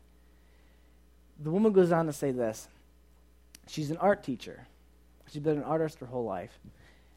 The 1.42 1.50
woman 1.50 1.72
goes 1.72 1.92
on 1.92 2.06
to 2.06 2.12
say 2.12 2.32
this 2.32 2.68
She's 3.66 3.90
an 3.90 3.96
art 3.98 4.22
teacher. 4.22 4.66
She's 5.30 5.42
been 5.42 5.58
an 5.58 5.64
artist 5.64 5.98
her 5.98 6.06
whole 6.06 6.24
life. 6.24 6.58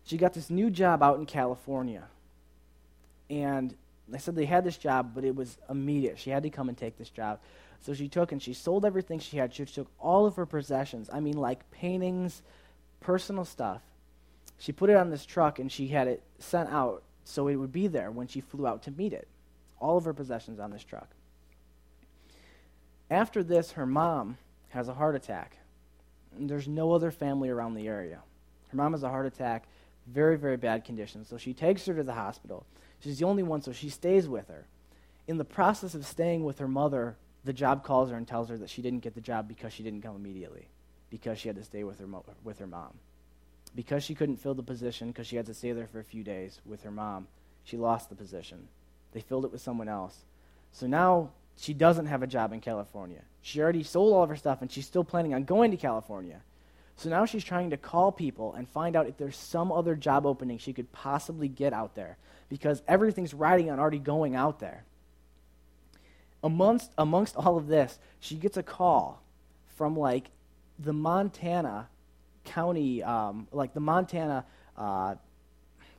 She 0.04 0.18
got 0.18 0.34
this 0.34 0.50
new 0.50 0.70
job 0.70 1.04
out 1.04 1.20
in 1.20 1.26
California. 1.26 2.04
And 3.30 3.76
they 4.08 4.18
said 4.18 4.36
they 4.36 4.46
had 4.46 4.64
this 4.64 4.78
job, 4.78 5.12
but 5.14 5.24
it 5.24 5.36
was 5.36 5.58
immediate. 5.70 6.18
She 6.18 6.32
had 6.32 6.44
to 6.44 6.50
come 6.50 6.70
and 6.70 6.78
take 6.78 6.98
this 6.98 7.10
job. 7.10 7.40
So 7.82 7.94
she 7.94 8.08
took 8.08 8.32
and 8.32 8.42
she 8.42 8.54
sold 8.54 8.86
everything 8.86 9.20
she 9.20 9.38
had. 9.38 9.54
She 9.54 9.66
took 9.66 9.88
all 10.00 10.26
of 10.26 10.36
her 10.36 10.48
possessions. 10.48 11.10
I 11.14 11.20
mean, 11.20 11.38
like 11.38 11.70
paintings, 11.72 12.42
personal 13.00 13.46
stuff. 13.46 13.82
She 14.60 14.72
put 14.74 14.90
it 14.90 14.98
on 14.98 15.10
this 15.10 15.26
truck 15.26 15.58
and 15.58 15.72
she 15.72 15.88
had 15.88 16.08
it 16.08 16.22
sent 16.38 16.70
out 16.70 17.04
so 17.24 17.48
it 17.48 17.56
would 17.56 17.72
be 17.72 17.88
there 17.88 18.12
when 18.12 18.28
she 18.28 18.42
flew 18.42 18.68
out 18.68 18.84
to 18.84 18.92
meet 18.92 19.14
it. 19.14 19.28
All 19.80 19.98
of 19.98 20.06
her 20.06 20.14
possessions 20.14 20.60
on 20.60 20.72
this 20.72 20.84
truck. 20.84 21.10
After 23.10 23.42
this, 23.42 23.72
her 23.72 23.86
mom 23.86 24.38
has 24.70 24.88
a 24.88 24.94
heart 24.94 25.16
attack. 25.16 25.58
There's 26.38 26.68
no 26.68 26.92
other 26.92 27.10
family 27.10 27.50
around 27.50 27.74
the 27.74 27.88
area. 27.88 28.20
Her 28.68 28.78
mom 28.78 28.92
has 28.92 29.02
a 29.02 29.10
heart 29.10 29.26
attack, 29.26 29.64
very, 30.06 30.38
very 30.38 30.58
bad 30.58 30.84
condition. 30.84 31.26
So 31.26 31.38
she 31.38 31.54
takes 31.54 31.86
her 31.86 31.96
to 31.96 32.04
the 32.04 32.14
hospital. 32.14 32.66
She's 33.00 33.20
the 33.20 33.26
only 33.26 33.44
one, 33.44 33.62
so 33.62 33.72
she 33.72 33.90
stays 33.90 34.28
with 34.28 34.50
her. 34.50 34.68
In 35.28 35.38
the 35.38 35.46
process 35.46 35.96
of 35.96 36.06
staying 36.06 36.44
with 36.44 36.60
her 36.60 36.68
mother, 36.68 37.16
the 37.46 37.54
job 37.54 37.84
calls 37.84 38.10
her 38.10 38.18
and 38.18 38.28
tells 38.28 38.50
her 38.50 38.58
that 38.58 38.70
she 38.70 38.82
didn't 38.82 39.00
get 39.00 39.16
the 39.16 39.22
job 39.22 39.48
because 39.48 39.72
she 39.72 39.84
didn't 39.84 40.02
come 40.02 40.16
immediately, 40.16 40.68
because 41.10 41.40
she 41.40 41.48
had 41.48 41.56
to 41.56 41.64
stay 41.64 41.84
with 41.84 42.00
her, 42.00 42.08
mo- 42.08 42.26
with 42.44 42.60
her 42.60 42.68
mom. 42.68 42.94
Because 43.76 44.04
she 44.04 44.16
couldn't 44.16 44.38
fill 44.38 44.56
the 44.56 44.64
position, 44.64 45.10
because 45.10 45.28
she 45.28 45.36
had 45.36 45.46
to 45.46 45.54
stay 45.54 45.72
there 45.72 45.88
for 45.88 46.00
a 46.00 46.04
few 46.04 46.24
days 46.24 46.60
with 46.66 46.84
her 46.84 46.92
mom, 46.92 47.28
she 47.64 47.78
lost 47.78 48.10
the 48.10 48.16
position. 48.16 48.68
They 49.12 49.22
filled 49.22 49.46
it 49.46 49.52
with 49.52 49.62
someone 49.62 49.88
else. 49.88 50.26
So 50.72 50.88
now 50.88 51.32
she 51.56 51.74
doesn't 51.74 52.08
have 52.08 52.24
a 52.24 52.28
job 52.28 52.52
in 52.54 52.62
California. 52.62 53.22
She 53.42 53.62
already 53.62 53.84
sold 53.84 54.14
all 54.14 54.24
of 54.24 54.30
her 54.30 54.36
stuff, 54.36 54.62
and 54.62 54.72
she's 54.72 54.88
still 54.88 55.04
planning 55.04 55.34
on 55.34 55.44
going 55.44 55.72
to 55.72 55.78
California. 55.78 56.42
So 56.96 57.10
now 57.10 57.26
she's 57.26 57.46
trying 57.46 57.70
to 57.70 57.78
call 57.78 58.12
people 58.12 58.54
and 58.56 58.68
find 58.68 58.96
out 58.96 59.08
if 59.08 59.18
there's 59.18 59.38
some 59.38 59.72
other 59.72 59.96
job 59.96 60.26
opening 60.26 60.58
she 60.58 60.74
could 60.74 60.92
possibly 60.92 61.48
get 61.48 61.72
out 61.72 61.96
there 61.96 62.18
because 62.50 62.82
everything's 62.88 63.34
riding 63.34 63.70
on 63.70 63.80
already 63.80 64.00
going 64.00 64.36
out 64.36 64.60
there. 64.60 64.84
amongst, 66.44 66.92
amongst 66.98 67.36
all 67.36 67.58
of 67.58 67.68
this, 67.68 68.00
she 68.20 68.36
gets 68.36 68.58
a 68.58 68.64
call 68.64 69.22
from 69.68 69.98
like 69.98 70.32
the 70.78 70.94
Montana 70.94 71.88
county, 72.50 73.04
um, 73.04 73.48
like 73.52 73.74
the 73.74 73.80
Montana, 73.80 74.46
uh, 74.78 75.16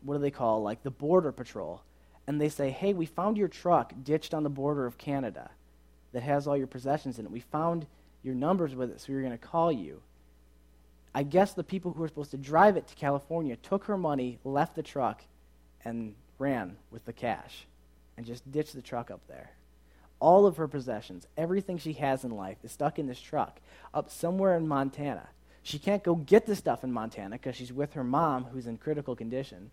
what 0.02 0.14
do 0.14 0.20
they 0.20 0.30
call, 0.30 0.62
like 0.62 0.82
the 0.82 0.90
border 0.90 1.32
patrol. 1.32 1.82
And 2.26 2.40
they 2.40 2.48
say, 2.48 2.70
hey, 2.70 2.92
we 2.92 3.06
found 3.06 3.36
your 3.36 3.48
truck 3.48 3.92
ditched 4.02 4.34
on 4.34 4.42
the 4.42 4.50
border 4.50 4.86
of 4.86 4.98
Canada 4.98 5.50
that 6.12 6.22
has 6.22 6.46
all 6.46 6.56
your 6.56 6.66
possessions 6.66 7.18
in 7.18 7.24
it. 7.24 7.30
We 7.30 7.40
found 7.40 7.86
your 8.22 8.34
numbers 8.34 8.74
with 8.74 8.90
it, 8.90 9.00
so 9.00 9.06
we 9.08 9.14
were 9.14 9.22
going 9.22 9.32
to 9.32 9.38
call 9.38 9.72
you. 9.72 10.02
I 11.14 11.22
guess 11.22 11.54
the 11.54 11.64
people 11.64 11.92
who 11.92 12.00
were 12.00 12.08
supposed 12.08 12.30
to 12.32 12.36
drive 12.36 12.76
it 12.76 12.86
to 12.88 12.94
California 12.94 13.56
took 13.56 13.84
her 13.84 13.96
money, 13.96 14.38
left 14.44 14.76
the 14.76 14.82
truck, 14.82 15.22
and 15.84 16.14
ran 16.38 16.76
with 16.90 17.04
the 17.04 17.12
cash 17.12 17.66
and 18.16 18.26
just 18.26 18.50
ditched 18.50 18.74
the 18.74 18.82
truck 18.82 19.10
up 19.10 19.20
there. 19.28 19.50
All 20.20 20.46
of 20.46 20.58
her 20.58 20.68
possessions, 20.68 21.26
everything 21.36 21.78
she 21.78 21.94
has 21.94 22.24
in 22.24 22.30
life, 22.30 22.58
is 22.62 22.70
stuck 22.72 22.98
in 22.98 23.06
this 23.06 23.20
truck 23.20 23.60
up 23.94 24.10
somewhere 24.10 24.56
in 24.56 24.68
Montana. 24.68 25.28
She 25.62 25.78
can't 25.78 26.02
go 26.02 26.14
get 26.14 26.46
the 26.46 26.56
stuff 26.56 26.84
in 26.84 26.92
Montana 26.92 27.36
because 27.36 27.56
she's 27.56 27.72
with 27.72 27.92
her 27.94 28.04
mom, 28.04 28.44
who's 28.44 28.66
in 28.66 28.78
critical 28.78 29.14
condition. 29.14 29.70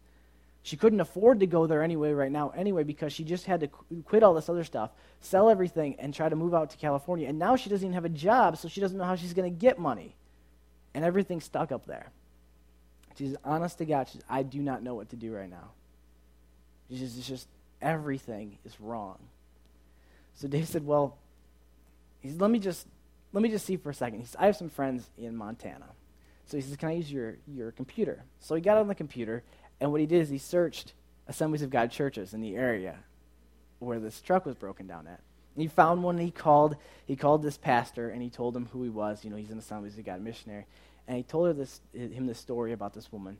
She 0.64 0.76
couldn't 0.76 1.00
afford 1.00 1.40
to 1.40 1.48
go 1.48 1.66
there 1.66 1.82
anyway 1.82 2.12
right 2.12 2.32
now 2.32 2.50
anyway 2.50 2.84
because 2.84 3.14
she 3.14 3.24
just 3.24 3.46
had 3.46 3.62
to 3.62 3.68
quit 4.06 4.22
all 4.22 4.34
this 4.34 4.50
other 4.50 4.66
stuff, 4.66 4.92
sell 5.22 5.50
everything, 5.50 5.96
and 5.98 6.14
try 6.14 6.28
to 6.28 6.36
move 6.36 6.54
out 6.54 6.72
to 6.72 6.78
California. 6.78 7.30
And 7.30 7.40
now 7.40 7.56
she 7.56 7.70
doesn't 7.70 7.86
even 7.86 7.94
have 7.94 8.04
a 8.04 8.10
job, 8.10 8.58
so 8.58 8.68
she 8.68 8.82
doesn't 8.82 8.98
know 8.98 9.06
how 9.06 9.16
she's 9.16 9.34
going 9.34 9.50
to 9.50 9.60
get 9.60 9.80
money 9.80 10.14
and 10.98 11.06
everything's 11.06 11.44
stuck 11.44 11.72
up 11.72 11.86
there. 11.86 12.08
She's 13.18 13.36
honest 13.46 13.78
to 13.78 13.86
God, 13.86 14.08
says, 14.08 14.24
I 14.28 14.42
do 14.42 14.64
not 14.64 14.82
know 14.82 14.96
what 14.96 15.10
to 15.12 15.16
do 15.16 15.32
right 15.32 15.50
now. 15.50 15.70
She's 16.90 17.18
it's 17.18 17.28
just 17.28 17.48
everything 17.82 18.58
is 18.66 18.80
wrong. 18.82 19.20
So 20.36 20.48
Dave 20.48 20.68
said, 20.68 20.86
Well, 20.86 21.18
he 22.22 22.30
said, 22.30 22.42
let 22.42 22.50
me 22.50 22.58
just 22.58 22.88
let 23.34 23.42
me 23.42 23.50
just 23.50 23.66
see 23.66 23.78
for 23.78 23.90
a 23.90 23.94
second. 23.94 24.20
He 24.20 24.26
says, 24.26 24.36
I 24.40 24.46
have 24.46 24.56
some 24.56 24.70
friends 24.70 25.10
in 25.18 25.36
Montana. 25.36 25.88
So 26.46 26.58
he 26.58 26.64
says, 26.64 26.76
Can 26.78 26.90
I 26.90 26.94
use 26.94 27.12
your, 27.12 27.38
your 27.48 27.72
computer? 27.72 28.24
So 28.40 28.56
he 28.56 28.62
got 28.62 28.78
on 28.78 28.88
the 28.88 28.96
computer, 28.96 29.44
and 29.80 29.92
what 29.92 30.02
he 30.02 30.08
did 30.08 30.22
is 30.22 30.30
he 30.30 30.38
searched 30.38 30.94
Assemblies 31.28 31.62
of 31.62 31.70
God 31.70 31.92
churches 31.92 32.34
in 32.34 32.42
the 32.42 32.56
area 32.56 33.00
where 33.80 34.00
this 34.00 34.22
truck 34.22 34.46
was 34.46 34.56
broken 34.56 34.88
down 34.88 35.08
at. 35.08 35.20
And 35.56 35.62
he 35.62 35.68
found 35.68 36.04
one 36.04 36.16
and 36.16 36.26
he 36.26 36.32
called 36.32 36.78
he 37.06 37.16
called 37.16 37.42
this 37.42 37.58
pastor 37.58 38.10
and 38.10 38.22
he 38.22 38.30
told 38.30 38.56
him 38.56 38.68
who 38.68 38.84
he 38.84 38.90
was. 38.90 39.24
You 39.24 39.32
know, 39.32 39.38
he's 39.38 39.52
an 39.52 39.58
Assemblies 39.58 39.98
of 39.98 40.06
God 40.06 40.22
missionary 40.22 40.66
and 41.08 41.18
he 41.18 41.24
told 41.24 41.48
her 41.48 41.54
this, 41.54 41.82
him 41.94 42.28
this 42.28 42.40
story 42.40 42.74
about 42.74 42.94
this 42.94 43.12
woman. 43.12 43.38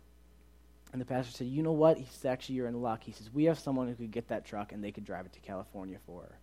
And 0.94 1.02
the 1.02 1.06
pastor 1.06 1.32
said, 1.32 1.48
You 1.48 1.64
know 1.64 1.74
what? 1.74 1.98
He 1.98 2.06
says, 2.06 2.26
Actually, 2.26 2.56
you're 2.56 2.68
in 2.68 2.82
luck. 2.82 3.04
He 3.04 3.12
says, 3.12 3.30
We 3.34 3.46
have 3.46 3.60
someone 3.60 3.88
who 3.88 3.96
could 3.96 4.12
get 4.12 4.30
that 4.30 4.46
truck 4.46 4.72
and 4.72 4.84
they 4.84 4.92
could 4.92 5.06
drive 5.06 5.26
it 5.26 5.34
to 5.34 5.40
California 5.42 5.98
for 6.06 6.22
her. 6.22 6.38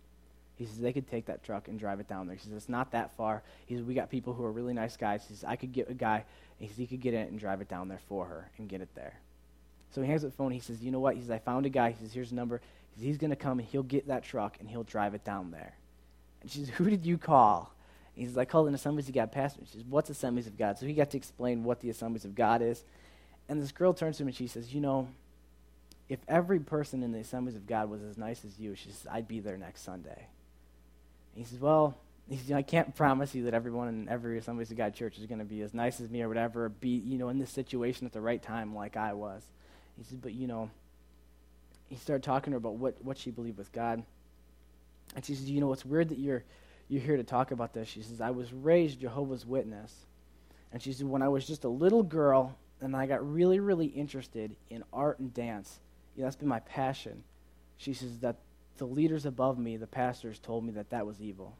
He 0.57 0.65
says, 0.65 0.79
They 0.79 0.93
could 0.93 1.09
take 1.09 1.25
that 1.25 1.43
truck 1.43 1.67
and 1.67 1.79
drive 1.79 1.99
it 1.99 2.07
down 2.07 2.27
there. 2.27 2.35
He 2.35 2.41
says, 2.41 2.53
It's 2.53 2.69
not 2.69 2.91
that 2.91 3.15
far. 3.17 3.43
He 3.65 3.75
says, 3.75 3.83
We 3.83 3.93
got 3.93 4.09
people 4.09 4.33
who 4.33 4.43
are 4.43 4.51
really 4.51 4.73
nice 4.73 4.97
guys. 4.97 5.23
He 5.27 5.33
says, 5.33 5.43
I 5.43 5.55
could 5.55 5.73
get 5.73 5.89
a 5.89 5.93
guy. 5.93 6.23
He 6.59 6.67
says, 6.67 6.77
He 6.77 6.87
could 6.87 7.01
get 7.01 7.13
it 7.13 7.29
and 7.29 7.39
drive 7.39 7.61
it 7.61 7.69
down 7.69 7.87
there 7.87 7.99
for 8.07 8.25
her 8.25 8.49
and 8.57 8.69
get 8.69 8.81
it 8.81 8.89
there. 8.95 9.15
So 9.91 10.01
he 10.01 10.07
hangs 10.07 10.23
up 10.23 10.31
the 10.31 10.37
phone. 10.37 10.51
He 10.51 10.59
says, 10.59 10.83
You 10.83 10.91
know 10.91 10.99
what? 10.99 11.15
He 11.15 11.21
says, 11.21 11.31
I 11.31 11.39
found 11.39 11.65
a 11.65 11.69
guy. 11.69 11.91
He 11.91 12.03
says, 12.03 12.13
Here's 12.13 12.31
a 12.31 12.35
number. 12.35 12.61
He 12.91 12.99
says, 12.99 13.07
He's 13.07 13.17
going 13.17 13.29
to 13.31 13.35
come 13.35 13.59
and 13.59 13.67
he'll 13.67 13.83
get 13.83 14.07
that 14.07 14.23
truck 14.23 14.57
and 14.59 14.69
he'll 14.69 14.83
drive 14.83 15.13
it 15.13 15.23
down 15.23 15.51
there. 15.51 15.75
And 16.41 16.49
she 16.49 16.59
says, 16.59 16.69
Who 16.69 16.89
did 16.89 17.05
you 17.05 17.17
call? 17.17 17.71
He 18.13 18.25
says, 18.25 18.37
I 18.37 18.45
called 18.45 18.69
an 18.69 18.75
Assemblies 18.75 19.09
of 19.09 19.15
God 19.15 19.31
pastor. 19.33 19.61
She 19.65 19.73
says, 19.73 19.83
What's 19.89 20.09
Assemblies 20.09 20.47
of 20.47 20.57
God? 20.57 20.77
So 20.77 20.85
he 20.85 20.93
got 20.93 21.11
to 21.11 21.17
explain 21.17 21.63
what 21.63 21.81
the 21.81 21.89
Assemblies 21.89 22.25
of 22.25 22.33
God 22.33 22.61
is. 22.61 22.83
And 23.49 23.61
this 23.61 23.71
girl 23.71 23.93
turns 23.93 24.17
to 24.17 24.23
him 24.23 24.27
and 24.27 24.35
she 24.35 24.47
says, 24.47 24.73
You 24.73 24.81
know, 24.81 25.09
if 26.07 26.19
every 26.27 26.59
person 26.59 27.03
in 27.03 27.11
the 27.11 27.19
Assemblies 27.19 27.55
of 27.55 27.67
God 27.67 27.89
was 27.89 28.01
as 28.01 28.17
nice 28.17 28.45
as 28.45 28.59
you, 28.59 28.75
she 28.75 28.89
says, 28.89 29.07
I'd 29.11 29.27
be 29.27 29.39
there 29.39 29.57
next 29.57 29.83
Sunday. 29.83 30.27
He 31.35 31.43
says, 31.43 31.59
Well, 31.59 31.95
he 32.29 32.37
says, 32.37 32.51
I 32.51 32.61
can't 32.63 32.95
promise 32.95 33.35
you 33.35 33.43
that 33.43 33.53
everyone 33.53 33.87
in 33.87 34.09
every 34.09 34.37
Assemblies 34.37 34.71
of 34.71 34.77
God 34.77 34.95
church 34.95 35.19
is 35.19 35.25
going 35.25 35.39
to 35.39 35.45
be 35.45 35.61
as 35.61 35.73
nice 35.73 35.99
as 36.01 36.09
me 36.09 36.21
or 36.23 36.27
whatever, 36.27 36.69
be, 36.69 36.89
you 36.89 37.17
know, 37.17 37.29
in 37.29 37.37
this 37.37 37.51
situation 37.51 38.07
at 38.07 38.13
the 38.13 38.21
right 38.21 38.41
time 38.41 38.73
like 38.73 38.97
I 38.97 39.13
was. 39.13 39.43
He 39.97 40.03
says, 40.03 40.17
But, 40.17 40.33
you 40.33 40.47
know, 40.47 40.71
he 41.87 41.95
started 41.97 42.23
talking 42.23 42.51
to 42.51 42.55
her 42.55 42.57
about 42.57 42.75
what, 42.75 43.03
what 43.03 43.17
she 43.17 43.29
believed 43.31 43.57
with 43.57 43.71
God. 43.71 44.03
And 45.15 45.23
she 45.23 45.35
says, 45.35 45.49
You 45.49 45.61
know, 45.61 45.71
it's 45.73 45.85
weird 45.85 46.09
that 46.09 46.17
you're 46.17 46.43
you're 46.87 47.01
here 47.01 47.17
to 47.17 47.23
talk 47.23 47.51
about 47.51 47.73
this. 47.73 47.87
She 47.87 48.01
says, 48.01 48.21
I 48.21 48.31
was 48.31 48.53
raised 48.53 49.01
Jehovah's 49.01 49.45
Witness. 49.45 49.93
And 50.71 50.81
she 50.81 50.93
said, 50.93 51.07
when 51.07 51.21
I 51.21 51.29
was 51.29 51.47
just 51.47 51.63
a 51.63 51.69
little 51.69 52.03
girl 52.03 52.55
and 52.81 52.95
I 52.95 53.05
got 53.05 53.27
really, 53.27 53.59
really 53.59 53.87
interested 53.87 54.55
in 54.69 54.83
art 54.93 55.19
and 55.19 55.33
dance, 55.33 55.79
you 56.15 56.21
know, 56.21 56.27
that's 56.27 56.35
been 56.35 56.47
my 56.47 56.59
passion. 56.59 57.23
She 57.77 57.93
says 57.93 58.19
that 58.19 58.35
the 58.77 58.85
leaders 58.85 59.25
above 59.25 59.57
me, 59.57 59.77
the 59.77 59.87
pastors, 59.87 60.39
told 60.39 60.63
me 60.63 60.73
that 60.73 60.89
that 60.89 61.05
was 61.05 61.21
evil. 61.21 61.57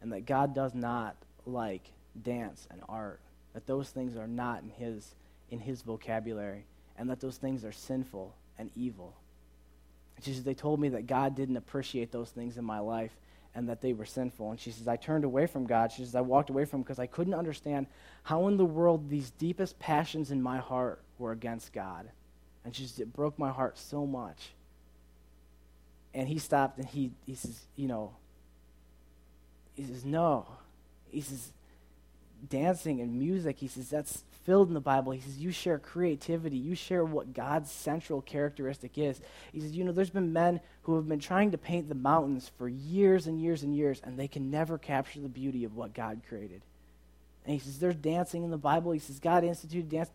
And 0.00 0.12
that 0.12 0.26
God 0.26 0.54
does 0.54 0.74
not 0.74 1.16
like 1.46 1.90
dance 2.22 2.66
and 2.70 2.82
art. 2.88 3.20
That 3.54 3.66
those 3.66 3.90
things 3.90 4.16
are 4.16 4.28
not 4.28 4.62
in 4.62 4.70
his, 4.70 5.14
in 5.50 5.58
his 5.58 5.82
vocabulary. 5.82 6.64
And 6.96 7.10
that 7.10 7.20
those 7.20 7.36
things 7.36 7.64
are 7.64 7.72
sinful 7.72 8.34
and 8.58 8.70
evil. 8.76 9.14
She 10.22 10.32
says, 10.32 10.44
they 10.44 10.54
told 10.54 10.80
me 10.80 10.88
that 10.90 11.06
God 11.06 11.36
didn't 11.36 11.56
appreciate 11.56 12.10
those 12.10 12.30
things 12.30 12.56
in 12.56 12.64
my 12.64 12.80
life 12.80 13.12
and 13.54 13.68
that 13.68 13.80
they 13.80 13.92
were 13.92 14.04
sinful. 14.04 14.50
And 14.50 14.60
she 14.60 14.70
says, 14.70 14.88
I 14.88 14.96
turned 14.96 15.24
away 15.24 15.46
from 15.46 15.66
God. 15.66 15.90
She 15.90 16.04
says, 16.04 16.14
I 16.14 16.20
walked 16.20 16.50
away 16.50 16.64
from 16.64 16.80
him 16.80 16.82
because 16.82 16.98
I 16.98 17.06
couldn't 17.06 17.34
understand 17.34 17.86
how 18.22 18.48
in 18.48 18.56
the 18.56 18.64
world 18.64 19.08
these 19.08 19.30
deepest 19.30 19.78
passions 19.78 20.30
in 20.30 20.42
my 20.42 20.58
heart 20.58 21.02
were 21.18 21.32
against 21.32 21.72
God. 21.72 22.10
And 22.64 22.74
she 22.74 22.84
says, 22.84 23.00
it 23.00 23.12
broke 23.12 23.38
my 23.38 23.50
heart 23.50 23.78
so 23.78 24.06
much. 24.06 24.50
And 26.14 26.28
he 26.28 26.38
stopped 26.38 26.78
and 26.78 26.86
he, 26.86 27.12
he 27.26 27.34
says, 27.34 27.60
you 27.76 27.86
know, 27.86 28.12
he 29.74 29.84
says, 29.84 30.04
no. 30.04 30.46
He 31.10 31.20
says, 31.20 31.52
dancing 32.48 33.00
and 33.00 33.18
music, 33.18 33.58
he 33.58 33.68
says, 33.68 33.88
that's 33.88 34.24
filled 34.48 34.68
in 34.68 34.74
the 34.74 34.80
Bible. 34.80 35.12
He 35.12 35.20
says, 35.20 35.36
You 35.36 35.52
share 35.52 35.78
creativity. 35.78 36.56
You 36.56 36.74
share 36.74 37.04
what 37.04 37.34
God's 37.34 37.70
central 37.70 38.22
characteristic 38.22 38.96
is. 38.96 39.20
He 39.52 39.60
says, 39.60 39.76
You 39.76 39.84
know, 39.84 39.92
there's 39.92 40.08
been 40.08 40.32
men 40.32 40.60
who 40.84 40.96
have 40.96 41.06
been 41.06 41.20
trying 41.20 41.50
to 41.50 41.58
paint 41.58 41.90
the 41.90 41.94
mountains 41.94 42.50
for 42.56 42.66
years 42.66 43.26
and 43.26 43.42
years 43.42 43.62
and 43.62 43.76
years, 43.76 44.00
and 44.02 44.18
they 44.18 44.26
can 44.26 44.50
never 44.50 44.78
capture 44.78 45.20
the 45.20 45.28
beauty 45.28 45.64
of 45.64 45.76
what 45.76 45.92
God 45.92 46.22
created. 46.26 46.62
And 47.44 47.52
he 47.52 47.58
says, 47.58 47.78
There's 47.78 47.94
dancing 47.94 48.42
in 48.42 48.50
the 48.50 48.56
Bible. 48.56 48.92
He 48.92 49.00
says, 49.00 49.18
God 49.18 49.44
instituted 49.44 49.90
dance, 49.90 50.08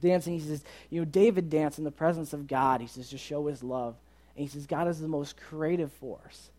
dancing. 0.00 0.34
He 0.34 0.46
says, 0.46 0.62
You 0.88 1.00
know, 1.00 1.04
David 1.04 1.50
danced 1.50 1.78
in 1.78 1.84
the 1.84 1.90
presence 1.90 2.32
of 2.32 2.46
God. 2.46 2.80
He 2.80 2.86
says, 2.86 3.08
To 3.08 3.18
show 3.18 3.48
his 3.48 3.64
love. 3.64 3.96
And 4.36 4.42
he 4.44 4.48
says, 4.48 4.66
God 4.66 4.88
is 4.88 5.00
the 5.00 5.08
most 5.08 5.36
creative 5.36 5.92
force. 5.92 6.50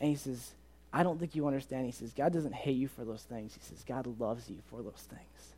And 0.00 0.08
he 0.08 0.16
says, 0.16 0.52
I 0.92 1.02
don't 1.02 1.18
think 1.18 1.34
you 1.34 1.46
understand. 1.46 1.86
He 1.86 1.92
says, 1.92 2.12
God 2.12 2.32
doesn't 2.32 2.54
hate 2.54 2.76
you 2.76 2.88
for 2.88 3.04
those 3.04 3.22
things. 3.22 3.54
He 3.54 3.60
says, 3.60 3.84
God 3.86 4.06
loves 4.18 4.48
you 4.48 4.58
for 4.70 4.82
those 4.82 5.06
things. 5.08 5.54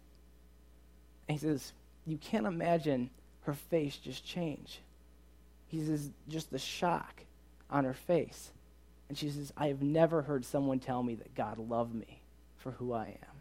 And 1.28 1.38
he 1.38 1.46
says, 1.46 1.72
You 2.06 2.16
can't 2.16 2.46
imagine 2.46 3.10
her 3.42 3.54
face 3.54 3.96
just 3.96 4.24
change. 4.24 4.80
He 5.68 5.84
says, 5.84 6.10
Just 6.28 6.50
the 6.50 6.58
shock 6.58 7.22
on 7.70 7.84
her 7.84 7.94
face. 7.94 8.50
And 9.08 9.16
she 9.16 9.30
says, 9.30 9.52
I 9.56 9.68
have 9.68 9.82
never 9.82 10.22
heard 10.22 10.44
someone 10.44 10.80
tell 10.80 11.02
me 11.02 11.14
that 11.16 11.34
God 11.34 11.58
loved 11.58 11.94
me 11.94 12.20
for 12.58 12.72
who 12.72 12.92
I 12.92 13.06
am. 13.06 13.36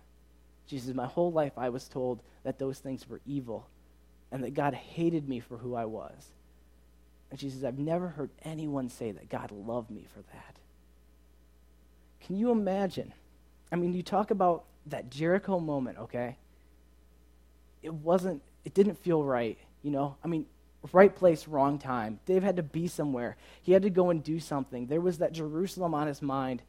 She 0.67 0.79
says, 0.79 0.93
My 0.93 1.07
whole 1.07 1.31
life 1.31 1.53
I 1.57 1.69
was 1.69 1.87
told 1.87 2.19
that 2.43 2.59
those 2.59 2.79
things 2.79 3.07
were 3.09 3.21
evil 3.25 3.67
and 4.31 4.43
that 4.43 4.53
God 4.53 4.73
hated 4.73 5.27
me 5.29 5.39
for 5.39 5.57
who 5.57 5.75
I 5.75 5.85
was. 5.85 6.27
And 7.35 7.39
she 7.41 7.49
says, 7.49 7.65
I've 7.65 7.77
never 7.77 8.07
heard 8.07 8.29
anyone 8.43 8.87
say 8.87 9.11
that 9.11 9.27
God 9.27 9.51
loved 9.51 9.91
me 9.91 10.07
for 10.13 10.21
that. 10.21 10.55
Can 12.21 12.37
you 12.37 12.49
imagine? 12.49 13.11
I 13.73 13.75
mean, 13.75 13.93
you 13.93 14.03
talk 14.03 14.31
about 14.31 14.63
that 14.85 15.09
Jericho 15.09 15.59
moment, 15.59 15.97
okay? 15.97 16.37
it 17.85 17.93
wasn't, 17.93 18.41
it 18.65 18.73
didn't 18.73 18.95
feel 19.03 19.23
right, 19.23 19.57
you 19.83 19.91
know? 19.91 20.15
I 20.23 20.27
mean, 20.27 20.47
right 20.91 21.15
place, 21.15 21.47
wrong 21.47 21.77
time. 21.77 22.19
Dave 22.25 22.41
had 22.41 22.55
to 22.55 22.63
be 22.63 22.87
somewhere. 22.87 23.37
He 23.61 23.73
had 23.73 23.83
to 23.83 23.91
go 23.91 24.09
and 24.09 24.23
do 24.23 24.39
something. 24.39 24.87
There 24.87 25.01
was 25.01 25.19
that 25.19 25.33
Jerusalem 25.33 25.93
on 25.93 26.07
his 26.07 26.21
mind. 26.21 26.63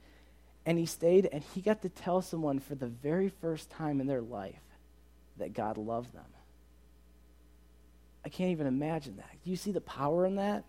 And 0.67 0.79
he 0.79 0.85
stayed 0.85 1.29
and 1.33 1.43
he 1.55 1.61
got 1.61 1.83
to 1.83 1.89
tell 1.89 2.21
someone 2.21 2.59
for 2.59 2.75
the 2.75 2.89
very 2.89 3.29
first 3.29 3.71
time 3.71 4.01
in 4.01 4.07
their 4.07 4.21
life 4.21 4.61
that 5.39 5.55
God 5.55 5.79
loved 5.79 6.13
them. 6.13 6.25
I 8.27 8.29
can't 8.29 8.51
even 8.51 8.67
imagine 8.67 9.19
that. 9.19 9.31
Do 9.45 9.51
you 9.51 9.57
see 9.57 9.71
the 9.71 9.81
power 9.81 10.27
in 10.27 10.35
that? 10.35 10.65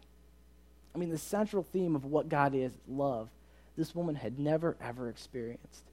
I 0.93 0.99
mean, 0.99 1.09
the 1.09 1.17
central 1.17 1.63
theme 1.63 1.95
of 1.95 2.05
what 2.05 2.29
God 2.29 2.53
is 2.53 2.71
love. 2.87 3.29
This 3.75 3.95
woman 3.95 4.13
had 4.13 4.37
never, 4.37 4.77
ever 4.79 5.09
experienced. 5.09 5.83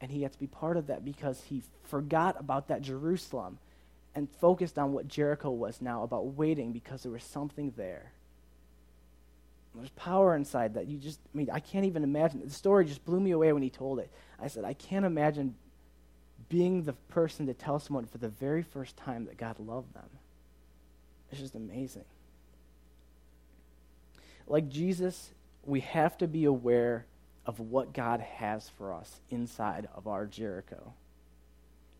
And 0.00 0.08
he 0.08 0.22
had 0.22 0.32
to 0.32 0.38
be 0.38 0.46
part 0.46 0.76
of 0.76 0.86
that 0.86 1.04
because 1.04 1.42
he 1.48 1.64
forgot 1.82 2.36
about 2.38 2.68
that 2.68 2.80
Jerusalem 2.80 3.58
and 4.14 4.30
focused 4.40 4.78
on 4.78 4.92
what 4.92 5.08
Jericho 5.08 5.50
was 5.50 5.82
now 5.82 6.04
about 6.04 6.26
waiting 6.26 6.72
because 6.72 7.02
there 7.02 7.10
was 7.10 7.24
something 7.24 7.72
there. 7.76 8.12
There's 9.74 9.90
power 9.90 10.36
inside 10.36 10.74
that 10.74 10.86
you 10.86 10.96
just, 10.96 11.18
I 11.34 11.36
mean, 11.36 11.50
I 11.50 11.58
can't 11.58 11.86
even 11.86 12.04
imagine. 12.04 12.40
The 12.44 12.50
story 12.50 12.84
just 12.84 13.04
blew 13.04 13.18
me 13.18 13.32
away 13.32 13.52
when 13.52 13.64
he 13.64 13.70
told 13.70 13.98
it. 13.98 14.12
I 14.38 14.46
said, 14.46 14.64
I 14.64 14.74
can't 14.74 15.04
imagine 15.04 15.56
being 16.48 16.84
the 16.84 16.92
person 16.92 17.46
to 17.46 17.54
tell 17.54 17.80
someone 17.80 18.06
for 18.06 18.18
the 18.18 18.28
very 18.28 18.62
first 18.62 18.96
time 18.96 19.24
that 19.24 19.38
God 19.38 19.58
loved 19.58 19.92
them. 19.94 20.08
It's 21.32 21.40
just 21.40 21.56
amazing. 21.56 22.04
Like 24.46 24.68
Jesus 24.68 25.32
we 25.64 25.80
have 25.80 26.18
to 26.18 26.26
be 26.26 26.44
aware 26.44 27.06
of 27.46 27.60
what 27.60 27.92
God 27.92 28.20
has 28.20 28.68
for 28.70 28.92
us 28.92 29.20
inside 29.30 29.88
of 29.94 30.06
our 30.06 30.26
Jericho. 30.26 30.92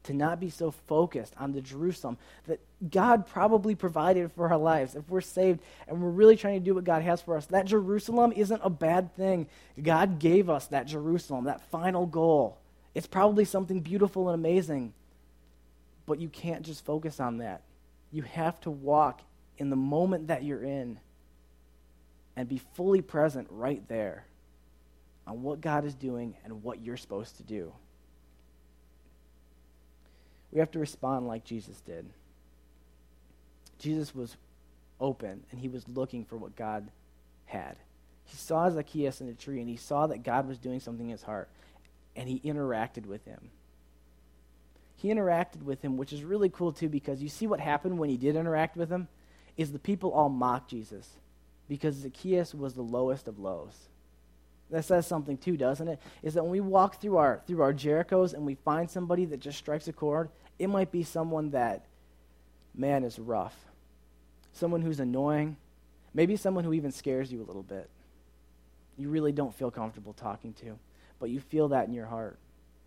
To 0.04 0.12
not 0.12 0.40
be 0.40 0.50
so 0.50 0.72
focused 0.72 1.32
on 1.38 1.52
the 1.52 1.60
Jerusalem 1.60 2.18
that 2.48 2.58
God 2.90 3.26
probably 3.26 3.76
provided 3.76 4.32
for 4.32 4.50
our 4.50 4.58
lives. 4.58 4.96
If 4.96 5.08
we're 5.08 5.20
saved 5.20 5.60
and 5.86 6.02
we're 6.02 6.10
really 6.10 6.36
trying 6.36 6.58
to 6.58 6.64
do 6.64 6.74
what 6.74 6.84
God 6.84 7.02
has 7.02 7.22
for 7.22 7.36
us, 7.36 7.46
that 7.46 7.66
Jerusalem 7.66 8.32
isn't 8.34 8.60
a 8.64 8.70
bad 8.70 9.14
thing. 9.14 9.46
God 9.80 10.18
gave 10.18 10.50
us 10.50 10.66
that 10.68 10.86
Jerusalem, 10.86 11.44
that 11.44 11.70
final 11.70 12.06
goal. 12.06 12.58
It's 12.94 13.06
probably 13.06 13.44
something 13.44 13.80
beautiful 13.80 14.28
and 14.28 14.34
amazing. 14.34 14.92
But 16.04 16.18
you 16.18 16.28
can't 16.28 16.62
just 16.62 16.84
focus 16.84 17.20
on 17.20 17.38
that. 17.38 17.62
You 18.12 18.22
have 18.22 18.60
to 18.60 18.70
walk 18.70 19.22
in 19.58 19.70
the 19.70 19.76
moment 19.76 20.28
that 20.28 20.44
you're 20.44 20.62
in 20.62 21.00
and 22.36 22.48
be 22.48 22.60
fully 22.74 23.00
present 23.00 23.48
right 23.50 23.86
there 23.88 24.26
on 25.26 25.42
what 25.42 25.60
God 25.60 25.84
is 25.84 25.94
doing 25.94 26.34
and 26.44 26.62
what 26.62 26.80
you're 26.80 26.96
supposed 26.96 27.36
to 27.38 27.42
do. 27.42 27.72
We 30.50 30.60
have 30.60 30.70
to 30.72 30.78
respond 30.78 31.26
like 31.26 31.44
Jesus 31.44 31.80
did. 31.80 32.06
Jesus 33.78 34.14
was 34.14 34.36
open 35.00 35.42
and 35.50 35.60
he 35.60 35.68
was 35.68 35.88
looking 35.88 36.24
for 36.24 36.36
what 36.36 36.54
God 36.54 36.90
had. 37.46 37.76
He 38.24 38.36
saw 38.36 38.68
Zacchaeus 38.70 39.20
in 39.20 39.28
a 39.28 39.34
tree 39.34 39.60
and 39.60 39.68
he 39.68 39.76
saw 39.76 40.06
that 40.06 40.22
God 40.22 40.46
was 40.46 40.58
doing 40.58 40.80
something 40.80 41.06
in 41.06 41.12
his 41.12 41.22
heart 41.22 41.48
and 42.14 42.28
he 42.28 42.40
interacted 42.40 43.06
with 43.06 43.24
him. 43.24 43.50
He 45.02 45.08
interacted 45.08 45.64
with 45.64 45.82
him, 45.82 45.96
which 45.96 46.12
is 46.12 46.22
really 46.22 46.48
cool 46.48 46.72
too 46.72 46.88
because 46.88 47.20
you 47.20 47.28
see 47.28 47.48
what 47.48 47.58
happened 47.58 47.98
when 47.98 48.08
he 48.08 48.16
did 48.16 48.36
interact 48.36 48.76
with 48.76 48.88
him 48.88 49.08
is 49.56 49.72
the 49.72 49.80
people 49.80 50.12
all 50.12 50.28
mocked 50.28 50.70
Jesus 50.70 51.18
because 51.68 51.96
Zacchaeus 51.96 52.54
was 52.54 52.74
the 52.74 52.82
lowest 52.82 53.26
of 53.26 53.40
lows. 53.40 53.88
That 54.70 54.84
says 54.84 55.04
something 55.04 55.38
too, 55.38 55.56
doesn't 55.56 55.88
it? 55.88 55.98
Is 56.22 56.34
that 56.34 56.44
when 56.44 56.52
we 56.52 56.60
walk 56.60 57.00
through 57.00 57.16
our 57.16 57.42
through 57.48 57.62
our 57.62 57.74
Jerichos 57.74 58.32
and 58.32 58.46
we 58.46 58.54
find 58.54 58.88
somebody 58.88 59.24
that 59.24 59.40
just 59.40 59.58
strikes 59.58 59.88
a 59.88 59.92
chord, 59.92 60.30
it 60.60 60.68
might 60.68 60.92
be 60.92 61.02
someone 61.02 61.50
that 61.50 61.84
man 62.72 63.02
is 63.02 63.18
rough. 63.18 63.56
Someone 64.52 64.82
who's 64.82 65.00
annoying, 65.00 65.56
maybe 66.14 66.36
someone 66.36 66.62
who 66.62 66.74
even 66.74 66.92
scares 66.92 67.32
you 67.32 67.42
a 67.42 67.48
little 67.48 67.64
bit. 67.64 67.90
You 68.96 69.08
really 69.08 69.32
don't 69.32 69.52
feel 69.52 69.72
comfortable 69.72 70.12
talking 70.12 70.52
to, 70.60 70.78
but 71.18 71.28
you 71.28 71.40
feel 71.40 71.68
that 71.68 71.88
in 71.88 71.92
your 71.92 72.06
heart 72.06 72.38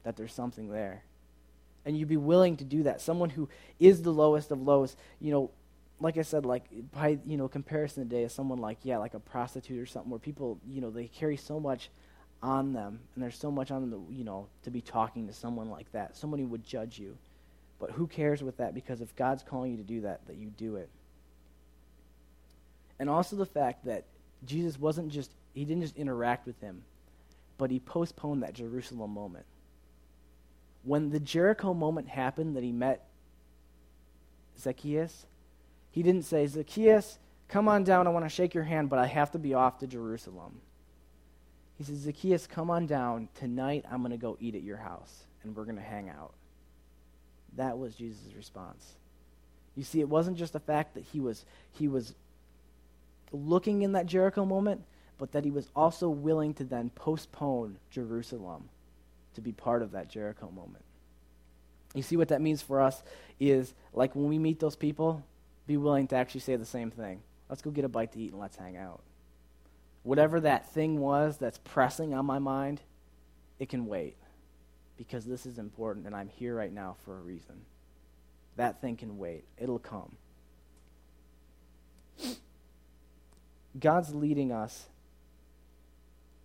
that 0.03 0.15
there's 0.15 0.33
something 0.33 0.69
there. 0.69 1.03
And 1.85 1.97
you'd 1.97 2.09
be 2.09 2.17
willing 2.17 2.57
to 2.57 2.63
do 2.63 2.83
that. 2.83 2.99
Someone 3.01 3.29
who 3.29 3.47
is 3.79 4.01
the 4.01 4.11
lowest 4.11 4.51
of 4.51 4.61
lows, 4.61 4.95
you 5.19 5.31
know, 5.31 5.51
like 5.99 6.17
I 6.17 6.23
said, 6.23 6.45
like 6.45 6.63
by 6.91 7.19
you 7.25 7.37
know 7.37 7.47
comparison 7.47 8.03
today, 8.03 8.23
is 8.23 8.33
someone 8.33 8.59
like 8.59 8.79
yeah, 8.83 8.97
like 8.97 9.13
a 9.13 9.19
prostitute 9.19 9.79
or 9.79 9.85
something, 9.85 10.09
where 10.09 10.19
people 10.19 10.59
you 10.67 10.81
know 10.81 10.89
they 10.89 11.07
carry 11.07 11.37
so 11.37 11.59
much 11.59 11.89
on 12.43 12.73
them, 12.73 12.99
and 13.13 13.23
there's 13.23 13.37
so 13.37 13.49
much 13.49 13.71
on 13.71 13.89
them, 13.89 14.05
you 14.09 14.23
know, 14.23 14.47
to 14.63 14.69
be 14.69 14.81
talking 14.81 15.27
to 15.27 15.33
someone 15.33 15.69
like 15.69 15.91
that. 15.93 16.17
Somebody 16.17 16.43
would 16.43 16.65
judge 16.65 16.99
you, 16.99 17.17
but 17.79 17.91
who 17.91 18.07
cares 18.07 18.43
with 18.43 18.57
that? 18.57 18.73
Because 18.73 19.01
if 19.01 19.15
God's 19.15 19.43
calling 19.43 19.71
you 19.71 19.77
to 19.77 19.83
do 19.83 20.01
that, 20.01 20.25
that 20.27 20.35
you 20.35 20.47
do 20.57 20.75
it. 20.75 20.89
And 22.99 23.09
also 23.09 23.35
the 23.35 23.45
fact 23.45 23.85
that 23.85 24.03
Jesus 24.45 24.79
wasn't 24.79 25.09
just 25.09 25.31
he 25.53 25.65
didn't 25.65 25.83
just 25.83 25.97
interact 25.97 26.45
with 26.45 26.59
him, 26.59 26.83
but 27.57 27.71
he 27.71 27.79
postponed 27.79 28.43
that 28.43 28.53
Jerusalem 28.53 29.11
moment. 29.11 29.45
When 30.85 31.09
the 31.09 31.19
Jericho 31.19 31.73
moment 31.73 32.07
happened 32.07 32.55
that 32.55 32.63
he 32.63 32.71
met 32.71 33.07
Zacchaeus, 34.59 35.25
he 35.89 36.03
didn't 36.03 36.23
say, 36.23 36.45
Zacchaeus, 36.45 37.17
come 37.47 37.67
on 37.67 37.83
down. 37.83 38.05
I 38.05 38.11
want 38.11 38.23
to 38.23 38.29
shake 38.29 38.53
your 38.53 38.63
hand, 38.63 38.89
but 38.89 38.99
I 38.99 39.07
have 39.07 39.31
to 39.31 39.39
be 39.39 39.55
off 39.55 39.79
to 39.79 39.87
Jerusalem. 39.87 40.61
He 41.79 41.83
says, 41.83 41.97
Zacchaeus, 41.97 42.45
come 42.45 42.69
on 42.69 42.85
down. 42.85 43.29
Tonight 43.35 43.83
I'm 43.91 44.01
going 44.01 44.11
to 44.11 44.17
go 44.17 44.37
eat 44.39 44.53
at 44.53 44.61
your 44.61 44.77
house, 44.77 45.23
and 45.43 45.55
we're 45.55 45.65
going 45.65 45.75
to 45.75 45.81
hang 45.81 46.07
out. 46.07 46.33
That 47.57 47.79
was 47.79 47.95
Jesus' 47.95 48.35
response. 48.35 48.85
You 49.75 49.83
see, 49.83 50.01
it 50.01 50.07
wasn't 50.07 50.37
just 50.37 50.53
the 50.53 50.59
fact 50.59 50.93
that 50.93 51.03
he 51.11 51.19
was, 51.19 51.45
he 51.71 51.87
was 51.87 52.13
looking 53.31 53.81
in 53.81 53.93
that 53.93 54.05
Jericho 54.05 54.45
moment, 54.45 54.83
but 55.17 55.31
that 55.31 55.43
he 55.45 55.51
was 55.51 55.69
also 55.75 56.09
willing 56.09 56.53
to 56.55 56.63
then 56.63 56.91
postpone 56.91 57.77
Jerusalem 57.89 58.69
to 59.35 59.41
be 59.41 59.51
part 59.51 59.81
of 59.81 59.91
that 59.91 60.09
Jericho 60.09 60.51
moment. 60.51 60.83
You 61.93 62.01
see, 62.01 62.17
what 62.17 62.27
that 62.27 62.41
means 62.41 62.61
for 62.61 62.81
us 62.81 63.01
is 63.39 63.73
like 63.93 64.15
when 64.15 64.27
we 64.27 64.37
meet 64.37 64.59
those 64.59 64.75
people, 64.75 65.23
be 65.65 65.77
willing 65.77 66.07
to 66.07 66.15
actually 66.15 66.41
say 66.41 66.55
the 66.55 66.65
same 66.65 66.91
thing. 66.91 67.21
Let's 67.49 67.61
go 67.61 67.71
get 67.71 67.85
a 67.85 67.89
bite 67.89 68.11
to 68.13 68.19
eat 68.19 68.31
and 68.31 68.39
let's 68.39 68.57
hang 68.57 68.75
out. 68.75 69.01
Whatever 70.03 70.41
that 70.41 70.71
thing 70.71 70.99
was 70.99 71.37
that's 71.37 71.57
pressing 71.59 72.13
on 72.13 72.25
my 72.25 72.39
mind, 72.39 72.81
it 73.59 73.69
can 73.69 73.87
wait 73.87 74.17
because 74.97 75.25
this 75.25 75.45
is 75.45 75.57
important 75.57 76.05
and 76.05 76.15
I'm 76.15 76.29
here 76.29 76.55
right 76.55 76.71
now 76.71 76.95
for 77.05 77.17
a 77.17 77.21
reason. 77.21 77.61
That 78.57 78.81
thing 78.81 78.97
can 78.97 79.17
wait, 79.17 79.45
it'll 79.57 79.79
come. 79.79 80.17
God's 83.79 84.13
leading 84.13 84.51
us 84.51 84.85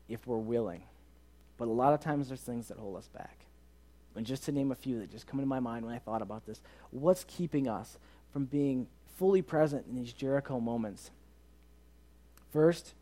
if 0.09 0.26
we're 0.26 0.36
willing. 0.36 0.82
But 1.61 1.68
a 1.68 1.72
lot 1.72 1.92
of 1.92 2.00
times 2.00 2.28
there's 2.28 2.40
things 2.40 2.68
that 2.68 2.78
hold 2.78 2.96
us 2.96 3.08
back. 3.08 3.36
And 4.16 4.24
just 4.24 4.44
to 4.44 4.52
name 4.52 4.72
a 4.72 4.74
few 4.74 4.98
that 5.00 5.11
just 5.11 5.26
come 5.26 5.38
into 5.38 5.48
my 5.48 5.61
mind 5.61 5.84
when 5.84 5.94
I 5.94 5.98
thought 5.98 6.22
about 6.22 6.46
this, 6.46 6.62
what's 6.90 7.22
keeping 7.24 7.68
us 7.68 7.98
from 8.32 8.46
being 8.46 8.86
fully 9.18 9.42
present 9.42 9.84
in 9.86 9.94
these 9.94 10.14
Jericho 10.14 10.58
moments. 10.58 11.11
First, 12.50 12.94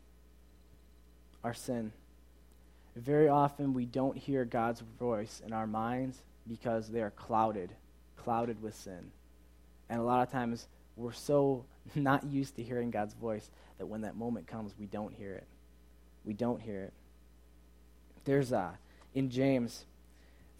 our 1.41 1.53
sin. 1.53 1.93
Very 2.97 3.29
often 3.29 3.73
we 3.73 3.85
don't 3.85 4.17
hear 4.17 4.43
God's 4.43 4.83
voice 4.99 5.41
in 5.45 5.53
our 5.53 5.65
minds 5.65 6.21
because 6.45 6.89
they 6.89 7.01
are 7.01 7.11
clouded, 7.11 7.71
clouded 8.17 8.61
with 8.61 8.75
sin. 8.75 9.11
And 9.89 10.01
a 10.01 10.03
lot 10.03 10.21
of 10.21 10.33
times 10.33 10.67
we're 10.97 11.13
so 11.13 11.63
not 11.95 12.25
used 12.25 12.57
to 12.57 12.63
hearing 12.63 12.91
God's 12.91 13.13
voice 13.13 13.49
that 13.77 13.85
when 13.85 14.01
that 14.01 14.17
moment 14.17 14.47
comes, 14.47 14.73
we 14.77 14.85
don't 14.85 15.13
hear 15.13 15.31
it. 15.31 15.47
We 16.25 16.33
don't 16.33 16.61
hear 16.61 16.81
it. 16.81 16.93
There's 18.25 18.51
a, 18.51 18.77
in 19.13 19.29
James 19.29 19.85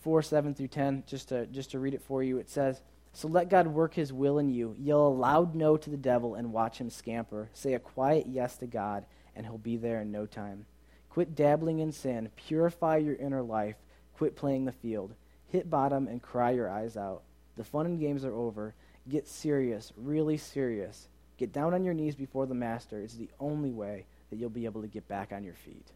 4 0.02 0.22
7 0.22 0.54
through 0.54 0.68
10, 0.68 1.04
just 1.08 1.30
to, 1.30 1.46
just 1.48 1.72
to 1.72 1.80
read 1.80 1.94
it 1.94 2.02
for 2.02 2.24
you, 2.24 2.38
it 2.38 2.50
says, 2.50 2.82
so 3.14 3.28
let 3.28 3.50
God 3.50 3.68
work 3.68 3.96
his 3.96 4.14
will 4.14 4.38
in 4.38 4.50
you. 4.50 4.76
Yell 4.80 5.08
a 5.08 5.10
loud 5.10 5.56
no 5.56 5.78
to 5.78 5.90
the 5.90 5.98
devil 5.98 6.36
and 6.36 6.54
watch 6.54 6.80
him 6.80 6.90
scamper. 6.90 7.50
Say 7.54 7.74
a 7.74 7.80
quiet 7.80 8.28
yes 8.28 8.58
to 8.58 8.68
God, 8.68 9.06
and 9.36 9.46
he'll 9.46 9.58
be 9.58 9.78
there 9.78 10.02
in 10.02 10.12
no 10.12 10.26
time. 10.26 10.66
Quit 11.10 11.36
dabbling 11.36 11.80
in 11.80 11.92
sin. 11.92 12.30
Purify 12.36 12.98
your 12.98 13.16
inner 13.16 13.42
life. 13.42 13.76
Quit 14.16 14.36
playing 14.36 14.66
the 14.66 14.72
field. 14.72 15.14
Hit 15.48 15.70
bottom 15.70 16.08
and 16.08 16.22
cry 16.22 16.52
your 16.52 16.70
eyes 16.70 16.96
out. 16.96 17.24
The 17.58 17.64
fun 17.64 17.88
and 17.88 18.00
games 18.00 18.24
are 18.24 18.36
over. 18.36 18.76
Get 19.10 19.28
serious, 19.28 19.92
really 19.98 20.38
serious. 20.38 21.08
Get 21.38 21.52
down 21.52 21.74
on 21.74 21.84
your 21.84 21.94
knees 21.94 22.16
before 22.16 22.46
the 22.46 22.54
Master. 22.54 23.02
It's 23.02 23.16
the 23.16 23.30
only 23.40 23.72
way 23.72 24.06
that 24.30 24.38
you'll 24.38 24.50
be 24.50 24.66
able 24.66 24.82
to 24.82 24.88
get 24.88 25.08
back 25.08 25.32
on 25.32 25.44
your 25.44 25.56
feet. 25.56 25.88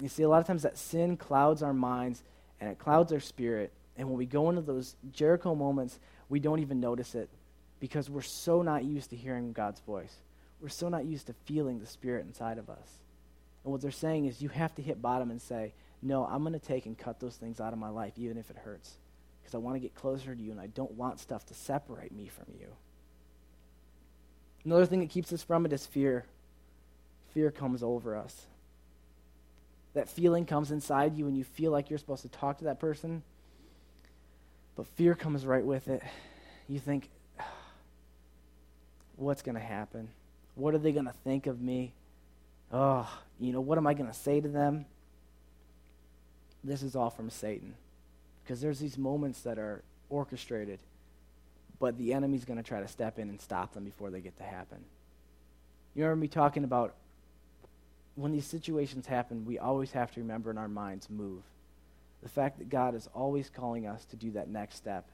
You 0.00 0.08
see, 0.08 0.22
a 0.22 0.28
lot 0.28 0.40
of 0.40 0.46
times 0.46 0.62
that 0.62 0.78
sin 0.78 1.16
clouds 1.16 1.62
our 1.62 1.74
minds 1.74 2.22
and 2.60 2.70
it 2.70 2.78
clouds 2.78 3.12
our 3.12 3.20
spirit 3.20 3.72
and 3.96 4.08
when 4.08 4.18
we 4.18 4.26
go 4.26 4.48
into 4.48 4.62
those 4.62 4.96
Jericho 5.12 5.54
moments, 5.54 5.98
we 6.28 6.40
don't 6.40 6.60
even 6.60 6.80
notice 6.80 7.14
it 7.14 7.28
because 7.80 8.08
we're 8.08 8.22
so 8.22 8.62
not 8.62 8.84
used 8.84 9.10
to 9.10 9.16
hearing 9.16 9.52
God's 9.52 9.80
voice. 9.80 10.14
We're 10.60 10.68
so 10.68 10.88
not 10.88 11.04
used 11.04 11.26
to 11.26 11.34
feeling 11.44 11.80
the 11.80 11.86
Spirit 11.86 12.24
inside 12.26 12.58
of 12.58 12.70
us. 12.70 13.00
And 13.64 13.72
what 13.72 13.80
they're 13.80 13.90
saying 13.90 14.26
is 14.26 14.40
you 14.40 14.48
have 14.48 14.74
to 14.76 14.82
hit 14.82 15.02
bottom 15.02 15.30
and 15.30 15.40
say, 15.40 15.74
No, 16.00 16.24
I'm 16.24 16.42
going 16.42 16.52
to 16.52 16.58
take 16.58 16.86
and 16.86 16.96
cut 16.96 17.20
those 17.20 17.36
things 17.36 17.60
out 17.60 17.72
of 17.72 17.78
my 17.78 17.88
life, 17.88 18.14
even 18.16 18.38
if 18.38 18.50
it 18.50 18.56
hurts. 18.56 18.96
Because 19.40 19.54
I 19.54 19.58
want 19.58 19.76
to 19.76 19.80
get 19.80 19.94
closer 19.94 20.34
to 20.34 20.40
you 20.40 20.52
and 20.52 20.60
I 20.60 20.68
don't 20.68 20.92
want 20.92 21.20
stuff 21.20 21.44
to 21.46 21.54
separate 21.54 22.12
me 22.12 22.28
from 22.28 22.46
you. 22.58 22.68
Another 24.64 24.86
thing 24.86 25.00
that 25.00 25.10
keeps 25.10 25.32
us 25.32 25.42
from 25.42 25.66
it 25.66 25.72
is 25.72 25.84
fear. 25.84 26.24
Fear 27.34 27.50
comes 27.50 27.82
over 27.82 28.16
us. 28.16 28.46
That 29.94 30.08
feeling 30.08 30.46
comes 30.46 30.70
inside 30.70 31.16
you 31.16 31.26
and 31.26 31.36
you 31.36 31.44
feel 31.44 31.70
like 31.70 31.90
you're 31.90 31.98
supposed 31.98 32.22
to 32.22 32.28
talk 32.28 32.58
to 32.58 32.64
that 32.64 32.80
person 32.80 33.22
but 34.76 34.86
fear 34.86 35.14
comes 35.14 35.44
right 35.44 35.64
with 35.64 35.88
it. 35.88 36.02
You 36.68 36.78
think, 36.78 37.10
what's 39.16 39.42
going 39.42 39.54
to 39.54 39.60
happen? 39.60 40.08
What 40.54 40.74
are 40.74 40.78
they 40.78 40.92
going 40.92 41.06
to 41.06 41.14
think 41.24 41.46
of 41.46 41.60
me? 41.60 41.92
Oh, 42.72 43.08
you 43.38 43.52
know, 43.52 43.60
what 43.60 43.78
am 43.78 43.86
I 43.86 43.94
going 43.94 44.08
to 44.08 44.16
say 44.16 44.40
to 44.40 44.48
them? 44.48 44.86
This 46.64 46.82
is 46.82 46.96
all 46.96 47.10
from 47.10 47.28
Satan. 47.28 47.74
Because 48.42 48.60
there's 48.60 48.78
these 48.78 48.96
moments 48.96 49.42
that 49.42 49.58
are 49.58 49.82
orchestrated, 50.08 50.78
but 51.78 51.98
the 51.98 52.14
enemy's 52.14 52.44
going 52.44 52.56
to 52.56 52.62
try 52.62 52.80
to 52.80 52.88
step 52.88 53.18
in 53.18 53.28
and 53.28 53.40
stop 53.40 53.74
them 53.74 53.84
before 53.84 54.10
they 54.10 54.20
get 54.20 54.36
to 54.38 54.42
happen. 54.42 54.78
You 55.94 56.04
remember 56.04 56.22
me 56.22 56.28
talking 56.28 56.64
about 56.64 56.94
when 58.14 58.32
these 58.32 58.46
situations 58.46 59.06
happen, 59.06 59.44
we 59.44 59.58
always 59.58 59.92
have 59.92 60.12
to 60.12 60.20
remember 60.20 60.50
in 60.50 60.58
our 60.58 60.68
minds 60.68 61.08
move. 61.08 61.42
The 62.22 62.28
fact 62.28 62.58
that 62.58 62.68
God 62.68 62.94
is 62.94 63.08
always 63.14 63.50
calling 63.50 63.86
us 63.86 64.04
to 64.06 64.16
do 64.16 64.30
that 64.32 64.48
next 64.48 64.76
step, 64.76 65.06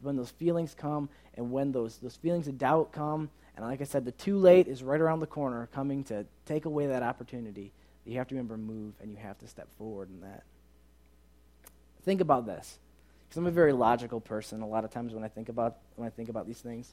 when 0.00 0.16
those 0.16 0.30
feelings 0.30 0.74
come 0.74 1.08
and 1.34 1.50
when 1.50 1.72
those, 1.72 1.96
those 1.98 2.16
feelings 2.16 2.48
of 2.48 2.58
doubt 2.58 2.92
come, 2.92 3.30
and 3.56 3.64
like 3.64 3.80
I 3.80 3.84
said, 3.84 4.04
the 4.04 4.12
too 4.12 4.38
late 4.38 4.68
is 4.68 4.82
right 4.82 5.00
around 5.00 5.20
the 5.20 5.26
corner 5.26 5.68
coming 5.72 6.04
to 6.04 6.26
take 6.46 6.64
away 6.64 6.86
that 6.88 7.02
opportunity, 7.02 7.72
you 8.04 8.18
have 8.18 8.28
to 8.28 8.34
remember 8.34 8.56
move 8.56 8.94
and 9.00 9.10
you 9.10 9.16
have 9.16 9.38
to 9.38 9.46
step 9.46 9.68
forward 9.78 10.08
in 10.10 10.20
that. 10.20 10.42
Think 12.04 12.20
about 12.20 12.46
this. 12.46 12.78
Because 13.28 13.38
I'm 13.38 13.46
a 13.46 13.50
very 13.50 13.72
logical 13.72 14.20
person 14.20 14.60
a 14.60 14.66
lot 14.66 14.84
of 14.84 14.90
times 14.90 15.14
when 15.14 15.24
I 15.24 15.28
think 15.28 15.48
about 15.48 15.76
when 15.96 16.06
I 16.06 16.10
think 16.10 16.28
about 16.28 16.46
these 16.46 16.58
things. 16.58 16.92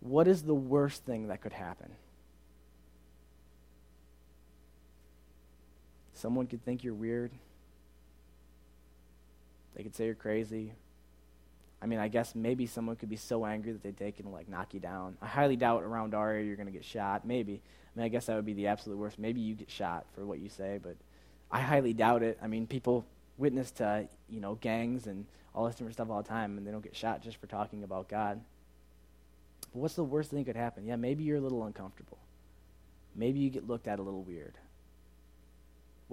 What 0.00 0.26
is 0.26 0.42
the 0.42 0.54
worst 0.54 1.04
thing 1.04 1.28
that 1.28 1.40
could 1.40 1.52
happen? 1.52 1.90
Someone 6.24 6.46
could 6.46 6.64
think 6.64 6.82
you're 6.82 6.94
weird. 6.94 7.32
They 9.76 9.82
could 9.82 9.94
say 9.94 10.06
you're 10.06 10.14
crazy. 10.14 10.72
I 11.82 11.86
mean, 11.86 11.98
I 11.98 12.08
guess 12.08 12.34
maybe 12.34 12.64
someone 12.64 12.96
could 12.96 13.10
be 13.10 13.16
so 13.16 13.44
angry 13.44 13.72
that 13.72 13.82
they 13.82 13.92
take 13.92 14.20
and 14.20 14.32
like 14.32 14.48
knock 14.48 14.72
you 14.72 14.80
down. 14.80 15.18
I 15.20 15.26
highly 15.26 15.56
doubt 15.56 15.82
around 15.82 16.14
our 16.14 16.30
area 16.30 16.46
you're 16.46 16.56
going 16.56 16.64
to 16.64 16.72
get 16.72 16.82
shot. 16.82 17.26
Maybe. 17.26 17.60
I 17.60 17.98
mean, 17.98 18.06
I 18.06 18.08
guess 18.08 18.24
that 18.24 18.36
would 18.36 18.46
be 18.46 18.54
the 18.54 18.68
absolute 18.68 18.96
worst. 18.96 19.18
Maybe 19.18 19.42
you 19.42 19.54
get 19.54 19.70
shot 19.70 20.06
for 20.14 20.24
what 20.24 20.38
you 20.38 20.48
say, 20.48 20.80
but 20.82 20.96
I 21.52 21.60
highly 21.60 21.92
doubt 21.92 22.22
it. 22.22 22.38
I 22.40 22.46
mean, 22.46 22.66
people 22.66 23.04
witness 23.36 23.70
to 23.72 24.08
you 24.30 24.40
know 24.40 24.54
gangs 24.54 25.06
and 25.06 25.26
all 25.54 25.66
this 25.66 25.74
different 25.74 25.92
stuff 25.92 26.08
all 26.08 26.22
the 26.22 26.28
time, 26.30 26.56
and 26.56 26.66
they 26.66 26.70
don't 26.70 26.82
get 26.82 26.96
shot 26.96 27.20
just 27.20 27.36
for 27.36 27.48
talking 27.48 27.84
about 27.84 28.08
God. 28.08 28.40
But 29.74 29.80
what's 29.80 29.94
the 29.94 30.04
worst 30.04 30.30
thing 30.30 30.38
that 30.38 30.46
could 30.46 30.56
happen? 30.56 30.86
Yeah, 30.86 30.96
maybe 30.96 31.22
you're 31.24 31.36
a 31.36 31.42
little 31.42 31.64
uncomfortable. 31.64 32.16
Maybe 33.14 33.40
you 33.40 33.50
get 33.50 33.68
looked 33.68 33.88
at 33.88 33.98
a 33.98 34.02
little 34.02 34.22
weird. 34.22 34.54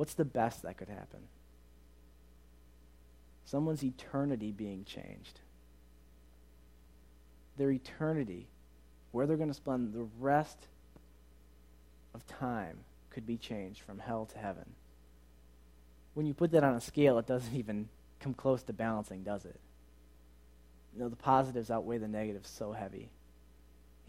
What's 0.02 0.16
the 0.16 0.26
best 0.26 0.64
that 0.64 0.78
could 0.78 0.89
happen? 0.89 1.20
Someone's 3.45 3.84
eternity 3.84 4.52
being 4.52 4.84
changed. 4.84 5.41
Their 7.56 7.70
eternity, 7.70 8.47
where 9.12 9.28
they're 9.28 9.38
going 9.38 9.52
to 9.52 9.54
spend 9.54 9.93
the 9.93 10.08
rest 10.20 10.58
of 12.16 12.26
time, 12.26 12.80
could 13.12 13.28
be 13.28 13.38
changed 13.38 13.82
from 13.82 13.99
hell 13.99 14.26
to 14.26 14.39
heaven. 14.39 14.72
When 16.16 16.26
you 16.26 16.34
put 16.34 16.49
that 16.54 16.64
on 16.64 16.74
a 16.74 16.82
scale, 16.82 17.20
it 17.20 17.28
doesn't 17.28 17.54
even 17.54 17.88
come 18.20 18.34
close 18.34 18.64
to 18.64 18.74
balancing, 18.74 19.22
does 19.22 19.45
it? 19.45 19.60
You 20.95 21.02
know, 21.02 21.10
the 21.10 21.16
positives 21.16 21.70
outweigh 21.70 21.99
the 21.99 22.08
negatives 22.08 22.49
so 22.49 22.72
heavy. 22.72 23.12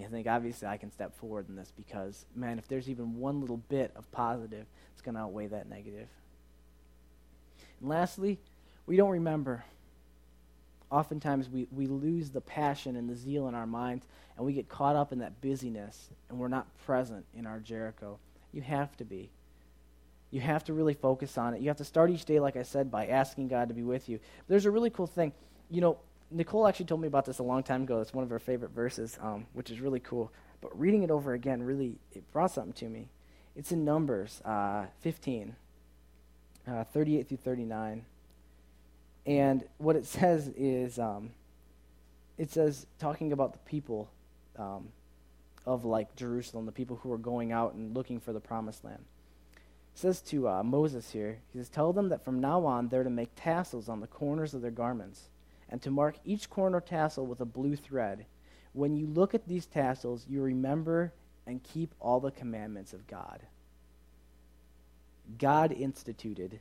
I 0.05 0.09
think 0.09 0.27
obviously 0.27 0.69
I 0.69 0.77
can 0.77 0.91
step 0.91 1.15
forward 1.15 1.49
in 1.49 1.57
this 1.57 1.73
because, 1.77 2.27
man, 2.35 2.59
if 2.59 2.69
there's 2.69 2.89
even 2.89 3.19
one 3.19 3.41
little 3.41 3.59
bit 3.69 3.93
of 3.97 4.11
positive, 4.13 4.67
it's 4.93 5.03
going 5.03 5.15
to 5.15 5.21
outweigh 5.21 5.49
that 5.49 5.69
negative. 5.69 6.09
And 7.81 7.89
lastly, 7.89 8.39
we 8.87 8.97
don't 8.97 9.11
remember. 9.11 9.65
Oftentimes 10.91 11.49
we, 11.49 11.67
we 11.73 11.87
lose 11.87 12.31
the 12.31 12.41
passion 12.41 12.97
and 12.97 13.09
the 13.09 13.17
zeal 13.17 13.49
in 13.49 13.55
our 13.55 13.67
minds, 13.67 14.07
and 14.37 14.47
we 14.47 14.53
get 14.53 14.69
caught 14.69 14.97
up 14.97 15.13
in 15.13 15.19
that 15.21 15.41
busyness, 15.41 16.11
and 16.29 16.39
we're 16.39 16.49
not 16.49 16.67
present 16.85 17.25
in 17.37 17.47
our 17.47 17.59
Jericho. 17.59 18.19
You 18.53 18.63
have 18.63 18.97
to 18.99 19.05
be. 19.05 19.31
You 20.31 20.41
have 20.41 20.65
to 20.65 20.73
really 20.73 20.95
focus 20.95 21.37
on 21.37 21.55
it. 21.55 21.61
You 21.61 21.69
have 21.69 21.77
to 21.79 21.85
start 21.85 22.11
each 22.11 22.25
day, 22.25 22.41
like 22.41 22.57
I 22.57 22.63
said, 22.63 22.91
by 22.91 23.07
asking 23.07 23.49
God 23.49 23.69
to 23.69 23.75
be 23.75 23.83
with 23.83 24.09
you. 24.09 24.19
But 24.19 24.49
there's 24.49 24.67
a 24.67 24.71
really 24.71 24.91
cool 24.91 25.07
thing. 25.07 25.33
You 25.71 25.81
know, 25.83 25.99
Nicole 26.33 26.67
actually 26.67 26.87
told 26.87 27.01
me 27.01 27.07
about 27.07 27.25
this 27.25 27.39
a 27.39 27.43
long 27.43 27.63
time 27.63 27.83
ago. 27.83 28.01
It's 28.01 28.15
one 28.15 28.25
of 28.25 28.31
her 28.31 28.39
favorite 28.39 28.71
verses, 28.73 29.19
um, 29.21 29.47
which 29.53 29.71
is 29.71 29.81
really 29.81 30.01
cool. 30.01 30.33
But 30.61 30.79
reading 30.79 31.03
it 31.03 31.11
over 31.11 31.33
again 31.33 31.63
really 31.63 31.97
it 32.13 32.31
brought 32.33 32.53
something 32.53 32.73
to 32.75 32.89
me. 32.89 33.09
It's 33.55 33.73
in 33.73 33.85
Numbers 33.85 34.41
uh, 34.45 34.87
15, 35.01 35.57
uh, 36.67 36.85
38 36.85 37.29
through 37.29 37.37
39. 37.39 38.05
And 39.27 39.65
what 39.79 39.97
it 39.97 40.07
says 40.07 40.49
is, 40.57 40.99
um, 40.99 41.31
it 42.39 42.51
says, 42.51 42.87
talking 42.99 43.33
about 43.33 43.53
the 43.53 43.59
people 43.61 44.09
um, 44.59 44.89
of 45.67 45.85
like 45.85 46.17
Jerusalem, 46.17 46.67
the 46.67 46.73
people 46.73 46.99
who 47.03 47.13
are 47.13 47.19
going 47.19 47.53
out 47.53 47.75
and 47.75 47.95
looking 47.95 48.21
for 48.21 48.33
the 48.33 48.41
promised 48.41 48.85
land. 48.85 49.05
It 49.95 49.99
says 49.99 50.23
to 50.23 50.49
uh, 50.49 50.63
Moses 50.63 51.11
here, 51.13 51.39
he 51.53 51.59
says, 51.59 51.69
Tell 51.69 51.93
them 51.93 52.09
that 52.09 52.25
from 52.25 52.41
now 52.41 52.65
on 52.65 52.89
they're 52.89 53.05
to 53.05 53.11
make 53.11 53.31
tassels 53.37 53.89
on 53.89 54.01
the 54.01 54.07
corners 54.07 54.55
of 54.55 54.63
their 54.63 54.71
garments 54.71 55.29
and 55.73 55.81
to 55.81 55.91
mark 55.91 56.17
each 56.25 56.51
corner 56.51 56.81
tassel 56.81 57.27
with 57.27 57.41
a 57.41 57.47
blue 57.47 57.75
thread. 57.75 58.27
When 58.75 58.95
you 58.95 59.07
look 59.07 59.35
at 59.35 59.49
these 59.49 59.65
tassels, 59.65 60.27
you 60.29 60.43
remember 60.43 61.15
and 61.47 61.63
keep 61.63 61.95
all 61.99 62.21
the 62.21 62.31
commandments 62.31 62.93
of 62.93 63.07
God. 63.07 63.41
God 65.39 65.73
instituted 65.73 66.61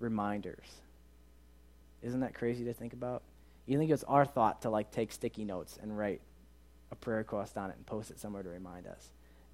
reminders. 0.00 0.66
Isn't 2.02 2.20
that 2.20 2.34
crazy 2.34 2.64
to 2.64 2.72
think 2.72 2.92
about? 2.92 3.22
You 3.64 3.78
think 3.78 3.92
it's 3.92 4.04
our 4.04 4.24
thought 4.24 4.62
to 4.62 4.70
like 4.70 4.90
take 4.90 5.12
sticky 5.12 5.44
notes 5.44 5.78
and 5.80 5.96
write 5.96 6.20
a 6.90 6.96
prayer 6.96 7.18
request 7.18 7.56
on 7.56 7.70
it 7.70 7.76
and 7.76 7.86
post 7.86 8.10
it 8.10 8.18
somewhere 8.18 8.42
to 8.42 8.48
remind 8.48 8.88
us. 8.88 9.12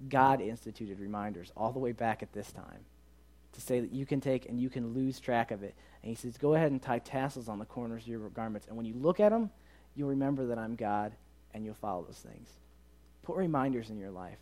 God 0.09 0.41
instituted 0.41 0.99
reminders 0.99 1.51
all 1.55 1.71
the 1.71 1.79
way 1.79 1.91
back 1.91 2.23
at 2.23 2.33
this 2.33 2.51
time 2.51 2.85
to 3.53 3.61
say 3.61 3.79
that 3.79 3.91
you 3.91 4.05
can 4.05 4.19
take 4.19 4.47
and 4.47 4.59
you 4.59 4.69
can 4.69 4.93
lose 4.93 5.19
track 5.19 5.51
of 5.51 5.63
it. 5.63 5.75
And 6.01 6.09
he 6.09 6.15
says, 6.15 6.37
Go 6.37 6.53
ahead 6.53 6.71
and 6.71 6.81
tie 6.81 6.99
tassels 6.99 7.47
on 7.47 7.59
the 7.59 7.65
corners 7.65 8.03
of 8.03 8.07
your 8.07 8.29
garments. 8.29 8.67
And 8.67 8.75
when 8.75 8.85
you 8.85 8.95
look 8.95 9.19
at 9.19 9.29
them, 9.29 9.49
you'll 9.95 10.09
remember 10.09 10.47
that 10.47 10.57
I'm 10.57 10.75
God 10.75 11.13
and 11.53 11.63
you'll 11.63 11.75
follow 11.75 12.03
those 12.03 12.17
things. 12.17 12.49
Put 13.23 13.37
reminders 13.37 13.89
in 13.89 13.97
your 13.97 14.11
life. 14.11 14.39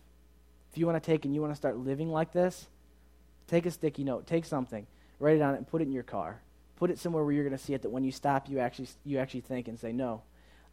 If 0.71 0.77
you 0.77 0.85
want 0.85 1.01
to 1.01 1.05
take 1.05 1.25
and 1.25 1.35
you 1.35 1.41
want 1.41 1.51
to 1.51 1.57
start 1.57 1.77
living 1.77 2.09
like 2.09 2.31
this, 2.31 2.67
take 3.47 3.65
a 3.65 3.71
sticky 3.71 4.03
note, 4.03 4.25
take 4.25 4.45
something, 4.45 4.87
write 5.19 5.35
it 5.35 5.41
on 5.41 5.53
it, 5.53 5.57
and 5.57 5.67
put 5.67 5.81
it 5.81 5.85
in 5.85 5.91
your 5.91 6.03
car. 6.03 6.41
Put 6.77 6.89
it 6.89 6.97
somewhere 6.97 7.23
where 7.23 7.33
you're 7.33 7.43
going 7.43 7.57
to 7.57 7.63
see 7.63 7.73
it 7.73 7.83
that 7.83 7.89
when 7.89 8.03
you 8.03 8.11
stop, 8.11 8.49
you 8.49 8.59
actually, 8.59 8.87
you 9.03 9.19
actually 9.19 9.41
think 9.41 9.67
and 9.67 9.79
say, 9.79 9.91
No, 9.91 10.23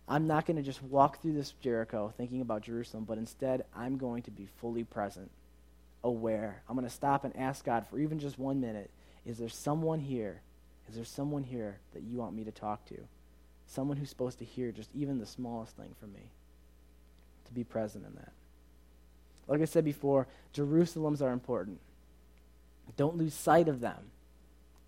I'm 0.09 0.27
not 0.27 0.47
going 0.47 0.57
to 0.57 0.63
just 0.63 0.83
walk 0.83 1.21
through 1.21 1.35
this 1.35 1.53
Jericho 1.61 2.15
thinking 2.17 2.41
about 2.41 2.63
Jerusalem, 2.63 3.05
but 3.05 3.19
instead, 3.19 3.65
I'm 3.77 3.99
going 3.99 4.23
to 4.23 4.31
be 4.31 4.47
fully 4.61 4.85
present 4.85 5.31
aware. 6.05 6.63
I'm 6.69 6.77
going 6.77 6.87
to 6.87 6.95
stop 6.95 7.25
and 7.25 7.37
ask 7.37 7.65
God 7.65 7.87
for 7.89 7.99
even 7.99 8.19
just 8.19 8.39
one 8.39 8.61
minute 8.61 8.91
is 9.27 9.37
there 9.37 9.49
someone 9.49 10.01
here? 10.01 10.41
Is 10.89 10.95
there 10.95 11.05
someone 11.05 11.43
here 11.43 11.79
that 11.93 12.03
you 12.03 12.17
want 12.17 12.35
me 12.35 12.45
to 12.45 12.51
talk 12.51 12.87
to? 12.87 12.97
Someone 13.67 13.99
who's 13.99 14.09
supposed 14.09 14.39
to 14.39 14.45
hear 14.47 14.73
just 14.73 14.89
even 14.95 15.19
the 15.19 15.27
smallest 15.27 15.77
thing 15.77 15.95
from 16.01 16.15
me. 16.15 16.31
To 17.47 17.53
be 17.53 17.63
present 17.63 18.07
in 18.07 18.15
that. 18.15 18.33
Like 19.47 19.61
I 19.61 19.67
said 19.67 19.85
before, 19.85 20.27
Jerusalems 20.55 21.21
are 21.21 21.33
important. 21.33 21.79
Don't 22.97 23.17
lose 23.17 23.35
sight 23.35 23.69
of 23.69 23.81
them. 23.81 24.11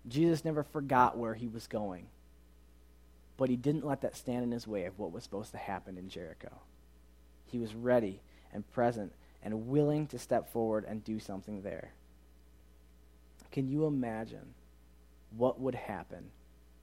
Jesus 0.07 0.43
never 0.43 0.63
forgot 0.63 1.17
where 1.17 1.35
he 1.35 1.47
was 1.47 1.67
going, 1.67 2.07
but 3.37 3.49
he 3.49 3.55
didn't 3.55 3.85
let 3.85 4.01
that 4.01 4.15
stand 4.15 4.43
in 4.43 4.51
his 4.51 4.67
way 4.67 4.85
of 4.85 4.97
what 4.97 5.11
was 5.11 5.23
supposed 5.23 5.51
to 5.51 5.57
happen 5.57 5.97
in 5.97 6.09
Jericho. 6.09 6.51
He 7.45 7.59
was 7.59 7.75
ready 7.75 8.21
and 8.51 8.69
present 8.71 9.13
and 9.43 9.67
willing 9.67 10.07
to 10.07 10.19
step 10.19 10.51
forward 10.51 10.85
and 10.87 11.03
do 11.03 11.19
something 11.19 11.61
there. 11.61 11.91
Can 13.51 13.67
you 13.67 13.85
imagine 13.85 14.53
what 15.35 15.59
would 15.59 15.75
happen 15.75 16.31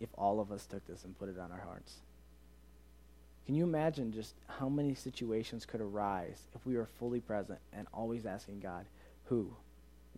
if 0.00 0.08
all 0.16 0.40
of 0.40 0.52
us 0.52 0.66
took 0.66 0.86
this 0.86 1.04
and 1.04 1.18
put 1.18 1.28
it 1.28 1.38
on 1.38 1.50
our 1.50 1.60
hearts? 1.60 1.94
Can 3.46 3.54
you 3.54 3.64
imagine 3.64 4.12
just 4.12 4.34
how 4.58 4.68
many 4.68 4.94
situations 4.94 5.64
could 5.64 5.80
arise 5.80 6.42
if 6.54 6.66
we 6.66 6.76
were 6.76 6.88
fully 6.98 7.20
present 7.20 7.58
and 7.72 7.86
always 7.94 8.26
asking 8.26 8.60
God, 8.60 8.84
who, 9.24 9.54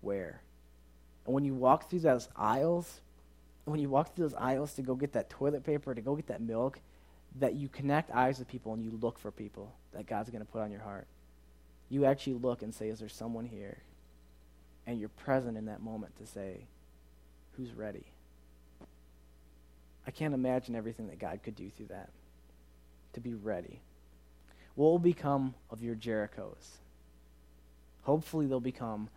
where? 0.01 0.43
And 1.25 1.35
when 1.35 1.45
you 1.45 1.55
walk 1.55 1.89
through 1.89 2.01
those 2.01 2.29
aisles, 2.35 3.01
when 3.67 3.79
you 3.79 3.89
walk 3.89 4.15
through 4.17 4.29
those 4.29 4.39
aisles 4.39 4.75
to 4.75 4.83
go 4.83 4.97
get 4.97 5.13
that 5.13 5.31
toilet 5.31 5.63
paper, 5.63 5.95
to 5.95 6.01
go 6.01 6.17
get 6.17 6.27
that 6.27 6.41
milk, 6.41 6.81
that 7.39 7.55
you 7.55 7.69
connect 7.69 8.11
eyes 8.11 8.41
with 8.41 8.49
people 8.49 8.73
and 8.73 8.83
you 8.83 8.99
look 9.01 9.19
for 9.19 9.31
people 9.31 9.73
that 9.93 10.07
God's 10.07 10.31
going 10.31 10.45
to 10.45 10.51
put 10.51 10.63
on 10.63 10.73
your 10.73 10.81
heart 10.81 11.07
you 11.91 12.05
actually 12.05 12.35
look 12.35 12.63
and 12.63 12.75
say, 12.75 12.89
Is 12.89 13.01
there 13.01 13.09
someone 13.09 13.45
here? 13.45 13.79
And 14.87 14.99
you're 14.99 15.11
present 15.11 15.59
in 15.59 15.67
that 15.67 15.83
moment 15.83 16.17
to 16.19 16.27
say, 16.27 16.65
Who's 17.57 17.73
ready? 17.73 18.05
I 20.07 20.11
can't 20.13 20.33
imagine 20.33 20.75
everything 20.75 21.09
that 21.09 21.19
God 21.19 21.41
could 21.43 21.57
do 21.57 21.69
through 21.69 21.87
that. 21.87 22.09
To 23.15 23.21
be 23.21 23.35
ready. 23.35 23.81
What 24.77 24.87
will 24.87 24.99
become 24.99 25.55
of 25.69 25.83
your 25.83 25.97
Jerichos? 25.97 26.79
Hopefully, 28.03 28.47
they'll 28.47 28.61
become 28.61 29.11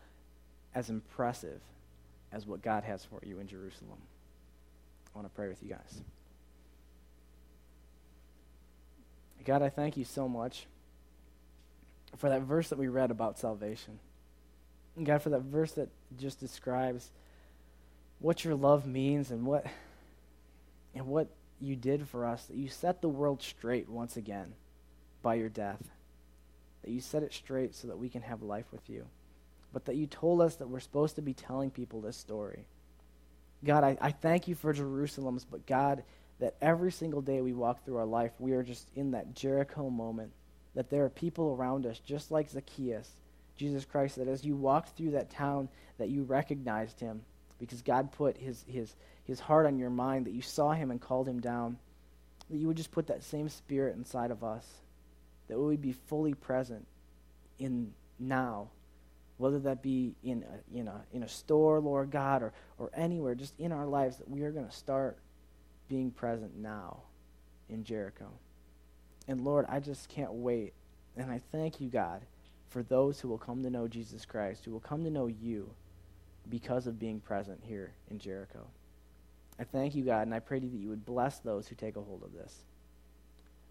as 0.75 0.89
impressive 0.89 1.61
as 2.31 2.45
what 2.45 2.61
God 2.61 2.83
has 2.83 3.05
for 3.05 3.21
you 3.23 3.39
in 3.39 3.47
Jerusalem. 3.47 3.99
I 5.13 5.19
want 5.19 5.31
to 5.31 5.35
pray 5.35 5.47
with 5.47 5.61
you 5.61 5.69
guys. 5.69 6.01
God, 9.45 9.61
I 9.61 9.69
thank 9.69 9.97
you 9.97 10.05
so 10.05 10.27
much 10.27 10.65
for 12.17 12.29
that 12.29 12.41
verse 12.41 12.69
that 12.69 12.77
we 12.77 12.87
read 12.87 13.11
about 13.11 13.39
salvation. 13.39 13.99
And 14.95 15.05
God, 15.05 15.21
for 15.21 15.29
that 15.31 15.41
verse 15.41 15.71
that 15.73 15.89
just 16.17 16.39
describes 16.39 17.09
what 18.19 18.45
your 18.45 18.55
love 18.55 18.85
means 18.85 19.31
and 19.31 19.45
what 19.45 19.65
and 20.95 21.07
what 21.07 21.27
you 21.59 21.75
did 21.75 22.07
for 22.07 22.25
us, 22.25 22.45
that 22.45 22.57
you 22.57 22.67
set 22.67 23.01
the 23.01 23.09
world 23.09 23.41
straight 23.41 23.89
once 23.89 24.17
again 24.17 24.53
by 25.21 25.35
your 25.35 25.49
death. 25.49 25.81
That 26.83 26.91
you 26.91 27.01
set 27.01 27.23
it 27.23 27.33
straight 27.33 27.73
so 27.73 27.87
that 27.87 27.97
we 27.97 28.09
can 28.09 28.21
have 28.21 28.41
life 28.43 28.65
with 28.71 28.89
you. 28.89 29.05
But 29.71 29.85
that 29.85 29.95
you 29.95 30.05
told 30.05 30.41
us 30.41 30.57
that 30.57 30.69
we're 30.69 30.79
supposed 30.81 31.15
to 31.15 31.21
be 31.21 31.33
telling 31.33 31.71
people 31.71 32.01
this 32.01 32.17
story. 32.17 32.65
God, 33.63 33.83
I, 33.83 33.97
I 34.01 34.11
thank 34.11 34.47
you 34.47 34.55
for 34.55 34.73
Jerusalem's, 34.73 35.45
but 35.45 35.65
God, 35.65 36.03
that 36.39 36.55
every 36.61 36.91
single 36.91 37.21
day 37.21 37.41
we 37.41 37.53
walk 37.53 37.83
through 37.83 37.97
our 37.97 38.05
life, 38.05 38.31
we 38.37 38.51
are 38.51 38.63
just 38.63 38.87
in 38.95 39.11
that 39.11 39.33
Jericho 39.33 39.89
moment, 39.89 40.31
that 40.75 40.89
there 40.89 41.05
are 41.05 41.09
people 41.09 41.55
around 41.57 41.85
us, 41.85 41.99
just 41.99 42.31
like 42.31 42.49
Zacchaeus, 42.49 43.09
Jesus 43.57 43.85
Christ, 43.85 44.15
that 44.15 44.27
as 44.27 44.43
you 44.43 44.55
walked 44.55 44.89
through 44.89 45.11
that 45.11 45.29
town, 45.29 45.69
that 45.97 46.09
you 46.09 46.23
recognized 46.23 46.99
him 46.99 47.21
because 47.59 47.81
God 47.81 48.11
put 48.11 48.37
his, 48.37 48.63
his, 48.67 48.95
his 49.25 49.39
heart 49.39 49.65
on 49.65 49.77
your 49.77 49.89
mind, 49.89 50.25
that 50.25 50.33
you 50.33 50.41
saw 50.41 50.73
him 50.73 50.91
and 50.91 50.99
called 50.99 51.27
him 51.27 51.39
down, 51.39 51.77
that 52.49 52.57
you 52.57 52.67
would 52.67 52.77
just 52.77 52.91
put 52.91 53.07
that 53.07 53.23
same 53.23 53.47
spirit 53.49 53.95
inside 53.95 54.31
of 54.31 54.43
us, 54.43 54.67
that 55.47 55.57
we 55.57 55.65
would 55.65 55.81
be 55.81 55.93
fully 55.93 56.33
present 56.33 56.85
in 57.59 57.93
now, 58.19 58.69
whether 59.37 59.59
that 59.59 59.81
be 59.81 60.15
in 60.23 60.43
a, 60.43 60.77
in 60.77 60.87
a, 60.87 61.01
in 61.13 61.23
a 61.23 61.29
store, 61.29 61.79
Lord 61.79 62.11
God, 62.11 62.41
or, 62.41 62.53
or 62.77 62.89
anywhere, 62.93 63.35
just 63.35 63.57
in 63.59 63.71
our 63.71 63.85
lives, 63.85 64.17
that 64.17 64.29
we 64.29 64.43
are 64.43 64.51
going 64.51 64.67
to 64.67 64.75
start 64.75 65.17
being 65.87 66.11
present 66.11 66.57
now 66.57 66.97
in 67.69 67.83
Jericho. 67.83 68.27
And 69.27 69.43
Lord, 69.43 69.65
I 69.69 69.79
just 69.79 70.09
can't 70.09 70.33
wait. 70.33 70.73
And 71.15 71.31
I 71.31 71.39
thank 71.51 71.79
you, 71.79 71.89
God, 71.89 72.21
for 72.69 72.83
those 72.83 73.19
who 73.19 73.27
will 73.27 73.37
come 73.37 73.63
to 73.63 73.69
know 73.69 73.87
Jesus 73.87 74.25
Christ, 74.25 74.65
who 74.65 74.71
will 74.71 74.79
come 74.79 75.03
to 75.03 75.09
know 75.09 75.27
you 75.27 75.69
because 76.49 76.87
of 76.87 76.99
being 76.99 77.19
present 77.19 77.59
here 77.63 77.91
in 78.09 78.19
Jericho. 78.19 78.65
I 79.59 79.63
thank 79.63 79.95
you, 79.95 80.03
God, 80.03 80.23
and 80.23 80.33
I 80.33 80.39
pray 80.39 80.59
to 80.59 80.65
you 80.65 80.71
that 80.71 80.77
you 80.77 80.89
would 80.89 81.05
bless 81.05 81.39
those 81.39 81.67
who 81.67 81.75
take 81.75 81.95
a 81.95 82.01
hold 82.01 82.23
of 82.23 82.33
this. 82.33 82.63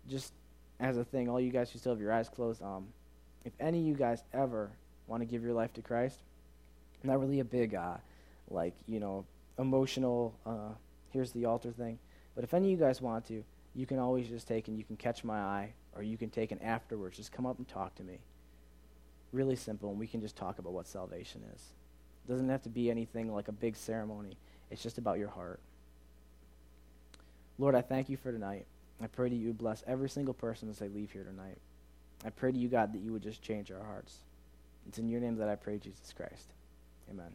Just 0.08 0.32
as 0.80 0.96
a 0.96 1.04
thing, 1.04 1.28
all 1.28 1.40
you 1.40 1.50
guys 1.50 1.70
who 1.70 1.78
still 1.78 1.92
have 1.92 2.00
your 2.00 2.12
eyes 2.12 2.28
closed, 2.28 2.62
um, 2.62 2.86
if 3.44 3.52
any 3.60 3.80
of 3.80 3.84
you 3.84 3.94
guys 3.94 4.22
ever 4.32 4.70
want 5.06 5.20
to 5.20 5.26
give 5.26 5.42
your 5.42 5.52
life 5.52 5.72
to 5.74 5.82
Christ, 5.82 6.18
not 7.02 7.20
really 7.20 7.40
a 7.40 7.44
big, 7.44 7.74
uh, 7.74 7.96
like, 8.48 8.74
you 8.86 9.00
know, 9.00 9.24
emotional, 9.58 10.34
uh, 10.46 10.70
here's 11.10 11.32
the 11.32 11.44
altar 11.44 11.72
thing, 11.72 11.98
but 12.34 12.44
if 12.44 12.54
any 12.54 12.72
of 12.72 12.78
you 12.78 12.84
guys 12.84 13.02
want 13.02 13.26
to, 13.26 13.42
you 13.74 13.86
can 13.86 13.98
always 13.98 14.28
just 14.28 14.46
take 14.46 14.68
and 14.68 14.76
you 14.76 14.84
can 14.84 14.96
catch 14.96 15.24
my 15.24 15.40
eye, 15.40 15.72
or 15.96 16.02
you 16.02 16.16
can 16.16 16.30
take 16.30 16.52
and 16.52 16.62
afterwards 16.62 17.16
just 17.16 17.32
come 17.32 17.46
up 17.46 17.58
and 17.58 17.68
talk 17.68 17.94
to 17.96 18.04
me. 18.04 18.18
Really 19.32 19.56
simple, 19.56 19.90
and 19.90 19.98
we 19.98 20.06
can 20.06 20.20
just 20.20 20.36
talk 20.36 20.58
about 20.58 20.72
what 20.72 20.86
salvation 20.86 21.42
is. 21.54 21.62
It 22.24 22.30
doesn't 22.30 22.48
have 22.48 22.62
to 22.62 22.68
be 22.68 22.90
anything 22.90 23.34
like 23.34 23.48
a 23.48 23.52
big 23.52 23.76
ceremony. 23.76 24.36
It's 24.70 24.82
just 24.82 24.98
about 24.98 25.18
your 25.18 25.28
heart. 25.28 25.60
Lord, 27.58 27.74
I 27.74 27.80
thank 27.80 28.08
you 28.08 28.16
for 28.16 28.32
tonight. 28.32 28.66
I 29.02 29.06
pray 29.06 29.28
that 29.28 29.34
you 29.34 29.52
bless 29.52 29.82
every 29.86 30.08
single 30.08 30.34
person 30.34 30.70
as 30.70 30.78
they 30.78 30.88
leave 30.88 31.12
here 31.12 31.24
tonight. 31.24 31.58
I 32.24 32.30
pray 32.30 32.52
to 32.52 32.58
you, 32.58 32.68
God, 32.68 32.92
that 32.92 33.00
you 33.00 33.12
would 33.12 33.22
just 33.22 33.42
change 33.42 33.70
our 33.70 33.84
hearts. 33.84 34.18
It's 34.88 34.98
in 34.98 35.08
your 35.08 35.20
name 35.20 35.36
that 35.36 35.48
I 35.48 35.56
pray, 35.56 35.78
Jesus 35.78 36.12
Christ. 36.12 36.52
Amen. 37.10 37.32